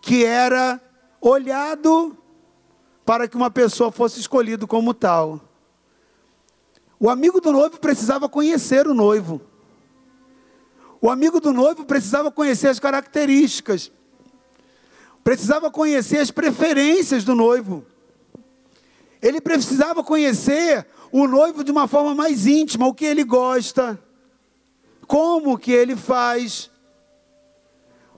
que 0.00 0.24
era 0.24 0.80
olhado 1.20 2.16
para 3.04 3.26
que 3.26 3.36
uma 3.36 3.50
pessoa 3.50 3.90
fosse 3.90 4.20
escolhida 4.20 4.66
como 4.66 4.92
tal. 4.92 5.40
O 7.00 7.08
amigo 7.08 7.40
do 7.40 7.52
noivo 7.52 7.78
precisava 7.78 8.28
conhecer 8.28 8.86
o 8.86 8.94
noivo. 8.94 9.40
O 11.00 11.08
amigo 11.08 11.40
do 11.40 11.52
noivo 11.52 11.84
precisava 11.84 12.30
conhecer 12.30 12.68
as 12.68 12.80
características, 12.80 13.92
precisava 15.22 15.70
conhecer 15.70 16.18
as 16.18 16.30
preferências 16.30 17.22
do 17.22 17.34
noivo. 17.36 17.86
Ele 19.22 19.40
precisava 19.40 20.02
conhecer 20.02 20.86
o 21.12 21.26
noivo 21.26 21.62
de 21.62 21.70
uma 21.70 21.86
forma 21.86 22.14
mais 22.14 22.46
íntima, 22.46 22.86
o 22.86 22.94
que 22.94 23.04
ele 23.04 23.22
gosta, 23.22 23.98
como 25.06 25.56
que 25.56 25.72
ele 25.72 25.94
faz, 25.94 26.70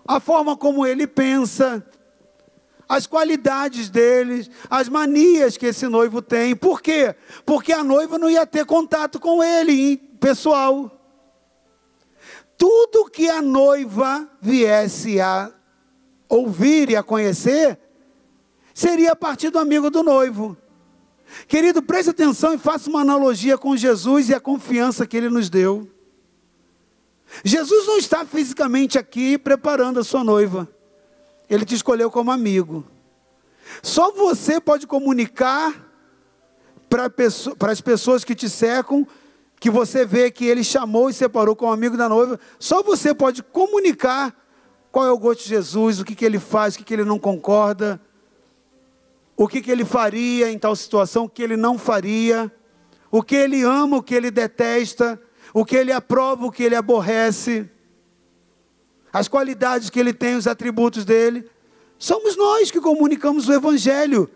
a 0.06 0.18
forma 0.18 0.56
como 0.56 0.86
ele 0.86 1.06
pensa, 1.06 1.86
as 2.90 3.06
qualidades 3.06 3.88
deles, 3.88 4.50
as 4.68 4.88
manias 4.88 5.56
que 5.56 5.66
esse 5.66 5.86
noivo 5.86 6.20
tem. 6.20 6.56
Por 6.56 6.82
quê? 6.82 7.14
Porque 7.46 7.72
a 7.72 7.84
noiva 7.84 8.18
não 8.18 8.28
ia 8.28 8.44
ter 8.44 8.66
contato 8.66 9.20
com 9.20 9.40
ele, 9.40 9.96
pessoal. 10.18 10.90
Tudo 12.58 13.08
que 13.08 13.30
a 13.30 13.40
noiva 13.40 14.28
viesse 14.42 15.20
a 15.20 15.52
ouvir 16.28 16.90
e 16.90 16.96
a 16.96 17.02
conhecer, 17.02 17.78
seria 18.74 19.12
a 19.12 19.16
partir 19.16 19.50
do 19.50 19.60
amigo 19.60 19.88
do 19.88 20.02
noivo. 20.02 20.56
Querido, 21.46 21.80
preste 21.80 22.10
atenção 22.10 22.54
e 22.54 22.58
faça 22.58 22.90
uma 22.90 23.02
analogia 23.02 23.56
com 23.56 23.76
Jesus 23.76 24.30
e 24.30 24.34
a 24.34 24.40
confiança 24.40 25.06
que 25.06 25.16
ele 25.16 25.30
nos 25.30 25.48
deu. 25.48 25.88
Jesus 27.44 27.86
não 27.86 27.98
está 27.98 28.26
fisicamente 28.26 28.98
aqui 28.98 29.38
preparando 29.38 30.00
a 30.00 30.04
sua 30.04 30.24
noiva. 30.24 30.68
Ele 31.50 31.64
te 31.64 31.74
escolheu 31.74 32.10
como 32.10 32.30
amigo. 32.30 32.86
Só 33.82 34.12
você 34.12 34.60
pode 34.60 34.86
comunicar 34.86 35.74
para 36.88 37.72
as 37.72 37.80
pessoas 37.80 38.24
que 38.24 38.34
te 38.34 38.48
cercam 38.48 39.06
que 39.58 39.68
você 39.68 40.06
vê 40.06 40.30
que 40.30 40.46
ele 40.46 40.64
chamou 40.64 41.10
e 41.10 41.12
separou 41.12 41.54
como 41.54 41.72
amigo 41.72 41.96
da 41.96 42.08
noiva. 42.08 42.40
Só 42.58 42.82
você 42.82 43.12
pode 43.12 43.42
comunicar 43.42 44.34
qual 44.90 45.06
é 45.06 45.10
o 45.10 45.18
gosto 45.18 45.42
de 45.42 45.50
Jesus, 45.50 46.00
o 46.00 46.04
que, 46.04 46.14
que 46.14 46.24
ele 46.24 46.38
faz, 46.38 46.74
o 46.74 46.78
que, 46.78 46.84
que 46.84 46.94
ele 46.94 47.04
não 47.04 47.18
concorda, 47.18 48.00
o 49.36 49.46
que, 49.46 49.60
que 49.60 49.70
ele 49.70 49.84
faria 49.84 50.50
em 50.50 50.58
tal 50.58 50.74
situação, 50.74 51.24
o 51.24 51.28
que 51.28 51.42
ele 51.42 51.56
não 51.56 51.78
faria, 51.78 52.50
o 53.10 53.22
que 53.22 53.36
ele 53.36 53.62
ama, 53.62 53.98
o 53.98 54.02
que 54.02 54.14
ele 54.14 54.30
detesta, 54.30 55.20
o 55.52 55.64
que 55.64 55.76
ele 55.76 55.92
aprova, 55.92 56.46
o 56.46 56.50
que 56.50 56.62
ele 56.62 56.74
aborrece 56.74 57.68
as 59.12 59.28
qualidades 59.28 59.90
que 59.90 59.98
ele 59.98 60.12
tem, 60.12 60.36
os 60.36 60.46
atributos 60.46 61.04
dele. 61.04 61.48
Somos 61.98 62.36
nós 62.36 62.70
que 62.70 62.80
comunicamos 62.80 63.48
o 63.48 63.52
Evangelho. 63.52 64.30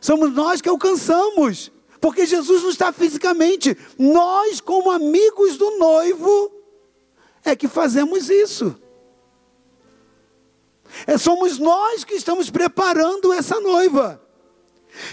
Somos 0.00 0.32
nós 0.32 0.60
que 0.60 0.68
alcançamos. 0.68 1.70
Porque 2.00 2.26
Jesus 2.26 2.62
não 2.62 2.70
está 2.70 2.92
fisicamente. 2.92 3.76
Nós, 3.98 4.60
como 4.60 4.90
amigos 4.90 5.56
do 5.56 5.78
noivo, 5.78 6.52
é 7.44 7.54
que 7.54 7.68
fazemos 7.68 8.28
isso. 8.28 8.76
É, 11.06 11.16
somos 11.16 11.58
nós 11.58 12.04
que 12.04 12.14
estamos 12.14 12.50
preparando 12.50 13.32
essa 13.32 13.60
noiva. 13.60 14.20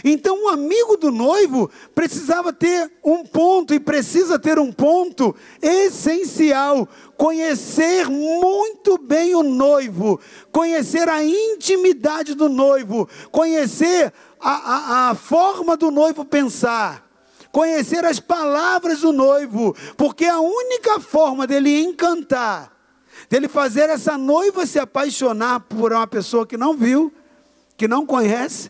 Então, 0.04 0.46
o 0.46 0.50
amigo 0.50 0.98
do 0.98 1.12
noivo 1.12 1.70
precisava 1.96 2.52
ter 2.52 2.92
um 3.04 3.24
ponto 3.24 3.74
e 3.74 3.80
precisa 3.80 4.38
ter 4.38 4.60
um 4.60 4.72
ponto 4.72 5.36
essencial: 5.62 6.88
conhecer 7.18 8.08
muito 8.10 8.98
bem 8.98 9.36
o 9.36 9.44
noivo, 9.44 10.20
conhecer 10.52 11.08
a 11.08 11.24
intimidade 11.24 12.36
do 12.36 12.50
noivo, 12.50 13.08
conhecer 13.32 14.14
a, 14.40 14.52
a, 14.52 15.10
a 15.10 15.16
forma 15.16 15.76
do 15.76 15.92
noivo 15.92 16.26
pensar 16.26 17.10
conhecer 17.52 18.06
as 18.06 18.20
palavras 18.20 19.02
do 19.02 19.12
noivo, 19.12 19.76
porque 19.98 20.26
a 20.26 20.40
única 20.40 21.00
forma 21.00 21.48
dele 21.48 21.82
encantar, 21.82 22.72
dele 23.28 23.48
fazer 23.48 23.90
essa 23.90 24.20
noiva 24.20 24.68
se 24.68 24.78
apaixonar 24.78 25.62
por 25.62 25.92
uma 25.92 26.06
pessoa 26.06 26.46
que 26.46 26.56
não 26.56 26.78
viu, 26.78 27.12
que 27.76 27.88
não 27.88 28.06
conhece, 28.06 28.70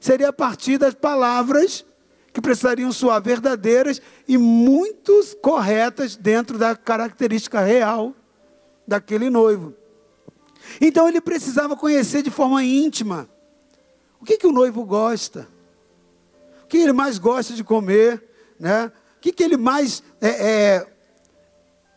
seria 0.00 0.28
a 0.28 0.32
partir 0.32 0.78
das 0.78 0.94
palavras 0.94 1.84
que 2.32 2.40
precisariam 2.40 2.92
soar 2.92 3.22
verdadeiras 3.22 4.00
e 4.28 4.36
muito 4.36 5.12
corretas 5.40 6.16
dentro 6.16 6.58
da 6.58 6.76
característica 6.76 7.60
real 7.60 8.14
daquele 8.86 9.30
noivo. 9.30 9.74
Então 10.80 11.08
ele 11.08 11.20
precisava 11.20 11.76
conhecer 11.76 12.22
de 12.22 12.30
forma 12.30 12.62
íntima 12.62 13.28
o 14.20 14.24
que, 14.24 14.36
que 14.36 14.46
o 14.46 14.52
noivo 14.52 14.84
gosta, 14.84 15.48
o 16.64 16.66
que 16.66 16.78
ele 16.78 16.92
mais 16.92 17.18
gosta 17.18 17.54
de 17.54 17.62
comer, 17.62 18.22
né? 18.58 18.92
o 19.16 19.20
que, 19.20 19.32
que 19.32 19.42
ele 19.42 19.56
mais 19.56 20.02
é, 20.20 20.28
é, 20.28 20.86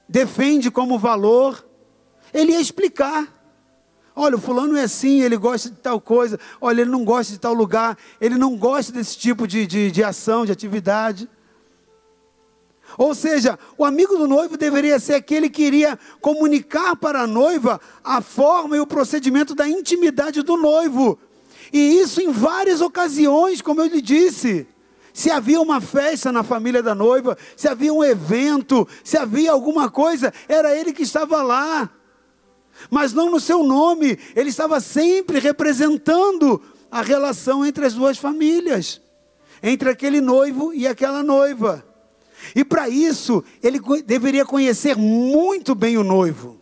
defende 0.07 0.71
como 0.71 0.97
valor. 0.97 1.65
Ele 2.33 2.51
ia 2.51 2.61
explicar. 2.61 3.38
Olha, 4.21 4.35
o 4.35 4.41
fulano 4.41 4.75
é 4.75 4.81
assim, 4.81 5.21
ele 5.21 5.37
gosta 5.37 5.69
de 5.69 5.77
tal 5.77 6.01
coisa. 6.01 6.37
Olha, 6.59 6.81
ele 6.81 6.89
não 6.89 7.05
gosta 7.05 7.31
de 7.31 7.39
tal 7.39 7.53
lugar. 7.53 7.97
Ele 8.19 8.35
não 8.35 8.57
gosta 8.57 8.91
desse 8.91 9.17
tipo 9.17 9.47
de, 9.47 9.65
de, 9.65 9.89
de 9.89 10.03
ação, 10.03 10.45
de 10.45 10.51
atividade. 10.51 11.29
Ou 12.97 13.15
seja, 13.15 13.57
o 13.77 13.85
amigo 13.85 14.17
do 14.17 14.27
noivo 14.27 14.57
deveria 14.57 14.99
ser 14.99 15.13
aquele 15.13 15.49
que 15.49 15.63
iria 15.63 15.97
comunicar 16.19 16.97
para 16.97 17.21
a 17.21 17.27
noiva 17.27 17.79
a 18.03 18.19
forma 18.19 18.75
e 18.75 18.81
o 18.81 18.85
procedimento 18.85 19.55
da 19.55 19.69
intimidade 19.69 20.41
do 20.41 20.57
noivo. 20.57 21.17
E 21.71 21.79
isso 22.01 22.19
em 22.19 22.29
várias 22.29 22.81
ocasiões, 22.81 23.61
como 23.61 23.79
eu 23.79 23.87
lhe 23.87 24.01
disse. 24.01 24.67
Se 25.13 25.31
havia 25.31 25.61
uma 25.61 25.79
festa 25.79 26.29
na 26.29 26.43
família 26.43 26.83
da 26.83 26.93
noiva, 26.93 27.37
se 27.55 27.69
havia 27.69 27.93
um 27.93 28.03
evento, 28.03 28.85
se 29.01 29.17
havia 29.17 29.53
alguma 29.53 29.89
coisa, 29.89 30.33
era 30.49 30.75
ele 30.75 30.91
que 30.91 31.03
estava 31.03 31.41
lá 31.41 31.89
mas 32.89 33.13
não 33.13 33.29
no 33.29 33.39
seu 33.39 33.63
nome, 33.63 34.17
ele 34.35 34.49
estava 34.49 34.79
sempre 34.79 35.39
representando 35.39 36.61
a 36.91 37.01
relação 37.01 37.65
entre 37.65 37.85
as 37.85 37.93
duas 37.93 38.17
famílias, 38.17 39.01
entre 39.61 39.89
aquele 39.89 40.21
noivo 40.21 40.73
e 40.73 40.87
aquela 40.87 41.21
noiva. 41.21 41.85
E 42.55 42.63
para 42.63 42.87
isso, 42.87 43.43
ele 43.61 43.79
deveria 44.03 44.45
conhecer 44.45 44.95
muito 44.95 45.75
bem 45.75 45.97
o 45.97 46.03
noivo. 46.03 46.59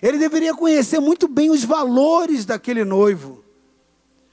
Ele 0.00 0.18
deveria 0.18 0.54
conhecer 0.54 1.00
muito 1.00 1.26
bem 1.26 1.50
os 1.50 1.64
valores 1.64 2.44
daquele 2.44 2.84
noivo, 2.84 3.44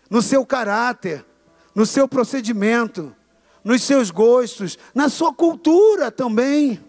no 0.09 0.21
seu 0.21 0.45
caráter, 0.45 1.25
no 1.73 1.85
seu 1.85 2.07
procedimento, 2.07 3.13
nos 3.63 3.83
seus 3.83 4.11
gostos, 4.11 4.77
na 4.93 5.09
sua 5.09 5.33
cultura 5.33 6.09
também. 6.09 6.79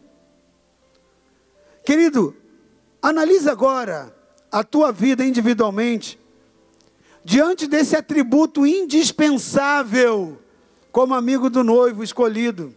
Querido, 1.84 2.36
Analisa 3.00 3.52
agora 3.52 4.14
a 4.50 4.64
tua 4.64 4.90
vida 4.90 5.24
individualmente, 5.24 6.18
diante 7.24 7.66
desse 7.66 7.94
atributo 7.94 8.66
indispensável 8.66 10.38
como 10.90 11.14
amigo 11.14 11.48
do 11.48 11.62
noivo 11.62 12.02
escolhido. 12.02 12.74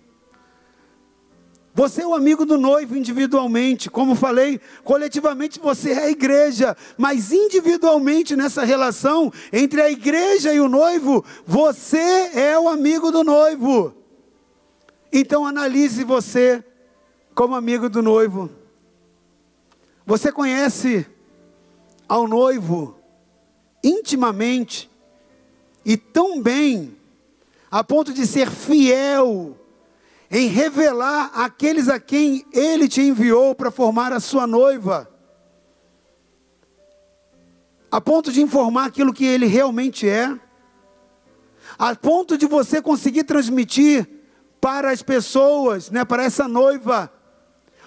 Você 1.74 2.02
é 2.02 2.08
o 2.08 2.14
amigo 2.14 2.46
do 2.46 2.58
noivo 2.58 2.98
individualmente, 2.98 3.90
como 3.90 4.14
falei, 4.14 4.60
coletivamente 4.84 5.58
você 5.58 5.92
é 5.92 6.04
a 6.04 6.12
igreja, 6.12 6.76
mas 6.98 7.32
individualmente 7.32 8.36
nessa 8.36 8.66
relação 8.66 9.32
entre 9.54 9.82
a 9.82 9.90
igreja 9.90 10.54
e 10.54 10.60
o 10.60 10.68
noivo, 10.68 11.24
você 11.46 12.30
é 12.34 12.60
o 12.60 12.68
amigo 12.68 13.10
do 13.10 13.24
noivo. 13.24 13.96
Então 15.14 15.46
analise 15.46 16.04
você 16.04 16.64
como 17.34 17.56
amigo 17.56 17.90
do 17.90 18.02
noivo. 18.02 18.61
Você 20.12 20.30
conhece 20.30 21.08
ao 22.06 22.28
noivo 22.28 23.00
intimamente 23.82 24.92
e 25.86 25.96
tão 25.96 26.42
bem, 26.42 26.98
a 27.72 27.82
ponto 27.82 28.12
de 28.12 28.28
ser 28.28 28.52
fiel 28.52 29.58
em 30.30 30.48
revelar 30.48 31.32
aqueles 31.34 31.88
a 31.88 31.98
quem 31.98 32.46
ele 32.52 32.90
te 32.90 33.00
enviou 33.00 33.56
para 33.56 33.72
formar 33.72 34.12
a 34.12 34.20
sua 34.20 34.46
noiva, 34.46 35.10
a 37.90 38.02
ponto 38.02 38.34
de 38.34 38.42
informar 38.42 38.88
aquilo 38.88 39.14
que 39.14 39.24
ele 39.24 39.46
realmente 39.46 40.10
é, 40.10 40.38
a 41.80 41.96
ponto 41.96 42.38
de 42.38 42.46
você 42.46 42.82
conseguir 42.82 43.24
transmitir 43.24 44.10
para 44.60 44.92
as 44.92 45.02
pessoas, 45.02 45.90
né, 45.90 46.04
para 46.04 46.26
essa 46.26 46.50
noiva, 46.50 47.10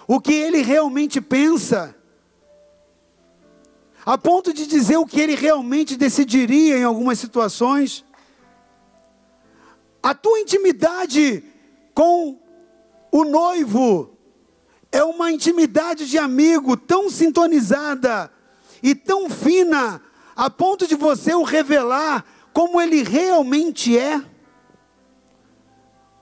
o 0.08 0.18
que 0.18 0.32
ele 0.32 0.62
realmente 0.62 1.20
pensa, 1.20 1.94
a 4.04 4.18
ponto 4.18 4.52
de 4.52 4.66
dizer 4.66 4.98
o 4.98 5.06
que 5.06 5.20
ele 5.20 5.34
realmente 5.34 5.96
decidiria 5.96 6.76
em 6.78 6.84
algumas 6.84 7.18
situações. 7.18 8.04
A 10.02 10.14
tua 10.14 10.40
intimidade 10.40 11.42
com 11.94 12.38
o 13.10 13.24
noivo 13.24 14.16
é 14.92 15.02
uma 15.02 15.32
intimidade 15.32 16.08
de 16.08 16.18
amigo 16.18 16.76
tão 16.76 17.08
sintonizada 17.08 18.30
e 18.82 18.94
tão 18.94 19.30
fina, 19.30 20.02
a 20.36 20.50
ponto 20.50 20.86
de 20.86 20.94
você 20.94 21.34
o 21.34 21.42
revelar 21.42 22.24
como 22.52 22.80
ele 22.80 23.02
realmente 23.02 23.98
é? 23.98 24.22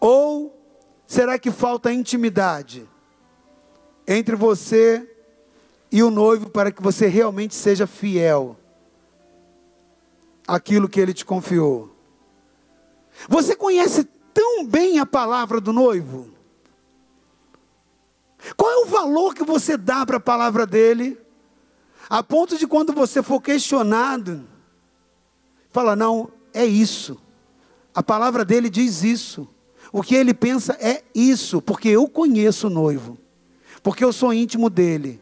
Ou 0.01 0.59
será 1.07 1.39
que 1.39 1.51
falta 1.51 1.93
intimidade 1.93 2.89
entre 4.07 4.35
você 4.35 5.12
e 5.93 6.03
o 6.03 6.11
noivo 6.11 6.49
para 6.49 6.73
que 6.73 6.83
você 6.83 7.07
realmente 7.07 7.55
seja 7.55 7.87
fiel 7.87 8.57
àquilo 10.49 10.89
que 10.89 10.99
ele 10.99 11.13
te 11.13 11.25
confiou? 11.25 11.95
Você 13.29 13.55
conhece 13.55 14.05
tão 14.33 14.65
bem 14.65 14.99
a 14.99 15.05
palavra 15.05 15.61
do 15.61 15.73
noivo? 15.73 16.31
Qual 18.57 18.71
é 18.71 18.77
o 18.79 18.87
valor 18.87 19.35
que 19.35 19.45
você 19.45 19.77
dá 19.77 20.05
para 20.07 20.17
a 20.17 20.21
palavra 20.21 20.67
dele? 20.67 21.19
A 22.09 22.23
ponto 22.23 22.59
de 22.59 22.67
quando 22.67 22.93
você 22.93 23.23
for 23.23 23.41
questionado, 23.41 24.49
fala: 25.71 25.95
não, 25.95 26.31
é 26.53 26.65
isso. 26.65 27.21
A 27.95 28.03
palavra 28.03 28.45
dele 28.45 28.69
diz 28.69 29.05
isso. 29.05 29.49
O 29.93 30.03
que 30.03 30.15
ele 30.15 30.33
pensa 30.33 30.77
é 30.81 31.05
isso, 31.15 31.61
porque 31.61 31.91
eu 31.91 32.09
conheço 32.09 32.67
o 32.67 32.71
noivo, 32.71 33.19
porque 33.83 34.03
eu 34.03 34.13
sou 34.13 34.33
íntimo 34.33 34.71
dele, 34.71 35.21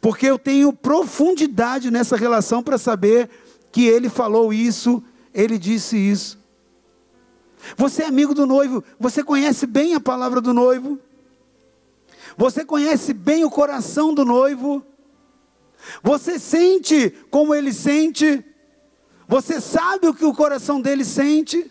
porque 0.00 0.26
eu 0.26 0.38
tenho 0.38 0.72
profundidade 0.72 1.90
nessa 1.90 2.16
relação 2.16 2.62
para 2.62 2.78
saber 2.78 3.28
que 3.70 3.86
ele 3.86 4.08
falou 4.08 4.52
isso, 4.52 5.02
ele 5.32 5.58
disse 5.58 5.96
isso. 5.96 6.38
Você 7.76 8.02
é 8.02 8.06
amigo 8.06 8.34
do 8.34 8.46
noivo, 8.46 8.82
você 8.98 9.22
conhece 9.22 9.66
bem 9.66 9.94
a 9.94 10.00
palavra 10.00 10.40
do 10.40 10.52
noivo, 10.52 10.98
você 12.36 12.64
conhece 12.64 13.12
bem 13.12 13.44
o 13.44 13.50
coração 13.50 14.12
do 14.12 14.24
noivo, 14.24 14.84
você 16.02 16.38
sente 16.38 17.10
como 17.30 17.54
ele 17.54 17.72
sente, 17.72 18.44
você 19.28 19.60
sabe 19.60 20.08
o 20.08 20.14
que 20.14 20.24
o 20.24 20.34
coração 20.34 20.80
dele 20.80 21.04
sente, 21.04 21.70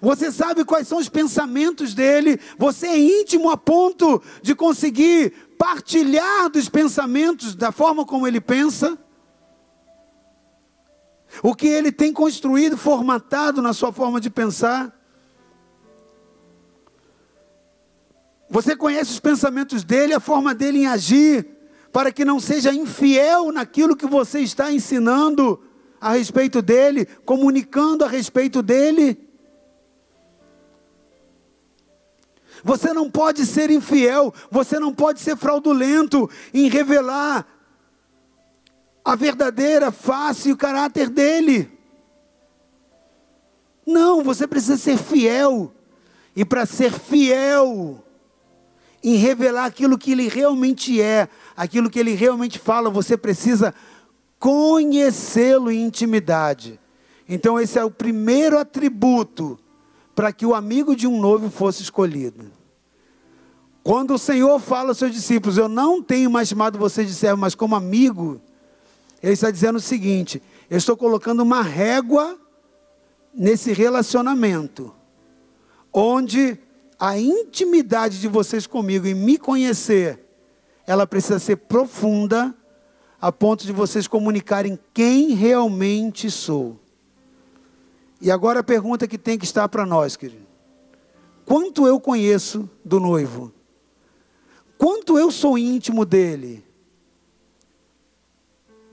você 0.00 0.30
sabe 0.30 0.64
quais 0.64 0.86
são 0.86 0.98
os 0.98 1.08
pensamentos 1.08 1.94
dele, 1.94 2.38
você 2.58 2.86
é 2.86 2.98
íntimo 2.98 3.50
a 3.50 3.56
ponto 3.56 4.22
de 4.42 4.54
conseguir 4.54 5.32
partilhar 5.60 6.48
dos 6.48 6.70
pensamentos, 6.70 7.54
da 7.54 7.70
forma 7.70 8.06
como 8.06 8.26
ele 8.26 8.40
pensa. 8.40 8.98
O 11.42 11.54
que 11.54 11.66
ele 11.66 11.92
tem 11.92 12.14
construído, 12.14 12.78
formatado 12.78 13.60
na 13.60 13.74
sua 13.74 13.92
forma 13.92 14.18
de 14.22 14.30
pensar. 14.30 14.98
Você 18.48 18.74
conhece 18.74 19.10
os 19.10 19.20
pensamentos 19.20 19.84
dele, 19.84 20.14
a 20.14 20.18
forma 20.18 20.54
dele 20.54 20.78
em 20.78 20.86
agir, 20.86 21.46
para 21.92 22.10
que 22.10 22.24
não 22.24 22.40
seja 22.40 22.72
infiel 22.72 23.52
naquilo 23.52 23.94
que 23.94 24.06
você 24.06 24.40
está 24.40 24.72
ensinando 24.72 25.62
a 26.00 26.12
respeito 26.12 26.62
dele, 26.62 27.04
comunicando 27.26 28.02
a 28.02 28.08
respeito 28.08 28.62
dele. 28.62 29.29
Você 32.62 32.92
não 32.92 33.10
pode 33.10 33.46
ser 33.46 33.70
infiel, 33.70 34.32
você 34.50 34.78
não 34.78 34.92
pode 34.92 35.20
ser 35.20 35.36
fraudulento 35.36 36.28
em 36.52 36.68
revelar 36.68 37.46
a 39.04 39.16
verdadeira 39.16 39.90
face 39.90 40.48
e 40.48 40.52
o 40.52 40.56
caráter 40.56 41.08
dele. 41.08 41.70
Não, 43.86 44.22
você 44.22 44.46
precisa 44.46 44.76
ser 44.76 44.98
fiel. 44.98 45.72
E 46.36 46.44
para 46.44 46.64
ser 46.64 46.92
fiel, 46.92 48.04
em 49.02 49.16
revelar 49.16 49.64
aquilo 49.64 49.98
que 49.98 50.12
ele 50.12 50.28
realmente 50.28 51.00
é, 51.00 51.28
aquilo 51.56 51.90
que 51.90 51.98
ele 51.98 52.14
realmente 52.14 52.58
fala, 52.58 52.90
você 52.90 53.16
precisa 53.16 53.74
conhecê-lo 54.38 55.70
em 55.70 55.82
intimidade. 55.82 56.78
Então, 57.28 57.58
esse 57.58 57.78
é 57.78 57.84
o 57.84 57.90
primeiro 57.90 58.58
atributo 58.58 59.58
para 60.14 60.32
que 60.32 60.44
o 60.44 60.54
amigo 60.54 60.94
de 60.94 61.06
um 61.06 61.20
noivo 61.20 61.50
fosse 61.50 61.82
escolhido. 61.82 62.50
Quando 63.82 64.14
o 64.14 64.18
Senhor 64.18 64.58
fala 64.60 64.90
aos 64.90 64.98
seus 64.98 65.12
discípulos, 65.12 65.56
eu 65.56 65.68
não 65.68 66.02
tenho 66.02 66.30
mais 66.30 66.48
chamado 66.48 66.78
vocês 66.78 67.08
de 67.08 67.14
servo, 67.14 67.40
mas 67.40 67.54
como 67.54 67.74
amigo, 67.74 68.40
ele 69.22 69.32
está 69.32 69.50
dizendo 69.50 69.76
o 69.76 69.80
seguinte: 69.80 70.42
eu 70.68 70.76
estou 70.76 70.96
colocando 70.96 71.42
uma 71.42 71.62
régua 71.62 72.38
nesse 73.34 73.72
relacionamento, 73.72 74.94
onde 75.92 76.58
a 76.98 77.18
intimidade 77.18 78.20
de 78.20 78.28
vocês 78.28 78.66
comigo 78.66 79.06
e 79.06 79.14
me 79.14 79.38
conhecer, 79.38 80.20
ela 80.86 81.06
precisa 81.06 81.38
ser 81.38 81.56
profunda, 81.56 82.54
a 83.20 83.32
ponto 83.32 83.64
de 83.64 83.72
vocês 83.72 84.06
comunicarem 84.06 84.78
quem 84.92 85.30
realmente 85.30 86.30
sou. 86.30 86.78
E 88.20 88.30
agora 88.30 88.60
a 88.60 88.64
pergunta 88.64 89.08
que 89.08 89.16
tem 89.16 89.38
que 89.38 89.44
estar 89.44 89.68
para 89.68 89.86
nós, 89.86 90.16
querido: 90.16 90.46
quanto 91.44 91.86
eu 91.86 91.98
conheço 91.98 92.68
do 92.84 93.00
noivo? 93.00 93.52
Quanto 94.76 95.18
eu 95.18 95.30
sou 95.30 95.58
íntimo 95.58 96.04
dele? 96.04 96.64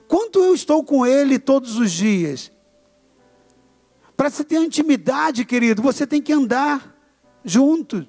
Quanto 0.06 0.38
eu 0.40 0.54
estou 0.54 0.82
com 0.82 1.04
ele 1.04 1.38
todos 1.38 1.76
os 1.76 1.90
dias? 1.92 2.50
Para 4.16 4.30
se 4.30 4.42
ter 4.42 4.56
intimidade, 4.56 5.44
querido, 5.44 5.80
você 5.80 6.06
tem 6.06 6.20
que 6.20 6.32
andar 6.32 6.96
junto. 7.44 8.06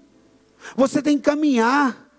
Você 0.76 1.01
tem 1.01 1.17
que 1.17 1.24
caminhar. 1.24 2.09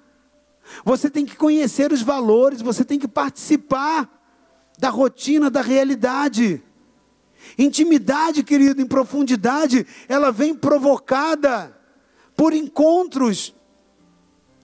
Você 0.84 1.10
tem 1.10 1.26
que 1.26 1.36
conhecer 1.36 1.92
os 1.92 2.02
valores, 2.02 2.62
você 2.62 2.84
tem 2.84 2.98
que 2.98 3.08
participar 3.08 4.08
da 4.78 4.88
rotina, 4.88 5.50
da 5.50 5.60
realidade. 5.60 6.62
Intimidade, 7.62 8.42
querido, 8.42 8.80
em 8.80 8.86
profundidade, 8.86 9.86
ela 10.08 10.32
vem 10.32 10.54
provocada 10.54 11.76
por 12.34 12.54
encontros 12.54 13.54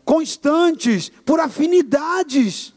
constantes, 0.02 1.12
por 1.22 1.38
afinidades. 1.38 2.72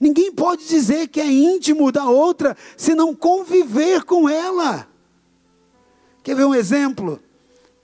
Ninguém 0.00 0.32
pode 0.32 0.66
dizer 0.66 1.06
que 1.06 1.20
é 1.20 1.30
íntimo 1.30 1.92
da 1.92 2.06
outra 2.06 2.56
se 2.76 2.92
não 2.92 3.14
conviver 3.14 4.02
com 4.02 4.28
ela. 4.28 4.88
Quer 6.24 6.34
ver 6.34 6.44
um 6.44 6.54
exemplo? 6.54 7.20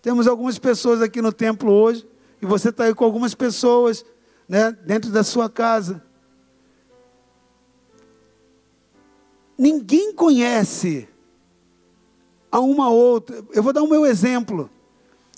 Temos 0.03 0.27
algumas 0.27 0.59
pessoas 0.59 1.01
aqui 1.01 1.23
no 1.23 1.33
templo 1.33 1.71
hoje, 1.71 2.05
e 2.43 2.47
você 2.47 2.71
está 2.71 2.85
aí 2.85 2.95
com 2.95 3.05
algumas 3.05 3.37
pessoas, 3.37 4.05
né, 4.49 4.73
dentro 4.85 5.13
da 5.13 5.23
sua 5.23 5.49
casa. 5.49 6.04
Ninguém 9.57 10.13
conhece 10.13 11.09
a 12.51 12.61
uma 12.61 12.89
outra. 12.89 13.45
Eu 13.53 13.63
vou 13.63 13.73
dar 13.73 13.83
o 13.83 13.89
meu 13.89 14.07
exemplo. 14.07 14.71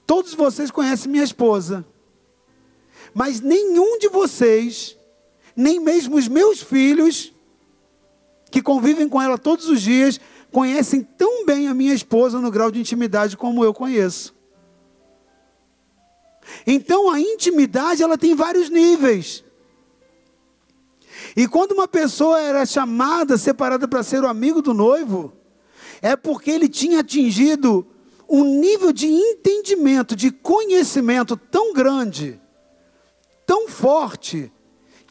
Todos 0.06 0.34
vocês 0.34 0.70
conhecem 0.70 1.10
minha 1.10 1.24
esposa, 1.24 1.84
mas 3.12 3.40
nenhum 3.40 3.98
de 3.98 4.08
vocês, 4.08 4.96
nem 5.56 5.80
mesmo 5.80 6.16
os 6.16 6.28
meus 6.28 6.62
filhos, 6.62 7.32
que 8.50 8.62
convivem 8.62 9.08
com 9.08 9.20
ela 9.20 9.36
todos 9.36 9.68
os 9.68 9.82
dias, 9.82 10.20
conhecem 10.52 11.02
tão 11.02 11.44
bem 11.44 11.68
a 11.68 11.74
minha 11.74 11.92
esposa 11.92 12.40
no 12.40 12.50
grau 12.50 12.70
de 12.70 12.78
intimidade 12.78 13.36
como 13.36 13.64
eu 13.64 13.74
conheço. 13.74 14.34
Então 16.66 17.10
a 17.10 17.20
intimidade 17.20 18.02
ela 18.02 18.16
tem 18.16 18.34
vários 18.34 18.70
níveis. 18.70 19.44
E 21.36 21.46
quando 21.46 21.72
uma 21.72 21.88
pessoa 21.88 22.40
era 22.40 22.64
chamada, 22.66 23.36
separada 23.36 23.86
para 23.86 24.02
ser 24.02 24.22
o 24.22 24.28
amigo 24.28 24.62
do 24.62 24.74
noivo, 24.74 25.32
é 26.02 26.16
porque 26.16 26.50
ele 26.50 26.68
tinha 26.68 27.00
atingido 27.00 27.86
um 28.28 28.44
nível 28.58 28.92
de 28.92 29.06
entendimento, 29.06 30.16
de 30.16 30.30
conhecimento 30.30 31.36
tão 31.36 31.72
grande, 31.72 32.40
tão 33.46 33.68
forte, 33.68 34.52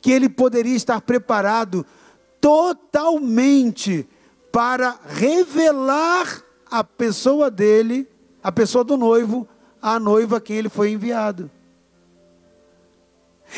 que 0.01 0.11
ele 0.11 0.29
poderia 0.29 0.75
estar 0.75 1.01
preparado 1.01 1.85
totalmente 2.39 4.07
para 4.51 4.99
revelar 5.07 6.43
a 6.69 6.83
pessoa 6.83 7.49
dele, 7.49 8.07
a 8.43 8.51
pessoa 8.51 8.83
do 8.83 8.97
noivo, 8.97 9.47
à 9.81 9.99
noiva 9.99 10.37
a 10.37 10.41
quem 10.41 10.57
ele 10.57 10.69
foi 10.69 10.91
enviado. 10.91 11.49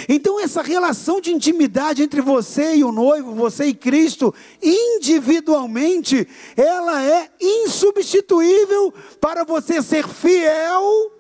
Então, 0.07 0.39
essa 0.39 0.61
relação 0.61 1.19
de 1.19 1.31
intimidade 1.31 2.03
entre 2.03 2.21
você 2.21 2.75
e 2.75 2.83
o 2.83 2.91
noivo, 2.91 3.33
você 3.33 3.65
e 3.65 3.73
Cristo, 3.73 4.33
individualmente, 4.61 6.27
ela 6.55 7.03
é 7.03 7.29
insubstituível 7.39 8.93
para 9.19 9.43
você 9.43 9.81
ser 9.81 10.07
fiel 10.07 11.11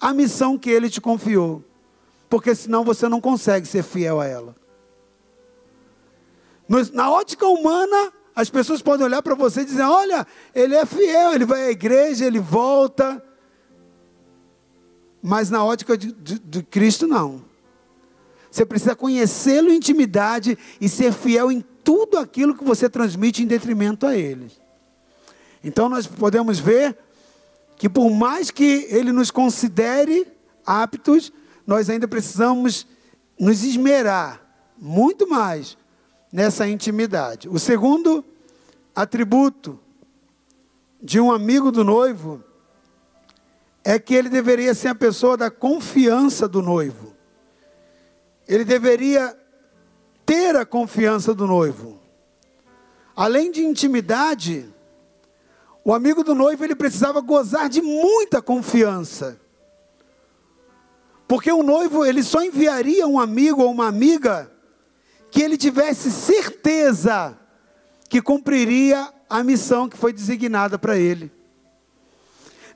à 0.00 0.12
missão 0.12 0.58
que 0.58 0.70
ele 0.70 0.90
te 0.90 1.00
confiou. 1.00 1.64
Porque 2.28 2.54
senão 2.54 2.84
você 2.84 3.08
não 3.08 3.20
consegue 3.20 3.66
ser 3.66 3.82
fiel 3.82 4.20
a 4.20 4.26
ela. 4.26 4.56
Na 6.92 7.10
ótica 7.10 7.46
humana, 7.48 8.12
as 8.34 8.48
pessoas 8.48 8.80
podem 8.80 9.04
olhar 9.04 9.22
para 9.22 9.34
você 9.34 9.62
e 9.62 9.64
dizer: 9.64 9.82
olha, 9.82 10.26
ele 10.54 10.76
é 10.76 10.86
fiel, 10.86 11.34
ele 11.34 11.44
vai 11.44 11.66
à 11.66 11.70
igreja, 11.70 12.24
ele 12.24 12.38
volta. 12.38 13.22
Mas 15.22 15.50
na 15.50 15.64
ótica 15.64 15.98
de, 15.98 16.12
de, 16.12 16.38
de 16.38 16.62
Cristo, 16.62 17.06
não. 17.06 17.49
Você 18.50 18.66
precisa 18.66 18.96
conhecê-lo 18.96 19.70
em 19.70 19.76
intimidade 19.76 20.58
e 20.80 20.88
ser 20.88 21.12
fiel 21.12 21.52
em 21.52 21.64
tudo 21.84 22.18
aquilo 22.18 22.54
que 22.54 22.64
você 22.64 22.88
transmite 22.88 23.42
em 23.42 23.46
detrimento 23.46 24.06
a 24.06 24.16
ele. 24.16 24.50
Então 25.62 25.88
nós 25.88 26.06
podemos 26.06 26.58
ver 26.58 26.96
que 27.76 27.88
por 27.88 28.10
mais 28.10 28.50
que 28.50 28.86
ele 28.90 29.12
nos 29.12 29.30
considere 29.30 30.26
aptos, 30.66 31.32
nós 31.66 31.88
ainda 31.88 32.08
precisamos 32.08 32.86
nos 33.38 33.62
esmerar 33.62 34.40
muito 34.76 35.28
mais 35.28 35.78
nessa 36.32 36.68
intimidade. 36.68 37.48
O 37.48 37.58
segundo 37.58 38.24
atributo 38.94 39.78
de 41.02 41.20
um 41.20 41.30
amigo 41.32 41.70
do 41.70 41.84
noivo 41.84 42.42
é 43.84 43.98
que 43.98 44.14
ele 44.14 44.28
deveria 44.28 44.74
ser 44.74 44.88
a 44.88 44.94
pessoa 44.94 45.36
da 45.36 45.50
confiança 45.50 46.46
do 46.46 46.60
noivo 46.60 47.09
ele 48.50 48.64
deveria 48.64 49.38
ter 50.26 50.56
a 50.56 50.66
confiança 50.66 51.32
do 51.32 51.46
noivo. 51.46 52.00
Além 53.14 53.52
de 53.52 53.64
intimidade, 53.64 54.68
o 55.84 55.94
amigo 55.94 56.24
do 56.24 56.34
noivo 56.34 56.64
ele 56.64 56.74
precisava 56.74 57.20
gozar 57.20 57.68
de 57.68 57.80
muita 57.80 58.42
confiança. 58.42 59.40
Porque 61.28 61.52
o 61.52 61.62
noivo 61.62 62.04
ele 62.04 62.24
só 62.24 62.42
enviaria 62.42 63.06
um 63.06 63.20
amigo 63.20 63.62
ou 63.62 63.70
uma 63.70 63.86
amiga 63.86 64.50
que 65.30 65.40
ele 65.40 65.56
tivesse 65.56 66.10
certeza 66.10 67.38
que 68.08 68.20
cumpriria 68.20 69.14
a 69.28 69.44
missão 69.44 69.88
que 69.88 69.96
foi 69.96 70.12
designada 70.12 70.76
para 70.76 70.98
ele. 70.98 71.30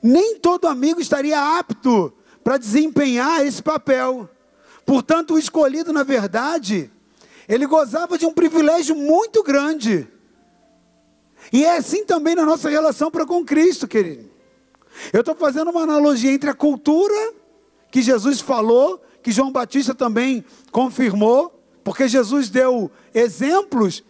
Nem 0.00 0.38
todo 0.38 0.68
amigo 0.68 1.00
estaria 1.00 1.58
apto 1.58 2.12
para 2.44 2.58
desempenhar 2.58 3.44
esse 3.44 3.60
papel. 3.60 4.30
Portanto, 4.84 5.34
o 5.34 5.38
escolhido, 5.38 5.92
na 5.92 6.02
verdade, 6.02 6.90
ele 7.48 7.66
gozava 7.66 8.18
de 8.18 8.26
um 8.26 8.32
privilégio 8.32 8.94
muito 8.94 9.42
grande. 9.42 10.08
E 11.52 11.64
é 11.64 11.76
assim 11.76 12.04
também 12.04 12.34
na 12.34 12.44
nossa 12.44 12.68
relação 12.68 13.10
para 13.10 13.26
com 13.26 13.44
Cristo, 13.44 13.86
querido. 13.86 14.30
Eu 15.12 15.20
estou 15.20 15.34
fazendo 15.34 15.70
uma 15.70 15.82
analogia 15.82 16.32
entre 16.32 16.50
a 16.50 16.54
cultura 16.54 17.34
que 17.90 18.02
Jesus 18.02 18.40
falou, 18.40 19.02
que 19.22 19.32
João 19.32 19.52
Batista 19.52 19.94
também 19.94 20.44
confirmou, 20.70 21.62
porque 21.82 22.08
Jesus 22.08 22.48
deu 22.48 22.90
exemplos 23.14 24.02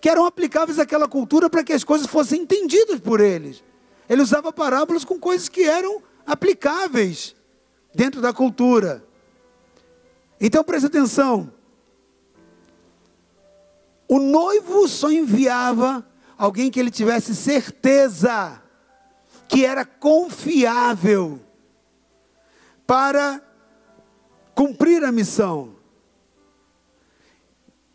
que 0.00 0.08
eram 0.08 0.24
aplicáveis 0.24 0.78
àquela 0.78 1.08
cultura 1.08 1.48
para 1.48 1.62
que 1.62 1.72
as 1.72 1.84
coisas 1.84 2.06
fossem 2.06 2.42
entendidas 2.42 3.00
por 3.00 3.20
eles. 3.20 3.62
Ele 4.08 4.20
usava 4.20 4.52
parábolas 4.52 5.04
com 5.04 5.18
coisas 5.18 5.48
que 5.48 5.62
eram 5.62 6.02
aplicáveis 6.26 7.34
dentro 7.94 8.20
da 8.20 8.32
cultura. 8.32 9.04
Então 10.44 10.64
preste 10.64 10.86
atenção. 10.86 11.52
O 14.08 14.18
noivo 14.18 14.88
só 14.88 15.08
enviava 15.08 16.04
alguém 16.36 16.68
que 16.68 16.80
ele 16.80 16.90
tivesse 16.90 17.32
certeza 17.32 18.60
que 19.48 19.64
era 19.64 19.84
confiável 19.84 21.40
para 22.84 23.40
cumprir 24.52 25.04
a 25.04 25.12
missão. 25.12 25.76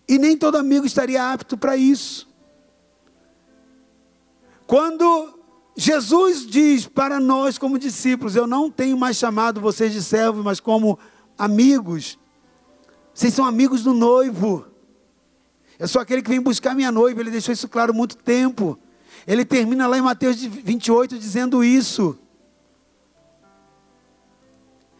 E 0.08 0.18
nem 0.18 0.38
todo 0.38 0.56
amigo 0.56 0.86
estaria 0.86 1.34
apto 1.34 1.58
para 1.58 1.76
isso. 1.76 2.34
Quando 4.66 5.38
Jesus 5.76 6.48
diz 6.48 6.88
para 6.88 7.20
nós, 7.20 7.58
como 7.58 7.78
discípulos: 7.78 8.38
Eu 8.38 8.48
não 8.48 8.72
tenho 8.72 8.98
mais 8.98 9.18
chamado 9.18 9.60
vocês 9.60 9.92
de 9.92 10.02
servos, 10.02 10.46
mas 10.46 10.62
como 10.62 10.98
amigos. 11.38 12.18
Vocês 13.18 13.34
são 13.34 13.46
amigos 13.46 13.82
do 13.82 13.94
noivo. 13.94 14.68
Eu 15.80 15.88
sou 15.88 16.00
aquele 16.00 16.22
que 16.22 16.30
vem 16.30 16.40
buscar 16.40 16.76
minha 16.76 16.92
noiva. 16.92 17.20
Ele 17.20 17.32
deixou 17.32 17.52
isso 17.52 17.68
claro 17.68 17.92
muito 17.92 18.16
tempo. 18.16 18.78
Ele 19.26 19.44
termina 19.44 19.88
lá 19.88 19.98
em 19.98 20.04
Mateus 20.04 20.36
28 20.36 21.18
dizendo 21.18 21.64
isso. 21.64 22.16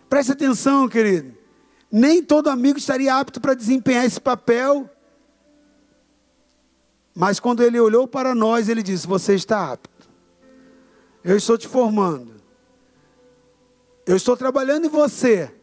Preste 0.10 0.32
atenção, 0.32 0.90
querido. 0.90 1.38
Nem 1.92 2.24
todo 2.24 2.50
amigo 2.50 2.80
estaria 2.80 3.16
apto 3.16 3.40
para 3.40 3.54
desempenhar 3.54 4.04
esse 4.04 4.20
papel. 4.20 4.90
Mas 7.14 7.40
quando 7.40 7.62
ele 7.62 7.80
olhou 7.80 8.08
para 8.08 8.34
nós, 8.34 8.68
ele 8.68 8.82
disse: 8.82 9.06
Você 9.06 9.36
está 9.36 9.74
apto. 9.74 10.10
Eu 11.24 11.38
estou 11.38 11.56
te 11.56 11.68
formando. 11.68 12.34
Eu 14.08 14.16
estou 14.16 14.36
trabalhando 14.36 14.88
em 14.88 14.90
você. 14.90 15.54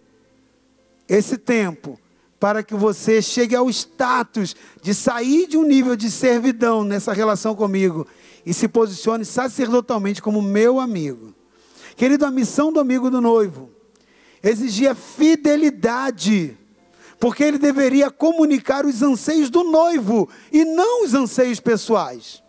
Esse 1.09 1.37
tempo 1.37 1.99
para 2.39 2.63
que 2.63 2.75
você 2.75 3.23
chegue 3.23 3.55
ao 3.55 3.71
status 3.71 4.55
de 4.83 4.95
sair 4.95 5.47
de 5.47 5.57
um 5.57 5.65
nível 5.65 5.97
de 5.97 6.11
servidão 6.11 6.85
nessa 6.85 7.13
relação 7.13 7.55
comigo 7.55 8.07
e 8.45 8.53
se 8.53 8.69
posicione 8.69 9.25
sacerdotalmente 9.25 10.21
como 10.21 10.43
meu 10.43 10.79
amigo. 10.79 11.35
Querido, 11.97 12.27
a 12.27 12.31
missão 12.31 12.73
do 12.73 12.81
amigo 12.81 13.11
do 13.11 13.21
noivo 13.21 13.71
exigia 14.43 14.95
fidelidade, 14.95 16.59
porque 17.19 17.43
ele 17.43 17.57
deveria 17.57 18.11
comunicar 18.11 18.85
os 18.85 19.01
anseios 19.01 19.49
do 19.49 19.65
noivo 19.65 20.29
e 20.53 20.65
não 20.65 21.05
os 21.05 21.15
anseios 21.15 21.61
pessoais. 21.61 22.43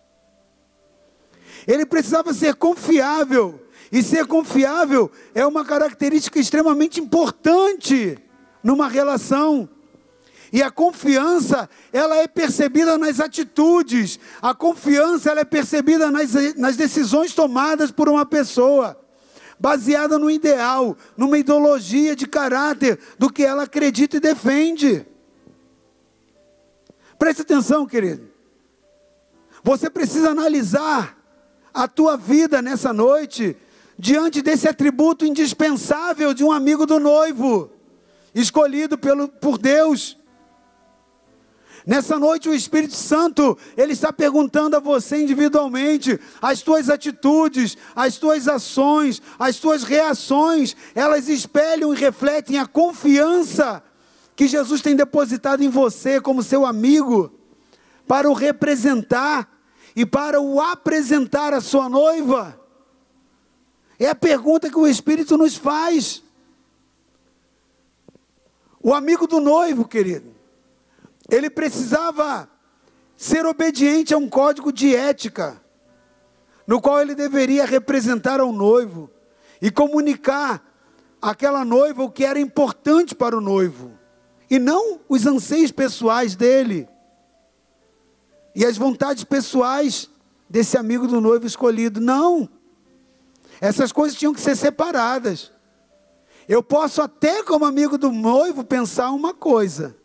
Ele 1.66 1.86
precisava 1.86 2.34
ser 2.34 2.56
confiável, 2.56 3.66
e 3.92 4.04
ser 4.04 4.26
confiável 4.26 5.10
é 5.34 5.46
uma 5.46 5.64
característica 5.64 6.40
extremamente 6.40 7.00
importante 7.00 8.18
numa 8.64 8.88
relação. 8.88 9.70
E 10.52 10.62
a 10.62 10.72
confiança, 10.72 11.70
ela 11.92 12.16
é 12.18 12.28
percebida 12.28 12.98
nas 12.98 13.20
atitudes. 13.20 14.20
A 14.42 14.54
confiança, 14.54 15.32
ela 15.32 15.42
é 15.42 15.46
percebida 15.46 16.12
nas, 16.12 16.34
nas 16.56 16.76
decisões 16.76 17.34
tomadas 17.34 17.92
por 17.92 18.08
uma 18.08 18.26
pessoa. 18.26 19.00
Baseada 19.60 20.20
no 20.20 20.30
ideal, 20.30 20.98
numa 21.16 21.38
ideologia 21.38 22.16
de 22.16 22.28
caráter 22.28 23.00
do 23.18 23.32
que 23.32 23.44
ela 23.44 23.64
acredita 23.64 24.18
e 24.18 24.20
defende. 24.20 25.06
Preste 27.18 27.42
atenção, 27.42 27.86
querido. 27.86 28.30
Você 29.64 29.90
precisa 29.90 30.30
analisar 30.30 31.18
a 31.74 31.88
tua 31.88 32.16
vida 32.16 32.62
nessa 32.62 32.94
noite 32.94 33.58
diante 33.98 34.42
desse 34.42 34.68
atributo 34.68 35.26
indispensável 35.26 36.34
de 36.34 36.44
um 36.44 36.52
amigo 36.52 36.86
do 36.86 37.00
noivo, 37.00 37.72
escolhido 38.34 38.98
pelo, 38.98 39.28
por 39.28 39.58
Deus. 39.58 40.18
Nessa 41.86 42.18
noite 42.18 42.50
o 42.50 42.54
Espírito 42.54 42.96
Santo, 42.96 43.56
ele 43.78 43.94
está 43.94 44.12
perguntando 44.12 44.76
a 44.76 44.80
você 44.80 45.22
individualmente, 45.22 46.20
as 46.42 46.64
tuas 46.64 46.90
atitudes, 46.90 47.78
as 47.96 48.18
tuas 48.18 48.48
ações, 48.48 49.22
as 49.38 49.58
tuas 49.58 49.84
reações, 49.84 50.76
elas 50.96 51.30
espelham 51.30 51.94
e 51.94 51.98
refletem 51.98 52.58
a 52.58 52.66
confiança 52.66 53.84
que 54.36 54.48
Jesus 54.48 54.82
tem 54.82 54.96
depositado 54.96 55.64
em 55.64 55.70
você 55.70 56.20
como 56.20 56.42
seu 56.42 56.66
amigo, 56.66 57.32
para 58.08 58.30
o 58.30 58.34
representar 58.34 59.48
e 59.96 60.06
para 60.06 60.42
o 60.42 60.60
apresentar 60.60 61.54
à 61.54 61.62
sua 61.62 61.88
noiva. 61.88 62.60
É 64.00 64.10
a 64.10 64.16
pergunta 64.16 64.70
que 64.70 64.78
o 64.78 64.88
Espírito 64.88 65.38
nos 65.38 65.56
faz. 65.56 66.24
O 68.82 68.94
amigo 68.94 69.26
do 69.26 69.40
noivo, 69.40 69.88
querido, 69.88 70.35
ele 71.30 71.50
precisava 71.50 72.50
ser 73.16 73.46
obediente 73.46 74.14
a 74.14 74.18
um 74.18 74.30
código 74.30 74.72
de 74.72 74.96
ética, 74.96 75.62
no 76.68 76.82
qual 76.82 77.02
ele 77.02 77.16
deveria 77.16 77.66
representar 77.66 78.40
ao 78.40 78.52
noivo 78.52 79.10
e 79.62 79.72
comunicar 79.72 80.64
àquela 81.22 81.64
noiva 81.64 82.04
o 82.04 82.12
que 82.12 82.26
era 82.26 82.40
importante 82.40 83.16
para 83.16 83.38
o 83.38 83.42
noivo, 83.42 83.94
e 84.50 84.60
não 84.60 85.00
os 85.08 85.26
anseios 85.26 85.72
pessoais 85.72 86.36
dele 86.36 86.88
e 88.56 88.66
as 88.66 88.78
vontades 88.78 89.26
pessoais 89.26 90.10
desse 90.50 90.78
amigo 90.78 91.08
do 91.08 91.20
noivo 91.20 91.46
escolhido. 91.46 92.00
Não. 92.00 92.48
Essas 93.60 93.92
coisas 93.92 94.18
tinham 94.18 94.34
que 94.34 94.40
ser 94.40 94.56
separadas. 94.56 95.52
Eu 96.48 96.64
posso 96.64 97.02
até, 97.02 97.44
como 97.44 97.66
amigo 97.66 97.98
do 97.98 98.12
noivo, 98.12 98.64
pensar 98.64 99.12
uma 99.12 99.34
coisa. 99.34 99.96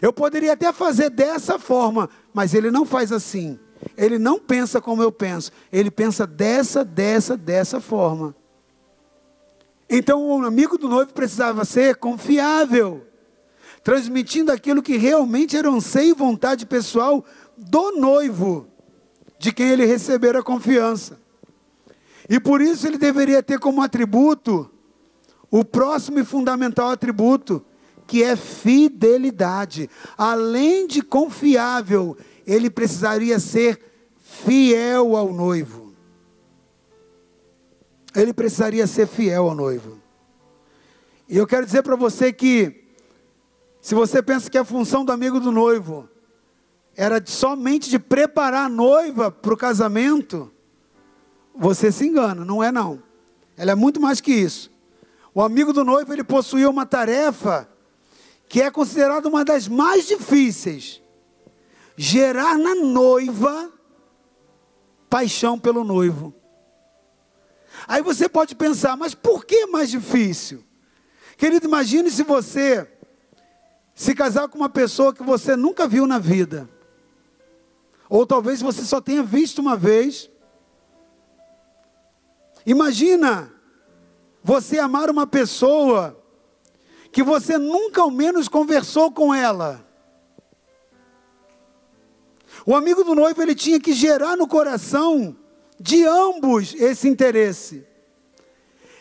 Eu 0.00 0.12
poderia 0.12 0.52
até 0.52 0.72
fazer 0.72 1.10
dessa 1.10 1.58
forma, 1.58 2.08
mas 2.32 2.54
ele 2.54 2.70
não 2.70 2.84
faz 2.84 3.12
assim. 3.12 3.58
Ele 3.96 4.18
não 4.18 4.38
pensa 4.38 4.80
como 4.80 5.02
eu 5.02 5.10
penso. 5.10 5.50
Ele 5.72 5.90
pensa 5.90 6.26
dessa, 6.26 6.84
dessa, 6.84 7.36
dessa 7.36 7.80
forma. 7.80 8.34
Então 9.88 10.24
o 10.24 10.44
amigo 10.44 10.78
do 10.78 10.88
noivo 10.88 11.12
precisava 11.12 11.64
ser 11.64 11.96
confiável, 11.96 13.04
transmitindo 13.82 14.52
aquilo 14.52 14.82
que 14.82 14.96
realmente 14.96 15.56
era 15.56 15.68
um 15.68 15.80
seio 15.80 16.10
e 16.10 16.14
vontade 16.14 16.64
pessoal 16.64 17.24
do 17.56 17.92
noivo, 17.92 18.68
de 19.38 19.52
quem 19.52 19.70
ele 19.70 19.84
recebera 19.84 20.44
confiança. 20.44 21.18
E 22.28 22.38
por 22.38 22.60
isso 22.60 22.86
ele 22.86 22.98
deveria 22.98 23.42
ter 23.42 23.58
como 23.58 23.82
atributo 23.82 24.70
o 25.50 25.64
próximo 25.64 26.20
e 26.20 26.24
fundamental 26.24 26.90
atributo, 26.90 27.64
que 28.10 28.24
é 28.24 28.34
fidelidade. 28.34 29.88
Além 30.18 30.88
de 30.88 31.00
confiável, 31.00 32.16
ele 32.44 32.68
precisaria 32.68 33.38
ser 33.38 33.80
fiel 34.18 35.16
ao 35.16 35.32
noivo. 35.32 35.94
Ele 38.12 38.34
precisaria 38.34 38.84
ser 38.88 39.06
fiel 39.06 39.48
ao 39.48 39.54
noivo. 39.54 40.00
E 41.28 41.36
eu 41.36 41.46
quero 41.46 41.64
dizer 41.64 41.84
para 41.84 41.94
você 41.94 42.32
que, 42.32 42.82
se 43.80 43.94
você 43.94 44.20
pensa 44.20 44.50
que 44.50 44.58
a 44.58 44.64
função 44.64 45.04
do 45.04 45.12
amigo 45.12 45.38
do 45.38 45.52
noivo 45.52 46.08
era 46.96 47.24
somente 47.24 47.88
de 47.88 48.00
preparar 48.00 48.66
a 48.66 48.68
noiva 48.68 49.30
para 49.30 49.54
o 49.54 49.56
casamento, 49.56 50.50
você 51.54 51.92
se 51.92 52.08
engana, 52.08 52.44
não 52.44 52.60
é 52.60 52.72
não. 52.72 53.00
Ela 53.56 53.70
é 53.70 53.76
muito 53.76 54.00
mais 54.00 54.20
que 54.20 54.32
isso. 54.32 54.68
O 55.32 55.40
amigo 55.40 55.72
do 55.72 55.84
noivo, 55.84 56.12
ele 56.12 56.24
possuía 56.24 56.68
uma 56.68 56.84
tarefa 56.84 57.69
que 58.50 58.60
é 58.60 58.70
considerada 58.70 59.26
uma 59.28 59.44
das 59.44 59.66
mais 59.66 60.06
difíceis. 60.06 61.00
Gerar 61.96 62.58
na 62.58 62.74
noiva 62.74 63.72
paixão 65.08 65.58
pelo 65.58 65.84
noivo. 65.84 66.34
Aí 67.88 68.02
você 68.02 68.28
pode 68.28 68.54
pensar, 68.54 68.96
mas 68.96 69.14
por 69.14 69.46
que 69.46 69.66
mais 69.66 69.88
difícil? 69.88 70.62
Querido, 71.38 71.66
imagine 71.66 72.10
se 72.10 72.22
você 72.22 72.86
se 73.94 74.14
casar 74.14 74.48
com 74.48 74.58
uma 74.58 74.68
pessoa 74.68 75.14
que 75.14 75.22
você 75.22 75.56
nunca 75.56 75.88
viu 75.88 76.06
na 76.06 76.18
vida. 76.18 76.68
Ou 78.08 78.26
talvez 78.26 78.60
você 78.60 78.82
só 78.82 79.00
tenha 79.00 79.22
visto 79.22 79.60
uma 79.60 79.76
vez 79.76 80.28
Imagina 82.64 83.50
você 84.42 84.78
amar 84.78 85.10
uma 85.10 85.26
pessoa 85.26 86.19
que 87.12 87.22
você 87.22 87.58
nunca 87.58 88.02
ao 88.02 88.10
menos 88.10 88.48
conversou 88.48 89.10
com 89.10 89.34
ela. 89.34 89.84
O 92.66 92.74
amigo 92.74 93.02
do 93.02 93.14
noivo 93.14 93.40
ele 93.42 93.54
tinha 93.54 93.80
que 93.80 93.92
gerar 93.92 94.36
no 94.36 94.46
coração 94.46 95.36
de 95.78 96.04
ambos 96.04 96.74
esse 96.74 97.08
interesse. 97.08 97.86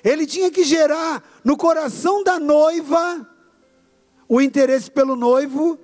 Ele 0.03 0.25
tinha 0.25 0.49
que 0.49 0.63
gerar 0.63 1.23
no 1.43 1.57
coração 1.57 2.23
da 2.23 2.39
noiva 2.39 3.27
o 4.27 4.39
interesse 4.39 4.89
pelo 4.89 5.15
noivo 5.15 5.77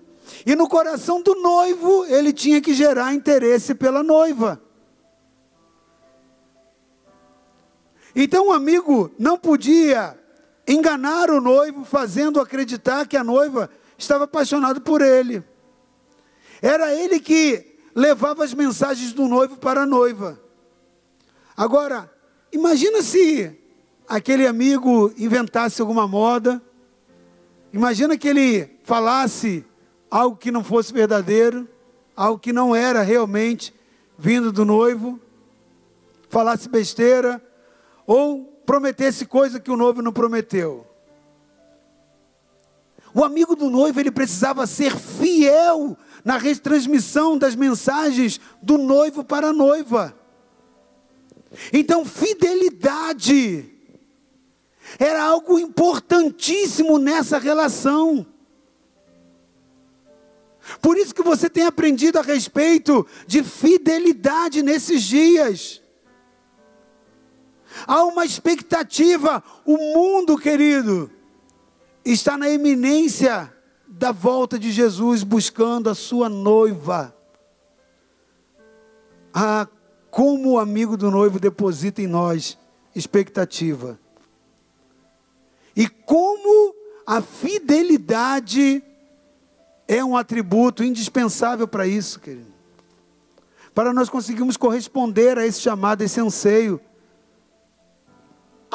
e 0.45 0.55
no 0.55 0.69
coração 0.69 1.21
do 1.21 1.35
noivo 1.35 2.05
ele 2.05 2.31
tinha 2.31 2.61
que 2.61 2.73
gerar 2.73 3.13
interesse 3.13 3.75
pela 3.75 4.01
noiva. 4.01 4.61
Então 8.15 8.47
o 8.47 8.51
amigo 8.53 9.11
não 9.19 9.37
podia 9.37 10.17
enganar 10.67 11.29
o 11.29 11.39
noivo, 11.39 11.85
fazendo 11.85 12.39
acreditar 12.39 13.07
que 13.07 13.17
a 13.17 13.23
noiva 13.23 13.69
estava 13.97 14.23
apaixonada 14.23 14.79
por 14.79 15.01
ele. 15.01 15.43
Era 16.61 16.93
ele 16.93 17.19
que 17.19 17.77
levava 17.93 18.43
as 18.43 18.53
mensagens 18.53 19.13
do 19.13 19.27
noivo 19.27 19.57
para 19.57 19.81
a 19.81 19.85
noiva. 19.85 20.39
Agora, 21.55 22.11
imagina 22.51 23.01
se 23.01 23.55
aquele 24.07 24.45
amigo 24.45 25.13
inventasse 25.17 25.81
alguma 25.81 26.07
moda, 26.07 26.61
imagina 27.71 28.17
que 28.17 28.27
ele 28.27 28.79
falasse 28.83 29.65
algo 30.09 30.37
que 30.37 30.51
não 30.51 30.63
fosse 30.63 30.91
verdadeiro, 30.91 31.67
algo 32.15 32.39
que 32.39 32.53
não 32.53 32.75
era 32.75 33.01
realmente 33.01 33.73
vindo 34.17 34.51
do 34.51 34.65
noivo, 34.65 35.19
falasse 36.29 36.67
besteira, 36.67 37.41
ou 38.05 38.54
prometesse 38.65 39.25
coisa 39.25 39.59
que 39.59 39.71
o 39.71 39.77
noivo 39.77 40.01
não 40.01 40.11
prometeu. 40.11 40.85
O 43.13 43.23
amigo 43.23 43.55
do 43.55 43.69
noivo, 43.69 43.99
ele 43.99 44.11
precisava 44.11 44.67
ser 44.67 44.93
fiel 44.97 45.97
na 46.23 46.37
retransmissão 46.37 47.37
das 47.37 47.55
mensagens 47.55 48.41
do 48.61 48.77
noivo 48.77 49.23
para 49.23 49.47
a 49.47 49.53
noiva. 49.53 50.13
Então, 51.71 52.03
fidelidade 52.03 53.71
era 54.99 55.23
algo 55.23 55.57
importantíssimo 55.57 56.97
nessa 56.97 57.37
relação. 57.37 58.25
Por 60.81 60.97
isso 60.97 61.13
que 61.13 61.23
você 61.23 61.49
tem 61.49 61.65
aprendido 61.65 62.19
a 62.19 62.21
respeito 62.21 63.05
de 63.25 63.43
fidelidade 63.43 64.61
nesses 64.61 65.03
dias. 65.03 65.81
Há 67.87 68.03
uma 68.05 68.25
expectativa. 68.25 69.43
O 69.65 69.77
mundo, 69.77 70.37
querido, 70.37 71.09
está 72.03 72.37
na 72.37 72.49
eminência 72.49 73.53
da 73.87 74.11
volta 74.11 74.59
de 74.59 74.71
Jesus 74.71 75.23
buscando 75.23 75.89
a 75.89 75.95
sua 75.95 76.29
noiva. 76.29 77.15
Ah, 79.33 79.67
como 80.09 80.51
o 80.51 80.59
amigo 80.59 80.95
do 80.95 81.11
noivo 81.11 81.39
deposita 81.39 82.01
em 82.01 82.07
nós 82.07 82.57
expectativa. 82.95 83.99
E 85.75 85.89
como 85.89 86.73
a 87.05 87.21
fidelidade 87.21 88.81
é 89.87 90.03
um 90.03 90.15
atributo 90.15 90.83
indispensável 90.83 91.67
para 91.67 91.85
isso, 91.85 92.19
querido. 92.19 92.53
Para 93.73 93.93
nós 93.93 94.09
conseguirmos 94.09 94.55
corresponder 94.55 95.37
a 95.37 95.45
esse 95.45 95.59
chamado, 95.59 96.01
esse 96.01 96.19
anseio 96.19 96.79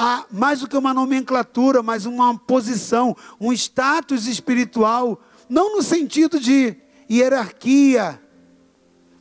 há 0.00 0.24
mais 0.30 0.60
do 0.60 0.68
que 0.68 0.76
uma 0.76 0.94
nomenclatura, 0.94 1.82
mas 1.82 2.06
uma 2.06 2.36
posição, 2.38 3.14
um 3.38 3.52
status 3.52 4.26
espiritual, 4.26 5.20
não 5.46 5.76
no 5.76 5.82
sentido 5.82 6.40
de 6.40 6.74
hierarquia, 7.10 8.18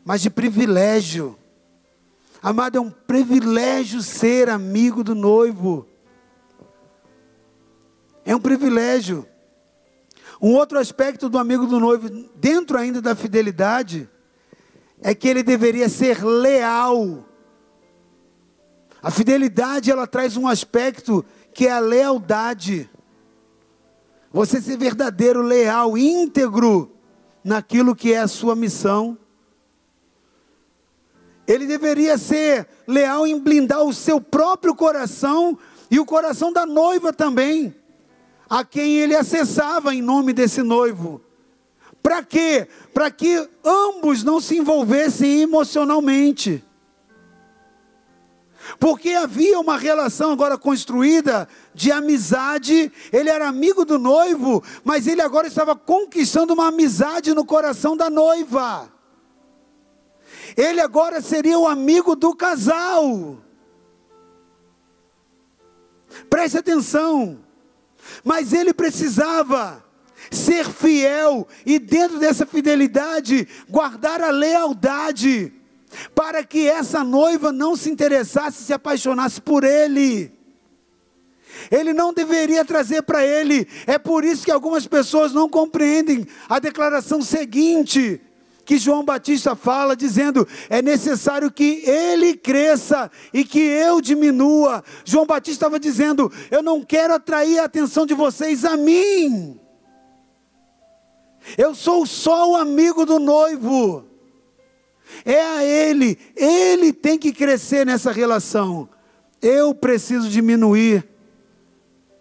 mas 0.06 0.22
de 0.22 0.30
privilégio. 0.30 1.38
Amado, 2.42 2.78
é 2.78 2.82
um 2.82 2.90
privilégio 2.90 4.02
ser 4.02 4.50
amigo 4.50 5.04
do 5.04 5.14
noivo. 5.14 5.86
É 8.24 8.34
um 8.34 8.40
privilégio. 8.40 9.28
Um 10.42 10.54
outro 10.54 10.80
aspecto 10.80 11.28
do 11.28 11.38
amigo 11.38 11.68
do 11.68 11.78
noivo, 11.78 12.08
dentro 12.36 12.78
ainda 12.78 13.02
da 13.02 13.14
fidelidade, 13.14 14.10
é 15.02 15.14
que 15.14 15.28
ele 15.28 15.44
deveria 15.44 15.90
ser 15.90 16.24
leal 16.24 17.29
a 19.02 19.10
fidelidade 19.10 19.90
ela 19.90 20.06
traz 20.06 20.36
um 20.36 20.48
aspecto 20.48 21.26
que 21.54 21.68
é 21.68 21.72
a 21.72 21.80
lealdade. 21.80 22.90
Você 24.32 24.62
ser 24.62 24.78
verdadeiro, 24.78 25.42
leal, 25.42 25.98
íntegro 25.98 26.92
naquilo 27.44 27.96
que 27.96 28.14
é 28.14 28.20
a 28.20 28.28
sua 28.28 28.56
missão. 28.56 29.18
Ele 31.48 31.66
deveria 31.66 32.18
ser 32.18 32.68
leal 32.88 33.26
em 33.26 33.40
blindar 33.40 33.84
o 33.84 33.94
seu 33.94 34.22
próprio 34.22 34.76
coração 34.76 35.58
e 35.90 36.00
o 36.00 36.06
coração 36.06 36.54
da 36.54 36.66
noiva 36.66 37.12
também, 37.12 37.74
a 38.48 38.64
quem 38.64 38.98
ele 38.98 39.16
acessava 39.16 39.96
em 39.96 40.02
nome 40.02 40.32
desse 40.32 40.62
noivo. 40.62 41.22
Para 42.04 42.22
quê? 42.22 42.68
Para 42.94 43.10
que 43.10 43.50
ambos 43.66 44.24
não 44.24 44.40
se 44.40 44.58
envolvessem 44.58 45.42
emocionalmente. 45.42 46.64
Porque 48.78 49.12
havia 49.12 49.60
uma 49.60 49.78
relação 49.78 50.32
agora 50.32 50.58
construída 50.58 51.48
de 51.74 51.92
amizade. 51.92 52.92
Ele 53.12 53.30
era 53.30 53.48
amigo 53.48 53.86
do 53.86 53.98
noivo, 53.98 54.64
mas 54.84 55.08
ele 55.08 55.22
agora 55.22 55.48
estava 55.48 55.76
conquistando 55.76 56.54
uma 56.54 56.68
amizade 56.68 57.34
no 57.34 57.46
coração 57.46 57.96
da 57.96 58.10
noiva. 58.10 58.92
Ele 60.56 60.82
agora 60.82 61.22
seria 61.22 61.58
o 61.58 61.68
amigo 61.68 62.16
do 62.16 62.36
casal. 62.36 63.38
Preste 66.30 66.58
atenção. 66.58 67.40
Mas 68.24 68.54
ele 68.54 68.74
precisava 68.74 69.84
ser 70.32 70.66
fiel 70.66 71.48
e, 71.66 71.80
dentro 71.80 72.20
dessa 72.20 72.46
fidelidade, 72.46 73.48
guardar 73.70 74.22
a 74.22 74.30
lealdade, 74.30 75.54
para 76.14 76.44
que 76.44 76.68
essa 76.68 77.04
noiva 77.04 77.52
não 77.52 77.76
se 77.76 77.90
interessasse, 77.90 78.64
se 78.64 78.74
apaixonasse 78.74 79.42
por 79.42 79.64
ele. 79.64 80.32
Ele 81.72 81.94
não 81.94 82.14
deveria 82.14 82.64
trazer 82.64 83.02
para 83.02 83.26
ele. 83.26 83.68
É 83.88 83.98
por 83.98 84.24
isso 84.24 84.46
que 84.46 84.52
algumas 84.52 84.88
pessoas 84.88 85.34
não 85.34 85.50
compreendem 85.50 86.26
a 86.48 86.60
declaração 86.60 87.22
seguinte 87.22 88.22
que 88.70 88.78
João 88.78 89.04
Batista 89.04 89.56
fala, 89.56 89.96
dizendo: 89.96 90.48
é 90.70 90.80
necessário 90.80 91.52
que 91.52 91.82
ele 91.90 92.38
cresça 92.38 93.10
e 93.34 93.44
que 93.44 93.60
eu 93.60 94.00
diminua. 94.00 94.84
João 95.04 95.26
Batista 95.26 95.66
estava 95.66 95.80
dizendo: 95.80 96.32
eu 96.52 96.62
não 96.62 96.84
quero 96.84 97.16
atrair 97.16 97.58
a 97.58 97.64
atenção 97.64 98.06
de 98.06 98.14
vocês 98.14 98.64
a 98.64 98.78
mim. 98.78 99.60
Eu 101.58 101.74
sou 101.74 102.06
só 102.06 102.52
o 102.52 102.56
amigo 102.56 103.08
do 103.08 103.18
noivo. 103.18 104.09
É 105.26 105.42
a 105.42 105.64
ele, 105.64 106.18
ele 106.36 106.94
tem 106.94 107.18
que 107.18 107.32
crescer 107.32 107.86
nessa 107.86 108.12
relação. 108.12 108.90
Eu 109.42 109.74
preciso 109.74 110.30
diminuir. 110.30 111.08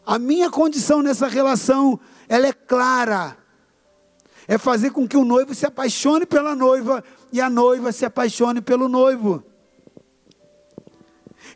A 0.06 0.18
minha 0.18 0.50
condição 0.50 1.02
nessa 1.02 1.28
relação, 1.28 2.00
ela 2.28 2.46
é 2.46 2.52
clara. 2.52 3.36
É 4.46 4.56
fazer 4.56 4.90
com 4.90 5.06
que 5.06 5.16
o 5.16 5.24
noivo 5.24 5.54
se 5.54 5.66
apaixone 5.66 6.24
pela 6.24 6.54
noiva 6.54 7.04
e 7.30 7.40
a 7.40 7.50
noiva 7.50 7.92
se 7.92 8.06
apaixone 8.06 8.60
pelo 8.60 8.88
noivo. 8.88 9.44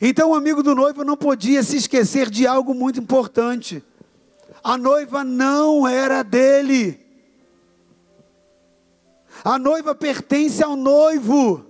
Então 0.01 0.31
o 0.31 0.35
amigo 0.35 0.63
do 0.63 0.75
noivo 0.75 1.05
não 1.05 1.17
podia 1.17 1.63
se 1.63 1.77
esquecer 1.77 2.29
de 2.29 2.47
algo 2.47 2.75
muito 2.75 3.01
importante. 3.01 3.83
A 4.63 4.77
noiva 4.77 5.25
não 5.25 5.89
era 5.89 6.23
dele. 6.23 7.02
A 9.45 9.59
noiva 9.59 9.95
pertence 9.95 10.63
ao 10.63 10.77
noivo. 10.77 11.67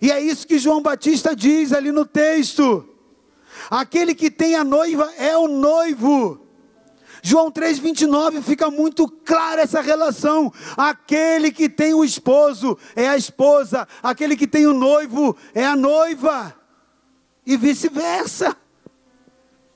E 0.00 0.10
é 0.10 0.20
isso 0.20 0.46
que 0.46 0.58
João 0.58 0.82
Batista 0.82 1.34
diz 1.34 1.72
ali 1.72 1.90
no 1.90 2.04
texto. 2.04 2.88
Aquele 3.70 4.14
que 4.14 4.30
tem 4.30 4.54
a 4.54 4.64
noiva 4.64 5.12
é 5.16 5.36
o 5.36 5.48
noivo. 5.48 6.40
João 7.22 7.50
3,29 7.50 8.42
fica 8.42 8.70
muito 8.70 9.08
clara 9.08 9.62
essa 9.62 9.80
relação. 9.80 10.52
Aquele 10.76 11.50
que 11.50 11.68
tem 11.68 11.94
o 11.94 12.04
esposo 12.04 12.78
é 12.94 13.08
a 13.08 13.16
esposa, 13.16 13.88
aquele 14.02 14.36
que 14.36 14.46
tem 14.46 14.66
o 14.66 14.74
noivo 14.74 15.36
é 15.54 15.64
a 15.64 15.74
noiva, 15.74 16.54
e 17.44 17.56
vice-versa. 17.56 18.56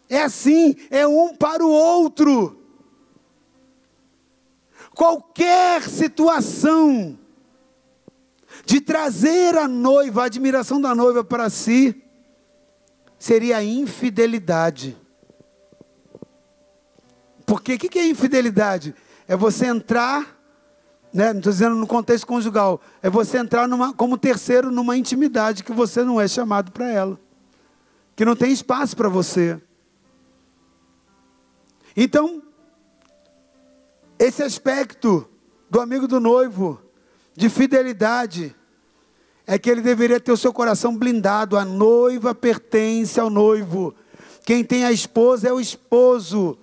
É 0.08 0.22
assim, 0.22 0.76
é 0.90 1.06
um 1.06 1.34
para 1.34 1.64
o 1.64 1.70
outro 1.70 2.59
qualquer 4.94 5.82
situação 5.88 7.18
de 8.64 8.80
trazer 8.80 9.56
a 9.56 9.68
noiva, 9.68 10.22
a 10.22 10.26
admiração 10.26 10.80
da 10.80 10.94
noiva 10.94 11.24
para 11.24 11.48
si, 11.48 12.02
seria 13.18 13.62
infidelidade. 13.62 14.96
Porque 17.46 17.74
o 17.74 17.78
que, 17.78 17.88
que 17.88 17.98
é 17.98 18.08
infidelidade? 18.08 18.94
É 19.26 19.36
você 19.36 19.66
entrar, 19.66 20.38
né, 21.12 21.32
não 21.32 21.38
estou 21.38 21.52
dizendo 21.52 21.74
no 21.74 21.86
contexto 21.86 22.26
conjugal, 22.26 22.80
é 23.02 23.10
você 23.10 23.38
entrar 23.38 23.68
numa, 23.68 23.92
como 23.92 24.16
terceiro 24.16 24.70
numa 24.70 24.96
intimidade 24.96 25.64
que 25.64 25.72
você 25.72 26.02
não 26.02 26.20
é 26.20 26.26
chamado 26.26 26.72
para 26.72 26.88
ela, 26.88 27.20
que 28.16 28.24
não 28.24 28.36
tem 28.36 28.52
espaço 28.52 28.96
para 28.96 29.08
você. 29.08 29.60
Então, 31.96 32.42
esse 34.20 34.42
aspecto 34.42 35.26
do 35.70 35.80
amigo 35.80 36.06
do 36.06 36.20
noivo, 36.20 36.78
de 37.34 37.48
fidelidade, 37.48 38.54
é 39.46 39.58
que 39.58 39.70
ele 39.70 39.80
deveria 39.80 40.20
ter 40.20 40.30
o 40.30 40.36
seu 40.36 40.52
coração 40.52 40.94
blindado. 40.94 41.56
A 41.56 41.64
noiva 41.64 42.34
pertence 42.34 43.18
ao 43.18 43.30
noivo. 43.30 43.94
Quem 44.44 44.62
tem 44.62 44.84
a 44.84 44.92
esposa 44.92 45.48
é 45.48 45.52
o 45.52 45.58
esposo. 45.58 46.58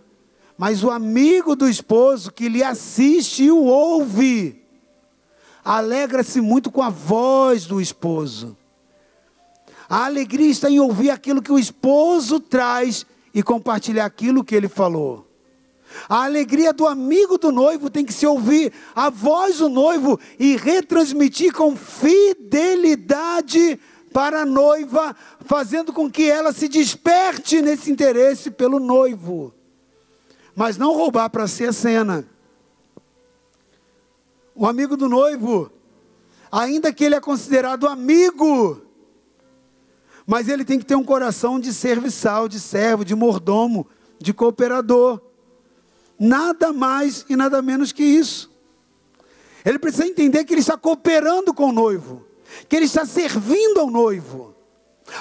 Mas 0.55 0.83
o 0.83 0.91
amigo 0.91 1.55
do 1.55 1.67
esposo 1.67 2.31
que 2.31 2.47
lhe 2.47 2.63
assiste 2.63 3.45
e 3.45 3.51
o 3.51 3.63
ouve, 3.63 4.63
alegra-se 5.65 6.39
muito 6.39 6.69
com 6.69 6.83
a 6.83 6.91
voz 6.91 7.65
do 7.65 7.81
esposo. 7.81 8.55
A 9.89 10.05
alegria 10.05 10.51
está 10.51 10.69
em 10.69 10.79
ouvir 10.79 11.09
aquilo 11.09 11.41
que 11.41 11.51
o 11.51 11.57
esposo 11.57 12.39
traz 12.39 13.03
e 13.33 13.41
compartilhar 13.41 14.05
aquilo 14.05 14.43
que 14.43 14.55
ele 14.55 14.67
falou. 14.67 15.26
A 16.07 16.23
alegria 16.23 16.73
do 16.73 16.87
amigo 16.87 17.37
do 17.37 17.51
noivo 17.51 17.89
tem 17.89 18.05
que 18.05 18.13
se 18.13 18.25
ouvir 18.25 18.71
a 18.95 19.09
voz 19.09 19.57
do 19.57 19.69
noivo 19.69 20.19
e 20.39 20.55
retransmitir 20.55 21.53
com 21.53 21.75
fidelidade 21.75 23.79
para 24.13 24.41
a 24.41 24.45
noiva, 24.45 25.15
fazendo 25.41 25.93
com 25.93 26.09
que 26.09 26.29
ela 26.29 26.51
se 26.51 26.67
desperte 26.67 27.61
nesse 27.61 27.91
interesse 27.91 28.49
pelo 28.49 28.79
noivo. 28.79 29.53
Mas 30.55 30.77
não 30.77 30.95
roubar 30.95 31.29
para 31.29 31.47
si 31.47 31.65
a 31.65 31.73
cena. 31.73 32.27
O 34.55 34.65
amigo 34.65 34.97
do 34.97 35.07
noivo, 35.07 35.71
ainda 36.51 36.91
que 36.91 37.03
ele 37.03 37.13
é 37.13 37.19
considerado 37.19 37.87
amigo, 37.87 38.81
mas 40.25 40.49
ele 40.49 40.65
tem 40.65 40.79
que 40.79 40.85
ter 40.85 40.95
um 40.95 41.03
coração 41.03 41.59
de 41.59 41.73
serviçal, 41.73 42.49
de 42.49 42.59
servo, 42.59 43.05
de 43.05 43.15
mordomo, 43.15 43.87
de 44.19 44.33
cooperador. 44.33 45.21
Nada 46.19 46.73
mais 46.73 47.25
e 47.29 47.35
nada 47.35 47.61
menos 47.61 47.91
que 47.91 48.03
isso. 48.03 48.51
Ele 49.63 49.77
precisa 49.77 50.07
entender 50.07 50.45
que 50.45 50.53
ele 50.53 50.61
está 50.61 50.77
cooperando 50.77 51.53
com 51.53 51.69
o 51.69 51.73
noivo, 51.73 52.25
que 52.69 52.75
ele 52.75 52.85
está 52.85 53.05
servindo 53.05 53.79
ao 53.79 53.89
noivo. 53.89 54.55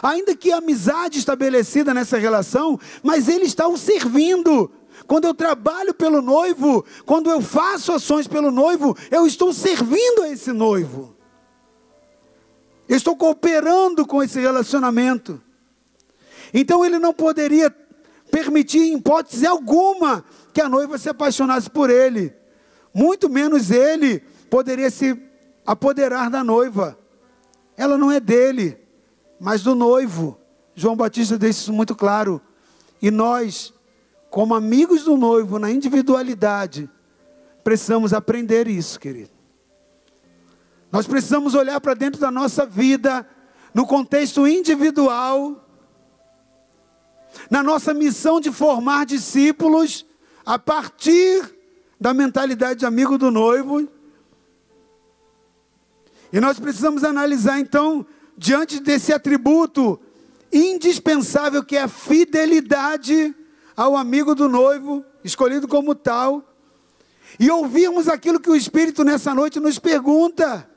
Ainda 0.02 0.34
que 0.34 0.52
a 0.52 0.58
amizade 0.58 1.18
estabelecida 1.18 1.92
nessa 1.92 2.18
relação, 2.18 2.78
mas 3.02 3.28
ele 3.28 3.44
está 3.44 3.66
o 3.68 3.76
servindo. 3.76 4.70
Quando 5.06 5.26
eu 5.26 5.34
trabalho 5.34 5.94
pelo 5.94 6.22
noivo, 6.22 6.84
quando 7.04 7.30
eu 7.30 7.40
faço 7.40 7.92
ações 7.92 8.26
pelo 8.26 8.50
noivo, 8.50 8.96
eu 9.10 9.26
estou 9.26 9.52
servindo 9.52 10.22
a 10.22 10.28
esse 10.28 10.52
noivo. 10.52 11.16
Eu 12.88 12.96
estou 12.96 13.16
cooperando 13.16 14.06
com 14.06 14.22
esse 14.22 14.40
relacionamento. 14.40 15.40
Então 16.54 16.84
ele 16.84 16.98
não 16.98 17.12
poderia 17.12 17.74
permitir, 18.30 18.78
em 18.78 18.96
hipótese 18.96 19.46
alguma, 19.46 20.24
que 20.56 20.60
a 20.62 20.70
noiva 20.70 20.96
se 20.96 21.10
apaixonasse 21.10 21.68
por 21.68 21.90
ele. 21.90 22.34
Muito 22.94 23.28
menos 23.28 23.70
ele 23.70 24.20
poderia 24.48 24.90
se 24.90 25.14
apoderar 25.66 26.30
da 26.30 26.42
noiva. 26.42 26.98
Ela 27.76 27.98
não 27.98 28.10
é 28.10 28.18
dele, 28.18 28.78
mas 29.38 29.62
do 29.62 29.74
noivo. 29.74 30.40
João 30.74 30.96
Batista 30.96 31.36
deixa 31.36 31.60
isso 31.60 31.74
muito 31.74 31.94
claro. 31.94 32.40
E 33.02 33.10
nós, 33.10 33.74
como 34.30 34.54
amigos 34.54 35.04
do 35.04 35.14
noivo, 35.14 35.58
na 35.58 35.70
individualidade, 35.70 36.88
precisamos 37.62 38.14
aprender 38.14 38.66
isso, 38.66 38.98
querido. 38.98 39.32
Nós 40.90 41.06
precisamos 41.06 41.54
olhar 41.54 41.78
para 41.82 41.92
dentro 41.92 42.18
da 42.18 42.30
nossa 42.30 42.64
vida, 42.64 43.28
no 43.74 43.86
contexto 43.86 44.48
individual, 44.48 45.68
na 47.50 47.62
nossa 47.62 47.92
missão 47.92 48.40
de 48.40 48.50
formar 48.50 49.04
discípulos, 49.04 50.05
a 50.46 50.56
partir 50.60 51.56
da 52.00 52.14
mentalidade 52.14 52.80
de 52.80 52.86
amigo 52.86 53.18
do 53.18 53.32
noivo. 53.32 53.88
E 56.32 56.38
nós 56.38 56.60
precisamos 56.60 57.02
analisar 57.02 57.58
então, 57.58 58.06
diante 58.38 58.78
desse 58.78 59.12
atributo 59.12 59.98
indispensável 60.52 61.64
que 61.64 61.76
é 61.76 61.82
a 61.82 61.88
fidelidade 61.88 63.34
ao 63.76 63.96
amigo 63.96 64.34
do 64.36 64.48
noivo, 64.48 65.04
escolhido 65.24 65.66
como 65.66 65.94
tal, 65.96 66.54
e 67.40 67.50
ouvirmos 67.50 68.08
aquilo 68.08 68.38
que 68.38 68.48
o 68.48 68.54
Espírito 68.54 69.02
nessa 69.02 69.34
noite 69.34 69.58
nos 69.58 69.80
pergunta. 69.80 70.70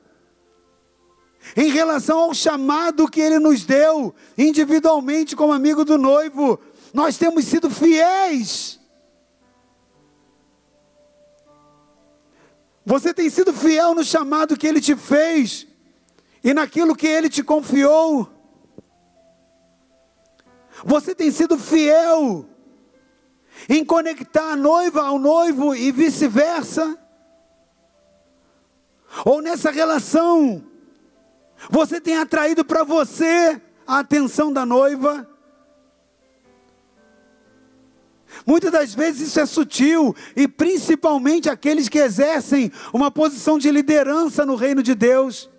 Em 1.56 1.70
relação 1.70 2.18
ao 2.18 2.34
chamado 2.34 3.08
que 3.08 3.20
ele 3.20 3.38
nos 3.38 3.64
deu, 3.64 4.12
individualmente 4.36 5.36
como 5.36 5.52
amigo 5.52 5.84
do 5.84 5.96
noivo, 5.96 6.58
nós 6.92 7.16
temos 7.16 7.44
sido 7.44 7.70
fiéis 7.70 8.79
Você 12.90 13.14
tem 13.14 13.30
sido 13.30 13.52
fiel 13.52 13.94
no 13.94 14.02
chamado 14.02 14.56
que 14.56 14.66
Ele 14.66 14.80
te 14.80 14.96
fez 14.96 15.64
e 16.42 16.52
naquilo 16.52 16.96
que 16.96 17.06
Ele 17.06 17.28
te 17.28 17.40
confiou. 17.40 18.28
Você 20.84 21.14
tem 21.14 21.30
sido 21.30 21.56
fiel 21.56 22.44
em 23.68 23.84
conectar 23.84 24.54
a 24.54 24.56
noiva 24.56 25.02
ao 25.02 25.20
noivo 25.20 25.72
e 25.72 25.92
vice-versa? 25.92 26.98
Ou 29.24 29.40
nessa 29.40 29.70
relação, 29.70 30.60
você 31.70 32.00
tem 32.00 32.16
atraído 32.16 32.64
para 32.64 32.82
você 32.82 33.62
a 33.86 34.00
atenção 34.00 34.52
da 34.52 34.66
noiva? 34.66 35.29
Muitas 38.46 38.70
das 38.70 38.94
vezes 38.94 39.28
isso 39.28 39.40
é 39.40 39.46
sutil, 39.46 40.14
e 40.36 40.46
principalmente 40.46 41.48
aqueles 41.48 41.88
que 41.88 41.98
exercem 41.98 42.70
uma 42.92 43.10
posição 43.10 43.58
de 43.58 43.70
liderança 43.70 44.46
no 44.46 44.54
reino 44.54 44.82
de 44.82 44.94
Deus 44.94 45.50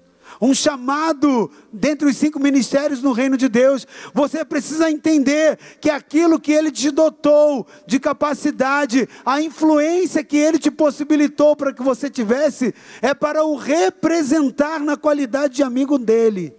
um 0.42 0.56
chamado 0.56 1.52
dentre 1.72 2.08
os 2.08 2.18
cinco 2.18 2.40
ministérios 2.40 3.02
no 3.02 3.12
reino 3.12 3.38
de 3.38 3.48
Deus. 3.48 3.88
Você 4.14 4.44
precisa 4.44 4.90
entender 4.90 5.58
que 5.80 5.90
aquilo 5.90 6.40
que 6.40 6.52
Ele 6.52 6.72
te 6.72 6.90
dotou 6.90 7.68
de 7.86 8.00
capacidade, 8.00 9.08
a 9.24 9.40
influência 9.40 10.24
que 10.24 10.38
Ele 10.38 10.58
te 10.58 10.72
possibilitou 10.72 11.56
para 11.56 11.72
que 11.72 11.84
você 11.84 12.10
tivesse, 12.10 12.74
é 13.02 13.14
para 13.14 13.46
o 13.46 13.56
representar 13.56 14.80
na 14.80 14.98
qualidade 14.98 15.56
de 15.56 15.64
amigo 15.64 16.00
dele, 16.00 16.54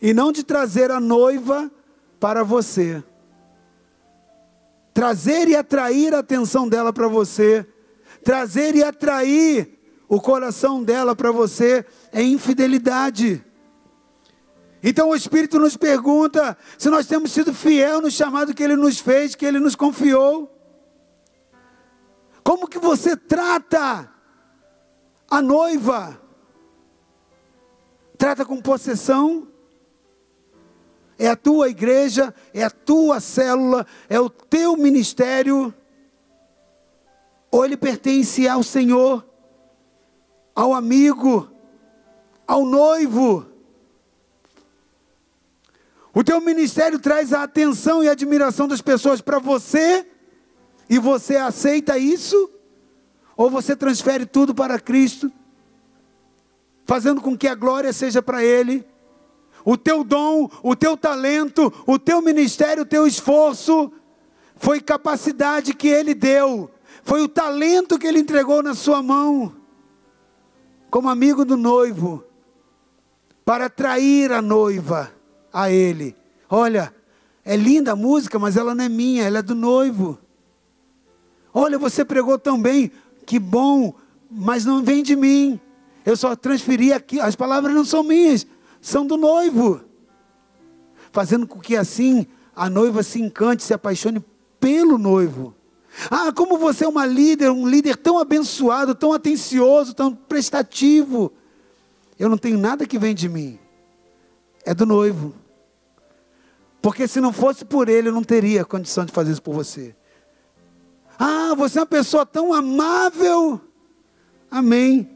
e 0.00 0.14
não 0.14 0.32
de 0.32 0.42
trazer 0.42 0.90
a 0.90 0.98
noiva 0.98 1.70
para 2.18 2.42
você. 2.42 3.02
Trazer 4.92 5.48
e 5.48 5.56
atrair 5.56 6.14
a 6.14 6.18
atenção 6.18 6.68
dela 6.68 6.92
para 6.92 7.08
você, 7.08 7.66
trazer 8.22 8.74
e 8.74 8.82
atrair 8.82 9.78
o 10.08 10.20
coração 10.20 10.82
dela 10.82 11.16
para 11.16 11.30
você 11.32 11.84
é 12.12 12.22
infidelidade. 12.22 13.42
Então 14.82 15.10
o 15.10 15.14
Espírito 15.14 15.58
nos 15.58 15.76
pergunta 15.76 16.56
se 16.76 16.90
nós 16.90 17.06
temos 17.06 17.32
sido 17.32 17.54
fiel 17.54 18.00
no 18.00 18.10
chamado 18.10 18.52
que 18.52 18.62
Ele 18.62 18.76
nos 18.76 18.98
fez, 18.98 19.34
que 19.34 19.46
Ele 19.46 19.58
nos 19.60 19.74
confiou. 19.74 20.52
Como 22.42 22.66
que 22.66 22.78
você 22.78 23.16
trata 23.16 24.10
a 25.30 25.40
noiva? 25.40 26.20
Trata 28.18 28.44
com 28.44 28.60
possessão? 28.60 29.51
É 31.22 31.28
a 31.28 31.36
tua 31.36 31.68
igreja, 31.68 32.34
é 32.52 32.64
a 32.64 32.70
tua 32.70 33.20
célula, 33.20 33.86
é 34.08 34.18
o 34.18 34.28
teu 34.28 34.76
ministério? 34.76 35.72
Ou 37.50 37.64
ele 37.64 37.76
pertence 37.76 38.48
ao 38.48 38.62
Senhor? 38.62 39.24
ao 40.54 40.74
amigo, 40.74 41.50
ao 42.46 42.64
noivo. 42.64 43.46
O 46.14 46.22
teu 46.22 46.40
ministério 46.40 46.98
traz 46.98 47.32
a 47.32 47.42
atenção 47.42 48.04
e 48.04 48.08
a 48.08 48.12
admiração 48.12 48.68
das 48.68 48.82
pessoas 48.82 49.20
para 49.20 49.38
você, 49.38 50.06
e 50.88 50.98
você 50.98 51.36
aceita 51.36 51.96
isso? 51.96 52.50
Ou 53.34 53.48
você 53.48 53.74
transfere 53.74 54.26
tudo 54.26 54.54
para 54.54 54.78
Cristo, 54.78 55.32
fazendo 56.84 57.20
com 57.20 57.36
que 57.36 57.48
a 57.48 57.54
glória 57.54 57.92
seja 57.92 58.22
para 58.22 58.44
Ele? 58.44 58.84
O 59.64 59.76
teu 59.76 60.02
dom, 60.02 60.50
o 60.62 60.74
teu 60.74 60.96
talento, 60.96 61.72
o 61.86 61.98
teu 61.98 62.20
ministério, 62.20 62.82
o 62.82 62.86
teu 62.86 63.06
esforço, 63.06 63.92
foi 64.56 64.80
capacidade 64.80 65.74
que 65.74 65.88
Ele 65.88 66.14
deu, 66.14 66.70
foi 67.02 67.22
o 67.22 67.28
talento 67.28 67.98
que 67.98 68.06
Ele 68.06 68.20
entregou 68.20 68.62
na 68.62 68.74
sua 68.74 69.02
mão 69.02 69.62
como 70.92 71.08
amigo 71.08 71.42
do 71.42 71.56
noivo, 71.56 72.22
para 73.46 73.64
atrair 73.64 74.30
a 74.30 74.42
noiva 74.42 75.10
a 75.50 75.70
ele. 75.70 76.14
Olha, 76.50 76.94
é 77.42 77.56
linda 77.56 77.92
a 77.92 77.96
música, 77.96 78.38
mas 78.38 78.58
ela 78.58 78.74
não 78.74 78.84
é 78.84 78.90
minha, 78.90 79.24
ela 79.24 79.38
é 79.38 79.42
do 79.42 79.54
noivo. 79.54 80.18
Olha, 81.54 81.78
você 81.78 82.04
pregou 82.04 82.38
tão 82.38 82.60
bem, 82.60 82.92
que 83.24 83.38
bom, 83.38 83.94
mas 84.30 84.66
não 84.66 84.82
vem 84.82 85.02
de 85.02 85.16
mim. 85.16 85.58
Eu 86.04 86.14
só 86.14 86.36
transferi 86.36 86.92
aqui, 86.92 87.18
as 87.18 87.34
palavras 87.34 87.74
não 87.74 87.86
são 87.86 88.02
minhas, 88.02 88.46
são 88.82 89.06
do 89.06 89.16
noivo. 89.16 89.80
Fazendo 91.12 91.46
com 91.46 91.60
que 91.60 91.76
assim 91.76 92.26
a 92.54 92.68
noiva 92.68 93.02
se 93.02 93.20
encante, 93.22 93.62
se 93.62 93.72
apaixone 93.72 94.22
pelo 94.60 94.98
noivo. 94.98 95.54
Ah, 96.10 96.32
como 96.32 96.58
você 96.58 96.84
é 96.84 96.88
uma 96.88 97.06
líder, 97.06 97.50
um 97.50 97.66
líder 97.66 97.96
tão 97.96 98.18
abençoado, 98.18 98.94
tão 98.94 99.12
atencioso, 99.12 99.94
tão 99.94 100.14
prestativo. 100.14 101.32
Eu 102.18 102.28
não 102.28 102.36
tenho 102.36 102.58
nada 102.58 102.86
que 102.86 102.98
vem 102.98 103.14
de 103.14 103.28
mim. 103.28 103.58
É 104.64 104.74
do 104.74 104.84
noivo. 104.84 105.34
Porque 106.80 107.06
se 107.06 107.20
não 107.20 107.32
fosse 107.32 107.64
por 107.64 107.88
ele, 107.88 108.08
eu 108.08 108.12
não 108.12 108.24
teria 108.24 108.64
condição 108.64 109.04
de 109.04 109.12
fazer 109.12 109.32
isso 109.32 109.42
por 109.42 109.54
você. 109.54 109.94
Ah, 111.18 111.54
você 111.56 111.78
é 111.78 111.82
uma 111.82 111.86
pessoa 111.86 112.26
tão 112.26 112.52
amável. 112.52 113.60
Amém. 114.50 115.08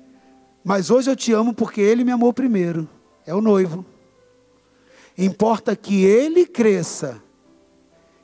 Mas 0.63 0.91
hoje 0.91 1.11
eu 1.11 1.17
te 1.17 1.33
amo 1.33 1.53
porque 1.53 1.81
ele 1.81 2.05
me 2.05 2.13
amou 2.13 2.33
primeiro. 2.33 2.89
É 3.27 3.35
o 3.35 3.41
noivo. 3.41 3.85
Importa 5.19 5.75
que 5.75 6.05
ele 6.05 6.47
cresça 6.47 7.23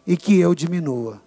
e 0.06 0.16
que 0.16 0.38
eu 0.38 0.54
diminua. 0.54 1.20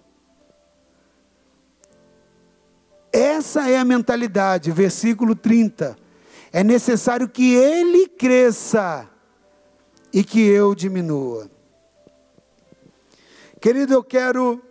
Essa 3.12 3.68
é 3.68 3.78
a 3.78 3.84
mentalidade, 3.84 4.70
versículo 4.70 5.34
30. 5.34 5.96
É 6.52 6.62
necessário 6.62 7.28
que 7.28 7.54
ele 7.54 8.08
cresça 8.08 9.08
e 10.12 10.22
que 10.22 10.40
eu 10.40 10.74
diminua. 10.74 11.50
Querido, 13.60 13.94
eu 13.94 14.04
quero 14.04 14.62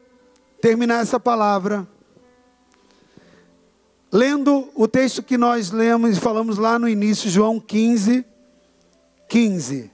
terminar 0.61 1.01
essa 1.01 1.19
palavra 1.19 1.87
lendo 4.11 4.69
o 4.73 4.87
texto 4.87 5.21
que 5.21 5.37
nós 5.37 5.71
lemos 5.71 6.17
e 6.17 6.21
falamos 6.21 6.57
lá 6.57 6.79
no 6.79 6.87
início, 6.87 7.29
João 7.29 7.59
15, 7.59 8.25
15. 9.27 9.91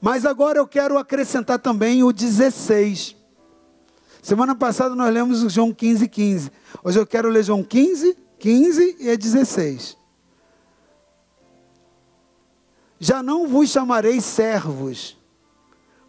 Mas 0.00 0.26
agora 0.26 0.58
eu 0.58 0.66
quero 0.66 0.98
acrescentar 0.98 1.58
também 1.58 2.02
o 2.02 2.12
16. 2.12 3.16
Semana 4.22 4.54
passada 4.54 4.94
nós 4.94 5.12
lemos 5.12 5.42
o 5.42 5.48
João 5.48 5.72
15, 5.72 6.08
15. 6.08 6.50
Hoje 6.82 6.98
eu 6.98 7.06
quero 7.06 7.28
ler 7.28 7.42
João 7.44 7.62
15, 7.62 8.16
15 8.38 8.96
e 9.00 9.16
16. 9.16 9.96
Já 12.98 13.22
não 13.22 13.46
vos 13.46 13.70
chamarei 13.70 14.20
servos, 14.20 15.16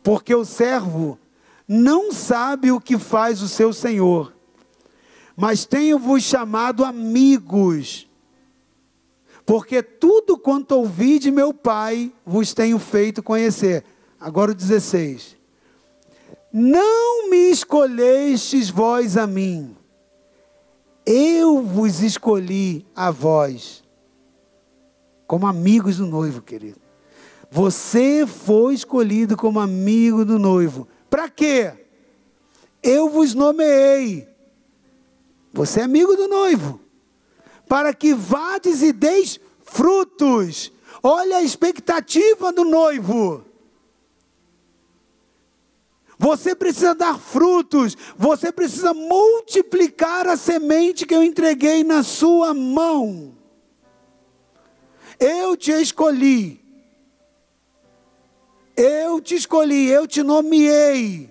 porque 0.03 0.33
o 0.33 0.45
servo 0.45 1.19
não 1.67 2.11
sabe 2.11 2.71
o 2.71 2.79
que 2.79 2.97
faz 2.97 3.41
o 3.41 3.47
seu 3.47 3.73
senhor, 3.73 4.33
mas 5.35 5.65
tenho-vos 5.65 6.23
chamado 6.23 6.85
amigos, 6.85 8.07
porque 9.45 9.83
tudo 9.83 10.37
quanto 10.37 10.71
ouvi 10.71 11.19
de 11.19 11.29
meu 11.29 11.53
Pai 11.53 12.11
vos 12.25 12.53
tenho 12.53 12.79
feito 12.79 13.21
conhecer. 13.21 13.83
Agora 14.19 14.51
o 14.51 14.55
16. 14.55 15.37
Não 16.51 17.29
me 17.29 17.51
escolhestes 17.51 18.69
vós 18.69 19.17
a 19.17 19.27
mim, 19.27 19.75
eu 21.05 21.61
vos 21.61 22.01
escolhi 22.01 22.85
a 22.95 23.11
vós, 23.11 23.83
como 25.27 25.45
amigos 25.45 25.97
do 25.97 26.05
noivo, 26.05 26.41
querido. 26.41 26.79
Você 27.51 28.25
foi 28.25 28.73
escolhido 28.73 29.37
como 29.37 29.59
amigo 29.59 30.25
do 30.25 30.39
noivo. 30.39 30.87
Para 31.09 31.29
quê? 31.29 31.73
Eu 32.81 33.09
vos 33.09 33.33
nomeei. 33.33 34.27
Você 35.53 35.81
é 35.81 35.83
amigo 35.83 36.15
do 36.15 36.27
noivo. 36.27 36.79
Para 37.67 37.93
que 37.93 38.13
vades 38.13 38.81
e 38.81 38.91
deis 38.91 39.39
frutos. 39.63 40.71
Olha 41.01 41.37
a 41.37 41.43
expectativa 41.43 42.51
do 42.51 42.63
noivo. 42.63 43.43
Você 46.17 46.55
precisa 46.55 46.95
dar 46.95 47.19
frutos, 47.19 47.95
você 48.17 48.51
precisa 48.51 48.93
multiplicar 48.93 50.27
a 50.27 50.37
semente 50.37 51.05
que 51.05 51.13
eu 51.13 51.21
entreguei 51.21 51.83
na 51.83 52.03
sua 52.03 52.53
mão. 52.53 53.35
Eu 55.19 55.55
te 55.57 55.71
escolhi, 55.71 56.63
eu 58.75 59.21
te 59.21 59.35
escolhi, 59.35 59.87
eu 59.87 60.07
te 60.07 60.23
nomeei, 60.23 61.29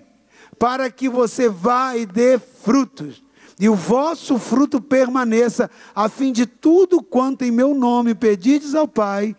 para 0.57 0.89
que 0.89 1.09
você 1.09 1.49
vá 1.49 1.95
e 1.95 2.05
dê 2.05 2.39
frutos, 2.39 3.23
e 3.59 3.69
o 3.69 3.75
vosso 3.75 4.37
fruto 4.37 4.81
permaneça, 4.81 5.69
a 5.95 6.09
fim 6.09 6.31
de 6.31 6.45
tudo 6.45 7.01
quanto 7.01 7.43
em 7.43 7.51
meu 7.51 7.73
nome 7.73 8.13
pedides 8.13 8.75
ao 8.75 8.87
Pai, 8.87 9.35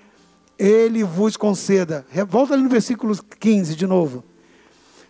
Ele 0.59 1.05
vos 1.05 1.37
conceda. 1.37 2.07
Volta 2.29 2.55
ali 2.55 2.63
no 2.63 2.69
versículo 2.69 3.15
15 3.39 3.75
de 3.75 3.87
novo 3.87 4.25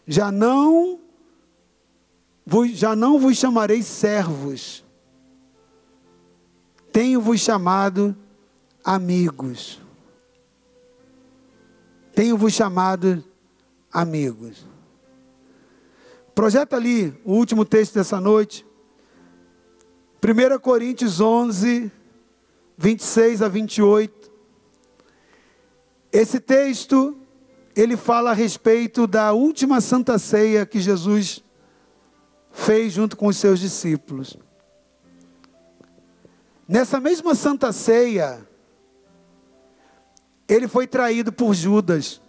já 0.07 0.31
não 0.31 1.01
já 2.73 2.95
não 2.95 3.19
vos 3.19 3.37
chamarei 3.37 3.83
servos, 3.83 4.85
tenho-vos 6.93 7.41
chamado 7.41 8.17
amigos. 8.85 9.81
Tenho-vos 12.15 12.55
chamado 12.55 13.23
amigos. 13.93 14.65
Projeta 16.35 16.77
ali 16.77 17.13
o 17.25 17.33
último 17.33 17.65
texto 17.65 17.95
dessa 17.95 18.21
noite. 18.21 18.65
1 20.29 20.59
Coríntios 20.59 21.21
11, 21.21 21.89
26 22.77 23.43
a 23.43 23.49
28. 23.49 24.33
Esse 26.13 26.41
texto, 26.41 27.17
ele 27.77 27.97
fala 27.97 28.33
a 28.33 28.35
respeito 28.35 29.07
da 29.07 29.33
última 29.33 29.81
santa 29.81 30.19
ceia 30.19 30.67
que 30.67 30.81
Jesus 30.81 31.45
fez 32.51 32.93
junto 32.93 33.17
com 33.17 33.29
os 33.29 33.37
seus 33.37 33.61
discípulos. 33.61 34.37
Nessa 36.67 36.99
mesma 36.99 37.37
santa 37.37 37.71
ceia, 37.71 38.45
ele 40.49 40.67
foi 40.67 40.89
traído 40.89 41.33
por 41.33 41.55
Judas. 41.55 42.21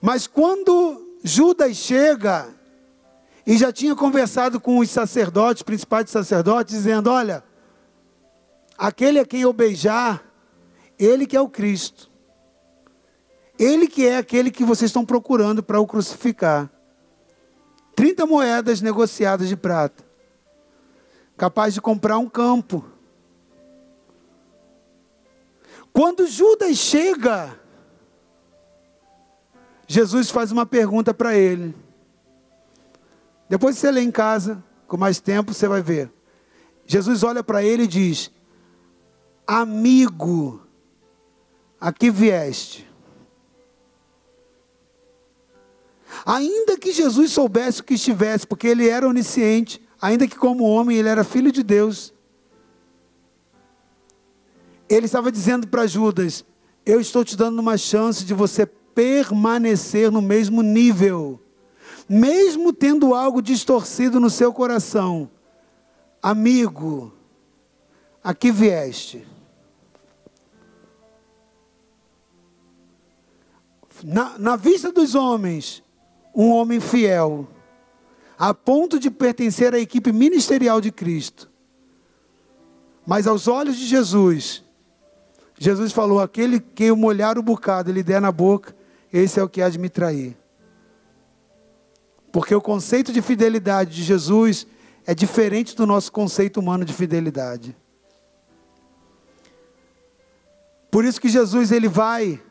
Mas 0.00 0.28
quando 0.28 1.18
Judas 1.24 1.76
chega 1.76 2.53
e 3.46 3.58
já 3.58 3.72
tinha 3.72 3.94
conversado 3.94 4.58
com 4.60 4.78
os 4.78 4.90
sacerdotes, 4.90 5.62
principais 5.62 6.10
sacerdotes, 6.10 6.74
dizendo: 6.74 7.10
Olha, 7.10 7.44
aquele 8.78 9.18
a 9.18 9.26
quem 9.26 9.42
eu 9.42 9.52
beijar, 9.52 10.24
ele 10.98 11.26
que 11.26 11.36
é 11.36 11.40
o 11.40 11.48
Cristo. 11.48 12.10
Ele 13.58 13.86
que 13.86 14.06
é 14.06 14.16
aquele 14.16 14.50
que 14.50 14.64
vocês 14.64 14.88
estão 14.88 15.04
procurando 15.04 15.62
para 15.62 15.78
o 15.78 15.86
crucificar. 15.86 16.68
30 17.94 18.26
moedas 18.26 18.80
negociadas 18.80 19.48
de 19.48 19.56
prata. 19.56 20.04
Capaz 21.36 21.74
de 21.74 21.80
comprar 21.80 22.18
um 22.18 22.28
campo. 22.28 22.84
Quando 25.92 26.26
Judas 26.26 26.76
chega, 26.76 27.56
Jesus 29.86 30.30
faz 30.30 30.50
uma 30.50 30.66
pergunta 30.66 31.14
para 31.14 31.36
ele. 31.36 31.83
Depois 33.54 33.78
você 33.78 33.88
lê 33.88 34.00
em 34.00 34.10
casa, 34.10 34.60
com 34.88 34.96
mais 34.96 35.20
tempo, 35.20 35.54
você 35.54 35.68
vai 35.68 35.80
ver. 35.80 36.10
Jesus 36.84 37.22
olha 37.22 37.40
para 37.40 37.62
ele 37.62 37.84
e 37.84 37.86
diz: 37.86 38.28
Amigo, 39.46 40.60
aqui 41.80 42.10
vieste. 42.10 42.84
Ainda 46.26 46.76
que 46.76 46.90
Jesus 46.90 47.30
soubesse 47.30 47.80
o 47.80 47.84
que 47.84 47.94
estivesse, 47.94 48.44
porque 48.44 48.66
ele 48.66 48.88
era 48.88 49.06
onisciente, 49.06 49.80
ainda 50.02 50.26
que 50.26 50.36
como 50.36 50.64
homem 50.64 50.96
ele 50.96 51.08
era 51.08 51.22
filho 51.22 51.52
de 51.52 51.62
Deus, 51.62 52.12
ele 54.88 55.06
estava 55.06 55.30
dizendo 55.30 55.68
para 55.68 55.86
Judas: 55.86 56.44
Eu 56.84 57.00
estou 57.00 57.24
te 57.24 57.36
dando 57.36 57.60
uma 57.60 57.78
chance 57.78 58.24
de 58.24 58.34
você 58.34 58.66
permanecer 58.66 60.10
no 60.10 60.20
mesmo 60.20 60.60
nível, 60.60 61.40
mesmo 62.08 62.72
tendo 62.72 63.14
algo 63.14 63.40
distorcido 63.40 64.20
no 64.20 64.30
seu 64.30 64.52
coração. 64.52 65.30
Amigo, 66.22 67.12
aqui 68.22 68.50
vieste. 68.50 69.26
Na, 74.02 74.38
na 74.38 74.56
vista 74.56 74.90
dos 74.92 75.14
homens, 75.14 75.82
um 76.34 76.50
homem 76.50 76.80
fiel, 76.80 77.46
a 78.38 78.52
ponto 78.52 78.98
de 78.98 79.10
pertencer 79.10 79.74
à 79.74 79.78
equipe 79.78 80.12
ministerial 80.12 80.80
de 80.80 80.90
Cristo. 80.90 81.50
Mas 83.06 83.26
aos 83.26 83.46
olhos 83.46 83.76
de 83.76 83.86
Jesus, 83.86 84.62
Jesus 85.58 85.92
falou: 85.92 86.20
aquele 86.20 86.58
que 86.58 86.84
eu 86.84 86.96
molhar 86.96 87.38
o 87.38 87.42
bocado, 87.42 87.90
ele 87.90 88.02
der 88.02 88.20
na 88.20 88.32
boca, 88.32 88.74
esse 89.12 89.38
é 89.38 89.42
o 89.42 89.48
que 89.48 89.62
há 89.62 89.68
de 89.68 89.78
me 89.78 89.88
trair. 89.88 90.36
Porque 92.34 92.52
o 92.52 92.60
conceito 92.60 93.12
de 93.12 93.22
fidelidade 93.22 93.94
de 93.94 94.02
Jesus 94.02 94.66
é 95.06 95.14
diferente 95.14 95.76
do 95.76 95.86
nosso 95.86 96.10
conceito 96.10 96.58
humano 96.58 96.84
de 96.84 96.92
fidelidade. 96.92 97.76
Por 100.90 101.04
isso 101.04 101.20
que 101.20 101.28
Jesus 101.28 101.70
ele 101.70 101.86
vai 101.86 102.42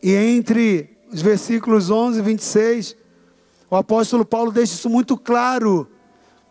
e 0.00 0.14
entre 0.14 0.96
os 1.12 1.20
versículos 1.20 1.90
11 1.90 2.20
e 2.20 2.22
26, 2.22 2.96
o 3.68 3.74
apóstolo 3.74 4.24
Paulo 4.24 4.52
deixa 4.52 4.74
isso 4.74 4.88
muito 4.88 5.16
claro. 5.16 5.90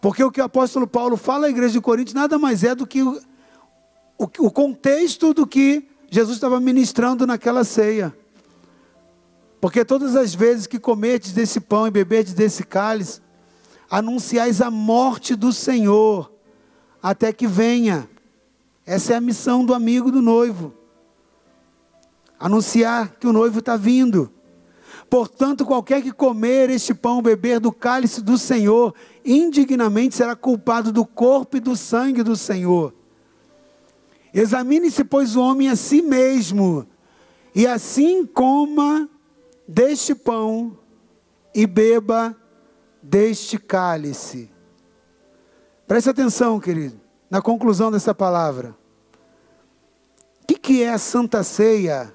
Porque 0.02 0.22
o 0.22 0.30
que 0.30 0.42
o 0.42 0.44
apóstolo 0.44 0.86
Paulo 0.86 1.16
fala 1.16 1.48
à 1.48 1.50
igreja 1.50 1.76
de 1.76 1.82
Corinto 1.82 2.14
nada 2.14 2.38
mais 2.38 2.62
é 2.62 2.76
do 2.76 2.86
que 2.86 3.04
o, 3.04 3.22
o, 4.18 4.26
o 4.40 4.52
contexto 4.52 5.34
do 5.34 5.48
que 5.48 5.88
Jesus 6.12 6.36
estava 6.36 6.60
ministrando 6.60 7.26
naquela 7.26 7.64
ceia. 7.64 8.14
Porque 9.60 9.84
todas 9.84 10.16
as 10.16 10.36
vezes 10.36 10.68
que 10.68 10.80
comedes 10.80 11.32
desse 11.32 11.60
pão 11.60 11.88
e 11.88 11.92
bebedes 11.92 12.34
desse 12.34 12.64
cálice, 12.64 13.22
anunciais 13.90 14.62
a 14.62 14.70
morte 14.70 15.36
do 15.36 15.52
Senhor 15.52 16.32
até 17.02 17.32
que 17.32 17.48
venha. 17.48 18.10
Essa 18.86 19.14
é 19.14 19.16
a 19.16 19.22
missão 19.22 19.66
do 19.66 19.74
amigo 19.74 20.12
do 20.12 20.22
noivo. 20.22 20.74
Anunciar 22.40 23.16
que 23.20 23.28
o 23.28 23.34
noivo 23.34 23.60
está 23.60 23.76
vindo. 23.76 24.32
Portanto, 25.10 25.66
qualquer 25.66 26.02
que 26.02 26.12
comer 26.12 26.70
este 26.70 26.94
pão, 26.94 27.22
beber 27.22 27.60
do 27.60 27.72
cálice 27.72 28.22
do 28.22 28.38
Senhor, 28.38 28.94
indignamente 29.26 30.16
será 30.16 30.36
culpado 30.36 30.92
do 30.92 31.06
corpo 31.06 31.58
e 31.58 31.62
do 31.62 31.76
sangue 31.76 32.24
do 32.24 32.36
Senhor. 32.36 32.94
Examine-se, 34.34 35.04
pois, 35.04 35.36
o 35.36 35.42
homem 35.42 35.70
a 35.70 35.76
si 35.76 36.02
mesmo, 36.02 36.86
e 37.56 37.66
assim 37.66 38.26
coma 38.26 39.10
deste 39.68 40.16
pão 40.16 40.78
e 41.54 41.68
beba 41.68 42.36
deste 43.02 43.58
cálice. 43.58 44.50
Preste 45.86 46.10
atenção, 46.10 46.60
querido, 46.60 47.00
na 47.30 47.42
conclusão 47.42 47.92
dessa 47.92 48.14
palavra. 48.14 48.76
O 50.44 50.48
que, 50.48 50.56
que 50.56 50.84
é 50.84 50.92
a 50.92 50.98
Santa 50.98 51.44
Ceia 51.44 52.14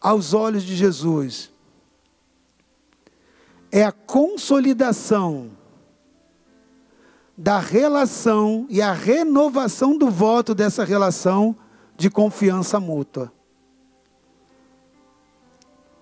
aos 0.00 0.32
olhos 0.32 0.62
de 0.62 0.74
Jesus? 0.74 1.52
É 3.70 3.84
a 3.84 3.92
consolidação 3.92 5.50
da 7.36 7.58
relação 7.58 8.66
e 8.70 8.80
a 8.80 8.92
renovação 8.92 9.98
do 9.98 10.08
voto 10.08 10.54
dessa 10.54 10.84
relação 10.84 11.56
de 11.96 12.08
confiança 12.08 12.78
mútua 12.78 13.32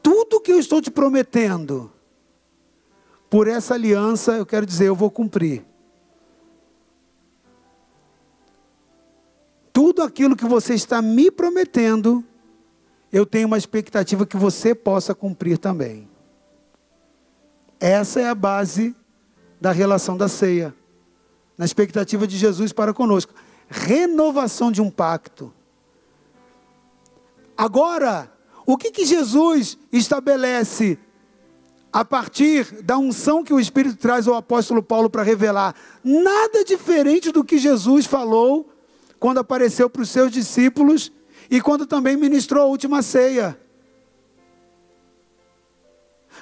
tudo 0.03 0.41
que 0.41 0.53
eu 0.53 0.59
estou 0.59 0.81
te 0.81 0.91
prometendo, 0.91 1.93
por 3.31 3.47
essa 3.47 3.75
aliança, 3.75 4.33
eu 4.33 4.45
quero 4.45 4.67
dizer, 4.67 4.89
eu 4.89 4.97
vou 4.97 5.11
cumprir. 5.11 5.65
Tudo 9.73 10.03
aquilo 10.03 10.37
que 10.37 10.45
você 10.45 10.75
está 10.75 11.01
me 11.01 11.31
prometendo, 11.31 12.25
eu 13.13 13.25
tenho 13.25 13.47
uma 13.47 13.59
expectativa 13.59 14.27
que 14.27 14.37
você 14.37 14.75
possa 14.75 15.15
cumprir 15.15 15.59
também. 15.59 16.09
Essa 17.79 18.21
é 18.21 18.29
a 18.29 18.35
base 18.35 18.95
da 19.61 19.73
relação 19.73 20.17
da 20.17 20.29
ceia, 20.29 20.75
na 21.57 21.65
expectativa 21.65 22.27
de 22.27 22.37
Jesus 22.37 22.73
para 22.73 22.93
conosco. 22.93 23.35
Renovação 23.69 24.71
de 24.73 24.83
um 24.83 24.91
pacto. 24.91 25.53
Agora, 27.57 28.32
o 28.67 28.77
que, 28.77 28.91
que 28.91 29.05
Jesus 29.05 29.79
estabelece 29.93 30.99
a 31.93 32.05
partir 32.05 32.83
da 32.83 32.97
unção 32.97 33.45
que 33.45 33.53
o 33.53 33.61
Espírito 33.61 33.97
traz 33.97 34.27
ao 34.27 34.35
apóstolo 34.35 34.83
Paulo 34.83 35.11
para 35.11 35.23
revelar? 35.23 35.75
Nada 36.03 36.65
diferente 36.65 37.31
do 37.31 37.45
que 37.45 37.59
Jesus 37.59 38.07
falou 38.07 38.71
quando 39.19 39.39
apareceu 39.39 39.91
para 39.91 40.03
os 40.03 40.11
seus 40.11 40.33
discípulos 40.33 41.13
e 41.51 41.61
quando 41.61 41.87
também 41.87 42.17
ministrou 42.17 42.63
a 42.63 42.67
última 42.67 43.03
ceia. 43.03 43.59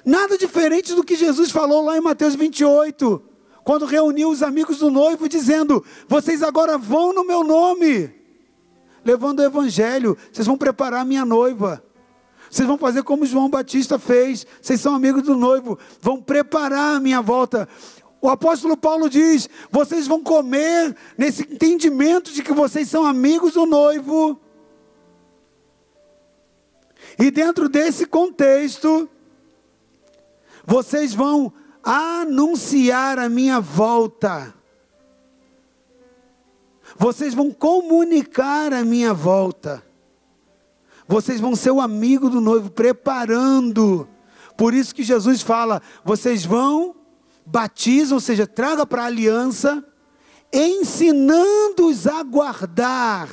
Nada 0.04 0.38
diferente 0.38 0.94
do 0.94 1.04
que 1.04 1.16
Jesus 1.16 1.50
falou 1.50 1.84
lá 1.84 1.96
em 1.96 2.00
Mateus 2.00 2.34
28, 2.34 3.22
quando 3.64 3.84
reuniu 3.84 4.30
os 4.30 4.42
amigos 4.42 4.78
do 4.78 4.90
noivo, 4.90 5.28
dizendo: 5.28 5.84
Vocês 6.08 6.42
agora 6.42 6.78
vão 6.78 7.12
no 7.12 7.24
meu 7.24 7.44
nome, 7.44 8.14
levando 9.04 9.40
o 9.40 9.44
evangelho, 9.44 10.16
vocês 10.32 10.46
vão 10.46 10.56
preparar 10.56 11.00
a 11.00 11.04
minha 11.04 11.24
noiva. 11.24 11.84
Vocês 12.50 12.66
vão 12.66 12.76
fazer 12.76 13.04
como 13.04 13.24
João 13.24 13.48
Batista 13.48 13.98
fez. 13.98 14.44
Vocês 14.60 14.80
são 14.80 14.94
amigos 14.94 15.22
do 15.22 15.36
noivo. 15.36 15.78
Vão 16.00 16.20
preparar 16.20 16.96
a 16.96 17.00
minha 17.00 17.22
volta. 17.22 17.68
O 18.20 18.28
apóstolo 18.28 18.76
Paulo 18.76 19.08
diz: 19.08 19.48
vocês 19.70 20.06
vão 20.06 20.22
comer 20.22 20.96
nesse 21.16 21.42
entendimento 21.42 22.32
de 22.32 22.42
que 22.42 22.52
vocês 22.52 22.88
são 22.88 23.04
amigos 23.04 23.52
do 23.52 23.64
noivo. 23.64 24.40
E 27.18 27.30
dentro 27.30 27.68
desse 27.68 28.04
contexto, 28.04 29.08
vocês 30.66 31.14
vão 31.14 31.52
anunciar 31.82 33.18
a 33.18 33.28
minha 33.28 33.60
volta. 33.60 34.54
Vocês 36.98 37.32
vão 37.32 37.52
comunicar 37.52 38.72
a 38.74 38.84
minha 38.84 39.14
volta. 39.14 39.89
Vocês 41.10 41.40
vão 41.40 41.56
ser 41.56 41.72
o 41.72 41.80
amigo 41.80 42.30
do 42.30 42.40
noivo, 42.40 42.70
preparando. 42.70 44.08
Por 44.56 44.72
isso 44.72 44.94
que 44.94 45.02
Jesus 45.02 45.42
fala: 45.42 45.82
vocês 46.04 46.44
vão, 46.44 46.94
batizam, 47.44 48.14
ou 48.14 48.20
seja, 48.20 48.46
traga 48.46 48.86
para 48.86 49.02
a 49.02 49.06
aliança, 49.06 49.84
ensinando-os 50.52 52.06
a 52.06 52.22
guardar 52.22 53.28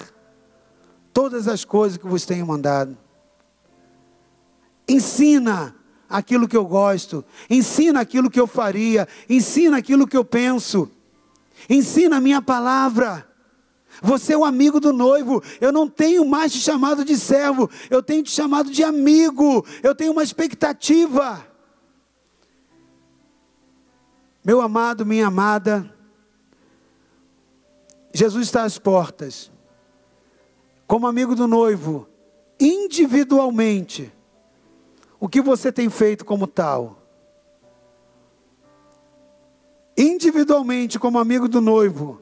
todas 1.13 1.47
as 1.47 1.63
coisas 1.63 1.99
que 1.99 2.07
vos 2.07 2.25
tenho 2.25 2.47
mandado. 2.47 2.97
Ensina 4.89 5.75
aquilo 6.09 6.47
que 6.47 6.57
eu 6.57 6.65
gosto, 6.65 7.23
ensina 7.47 7.99
aquilo 7.99 8.31
que 8.31 8.39
eu 8.39 8.47
faria, 8.47 9.07
ensina 9.29 9.77
aquilo 9.77 10.07
que 10.07 10.17
eu 10.17 10.25
penso, 10.25 10.89
ensina 11.69 12.17
a 12.17 12.21
minha 12.21 12.41
palavra. 12.41 13.26
Você 14.01 14.33
é 14.33 14.37
o 14.37 14.45
amigo 14.45 14.79
do 14.79 14.93
noivo. 14.93 15.41
Eu 15.59 15.71
não 15.71 15.89
tenho 15.89 16.25
mais 16.25 16.51
te 16.51 16.59
chamado 16.59 17.03
de 17.03 17.17
servo, 17.17 17.69
eu 17.89 18.01
tenho 18.03 18.23
te 18.23 18.31
chamado 18.31 18.69
de 18.69 18.83
amigo. 18.83 19.65
Eu 19.81 19.95
tenho 19.95 20.11
uma 20.11 20.23
expectativa. 20.23 21.45
Meu 24.43 24.61
amado, 24.61 25.05
minha 25.05 25.27
amada, 25.27 25.93
Jesus 28.13 28.47
está 28.47 28.63
às 28.63 28.79
portas. 28.79 29.51
Como 30.87 31.05
amigo 31.05 31.35
do 31.35 31.47
noivo, 31.47 32.07
individualmente, 32.57 34.11
o 35.19 35.27
que 35.27 35.41
você 35.41 35.69
tem 35.71 35.89
feito 35.89 36.23
como 36.23 36.47
tal? 36.47 37.03
Individualmente, 39.97 40.97
como 40.97 41.19
amigo 41.19 41.47
do 41.49 41.59
noivo, 41.59 42.21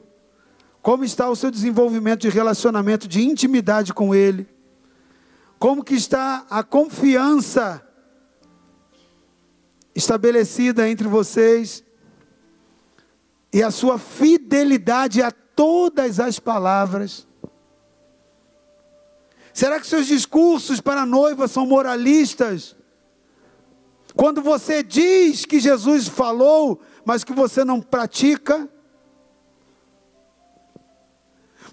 como 0.86 1.02
está 1.02 1.28
o 1.28 1.34
seu 1.34 1.50
desenvolvimento 1.50 2.20
de 2.20 2.28
relacionamento, 2.28 3.08
de 3.08 3.20
intimidade 3.20 3.92
com 3.92 4.14
Ele? 4.14 4.48
Como 5.58 5.82
que 5.82 5.94
está 5.94 6.46
a 6.48 6.62
confiança 6.62 7.84
estabelecida 9.96 10.88
entre 10.88 11.08
vocês 11.08 11.82
e 13.52 13.64
a 13.64 13.72
sua 13.72 13.98
fidelidade 13.98 15.20
a 15.20 15.32
todas 15.32 16.20
as 16.20 16.38
palavras? 16.38 17.26
Será 19.52 19.80
que 19.80 19.88
seus 19.88 20.06
discursos 20.06 20.80
para 20.80 21.00
a 21.00 21.06
noiva 21.06 21.48
são 21.48 21.66
moralistas? 21.66 22.76
Quando 24.14 24.40
você 24.40 24.84
diz 24.84 25.44
que 25.44 25.58
Jesus 25.58 26.06
falou, 26.06 26.80
mas 27.04 27.24
que 27.24 27.32
você 27.32 27.64
não 27.64 27.80
pratica? 27.80 28.70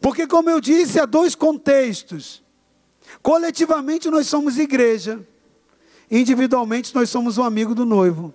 Porque, 0.03 0.27
como 0.27 0.49
eu 0.49 0.59
disse, 0.59 0.99
há 0.99 1.05
dois 1.05 1.33
contextos. 1.33 2.43
Coletivamente 3.21 4.09
nós 4.09 4.27
somos 4.27 4.57
igreja, 4.59 5.25
individualmente 6.11 6.93
nós 6.93 7.09
somos 7.09 7.37
um 7.37 7.43
amigo 7.43 7.73
do 7.73 7.85
noivo. 7.85 8.33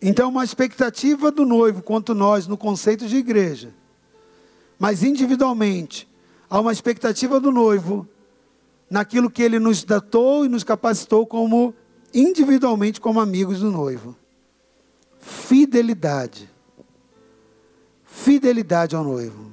Então, 0.00 0.28
uma 0.28 0.44
expectativa 0.44 1.32
do 1.32 1.44
noivo 1.44 1.82
quanto 1.82 2.14
nós 2.14 2.46
no 2.46 2.56
conceito 2.56 3.08
de 3.08 3.16
igreja, 3.16 3.74
mas 4.78 5.02
individualmente, 5.02 6.08
há 6.48 6.60
uma 6.60 6.70
expectativa 6.70 7.40
do 7.40 7.50
noivo 7.50 8.08
naquilo 8.88 9.28
que 9.28 9.42
ele 9.42 9.58
nos 9.58 9.82
datou 9.82 10.44
e 10.46 10.48
nos 10.48 10.62
capacitou 10.62 11.26
como 11.26 11.74
individualmente 12.14 13.00
como 13.00 13.18
amigos 13.18 13.58
do 13.58 13.70
noivo 13.72 14.16
fidelidade. 15.26 16.48
Fidelidade 18.04 18.94
ao 18.94 19.02
noivo. 19.02 19.50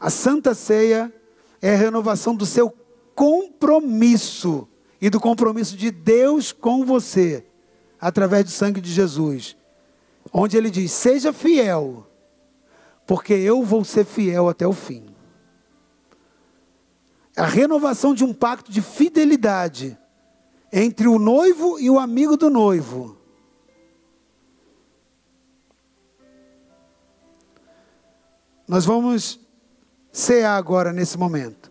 A 0.00 0.08
Santa 0.08 0.54
Ceia 0.54 1.12
é 1.60 1.74
a 1.74 1.76
renovação 1.76 2.34
do 2.34 2.46
seu 2.46 2.74
compromisso 3.14 4.66
e 5.00 5.10
do 5.10 5.20
compromisso 5.20 5.76
de 5.76 5.90
Deus 5.90 6.50
com 6.50 6.84
você, 6.84 7.44
através 8.00 8.44
do 8.44 8.50
sangue 8.50 8.80
de 8.80 8.90
Jesus. 8.90 9.54
Onde 10.32 10.56
ele 10.56 10.70
diz: 10.70 10.90
Seja 10.90 11.32
fiel, 11.32 12.06
porque 13.06 13.34
eu 13.34 13.62
vou 13.62 13.84
ser 13.84 14.04
fiel 14.04 14.48
até 14.48 14.66
o 14.66 14.72
fim. 14.72 15.14
A 17.36 17.44
renovação 17.44 18.14
de 18.14 18.24
um 18.24 18.32
pacto 18.32 18.72
de 18.72 18.80
fidelidade 18.80 19.96
entre 20.72 21.06
o 21.06 21.18
noivo 21.18 21.78
e 21.78 21.90
o 21.90 21.98
amigo 21.98 22.36
do 22.36 22.48
noivo 22.48 23.21
Nós 28.72 28.86
vamos 28.86 29.38
cear 30.10 30.56
agora 30.56 30.94
nesse 30.94 31.18
momento. 31.18 31.70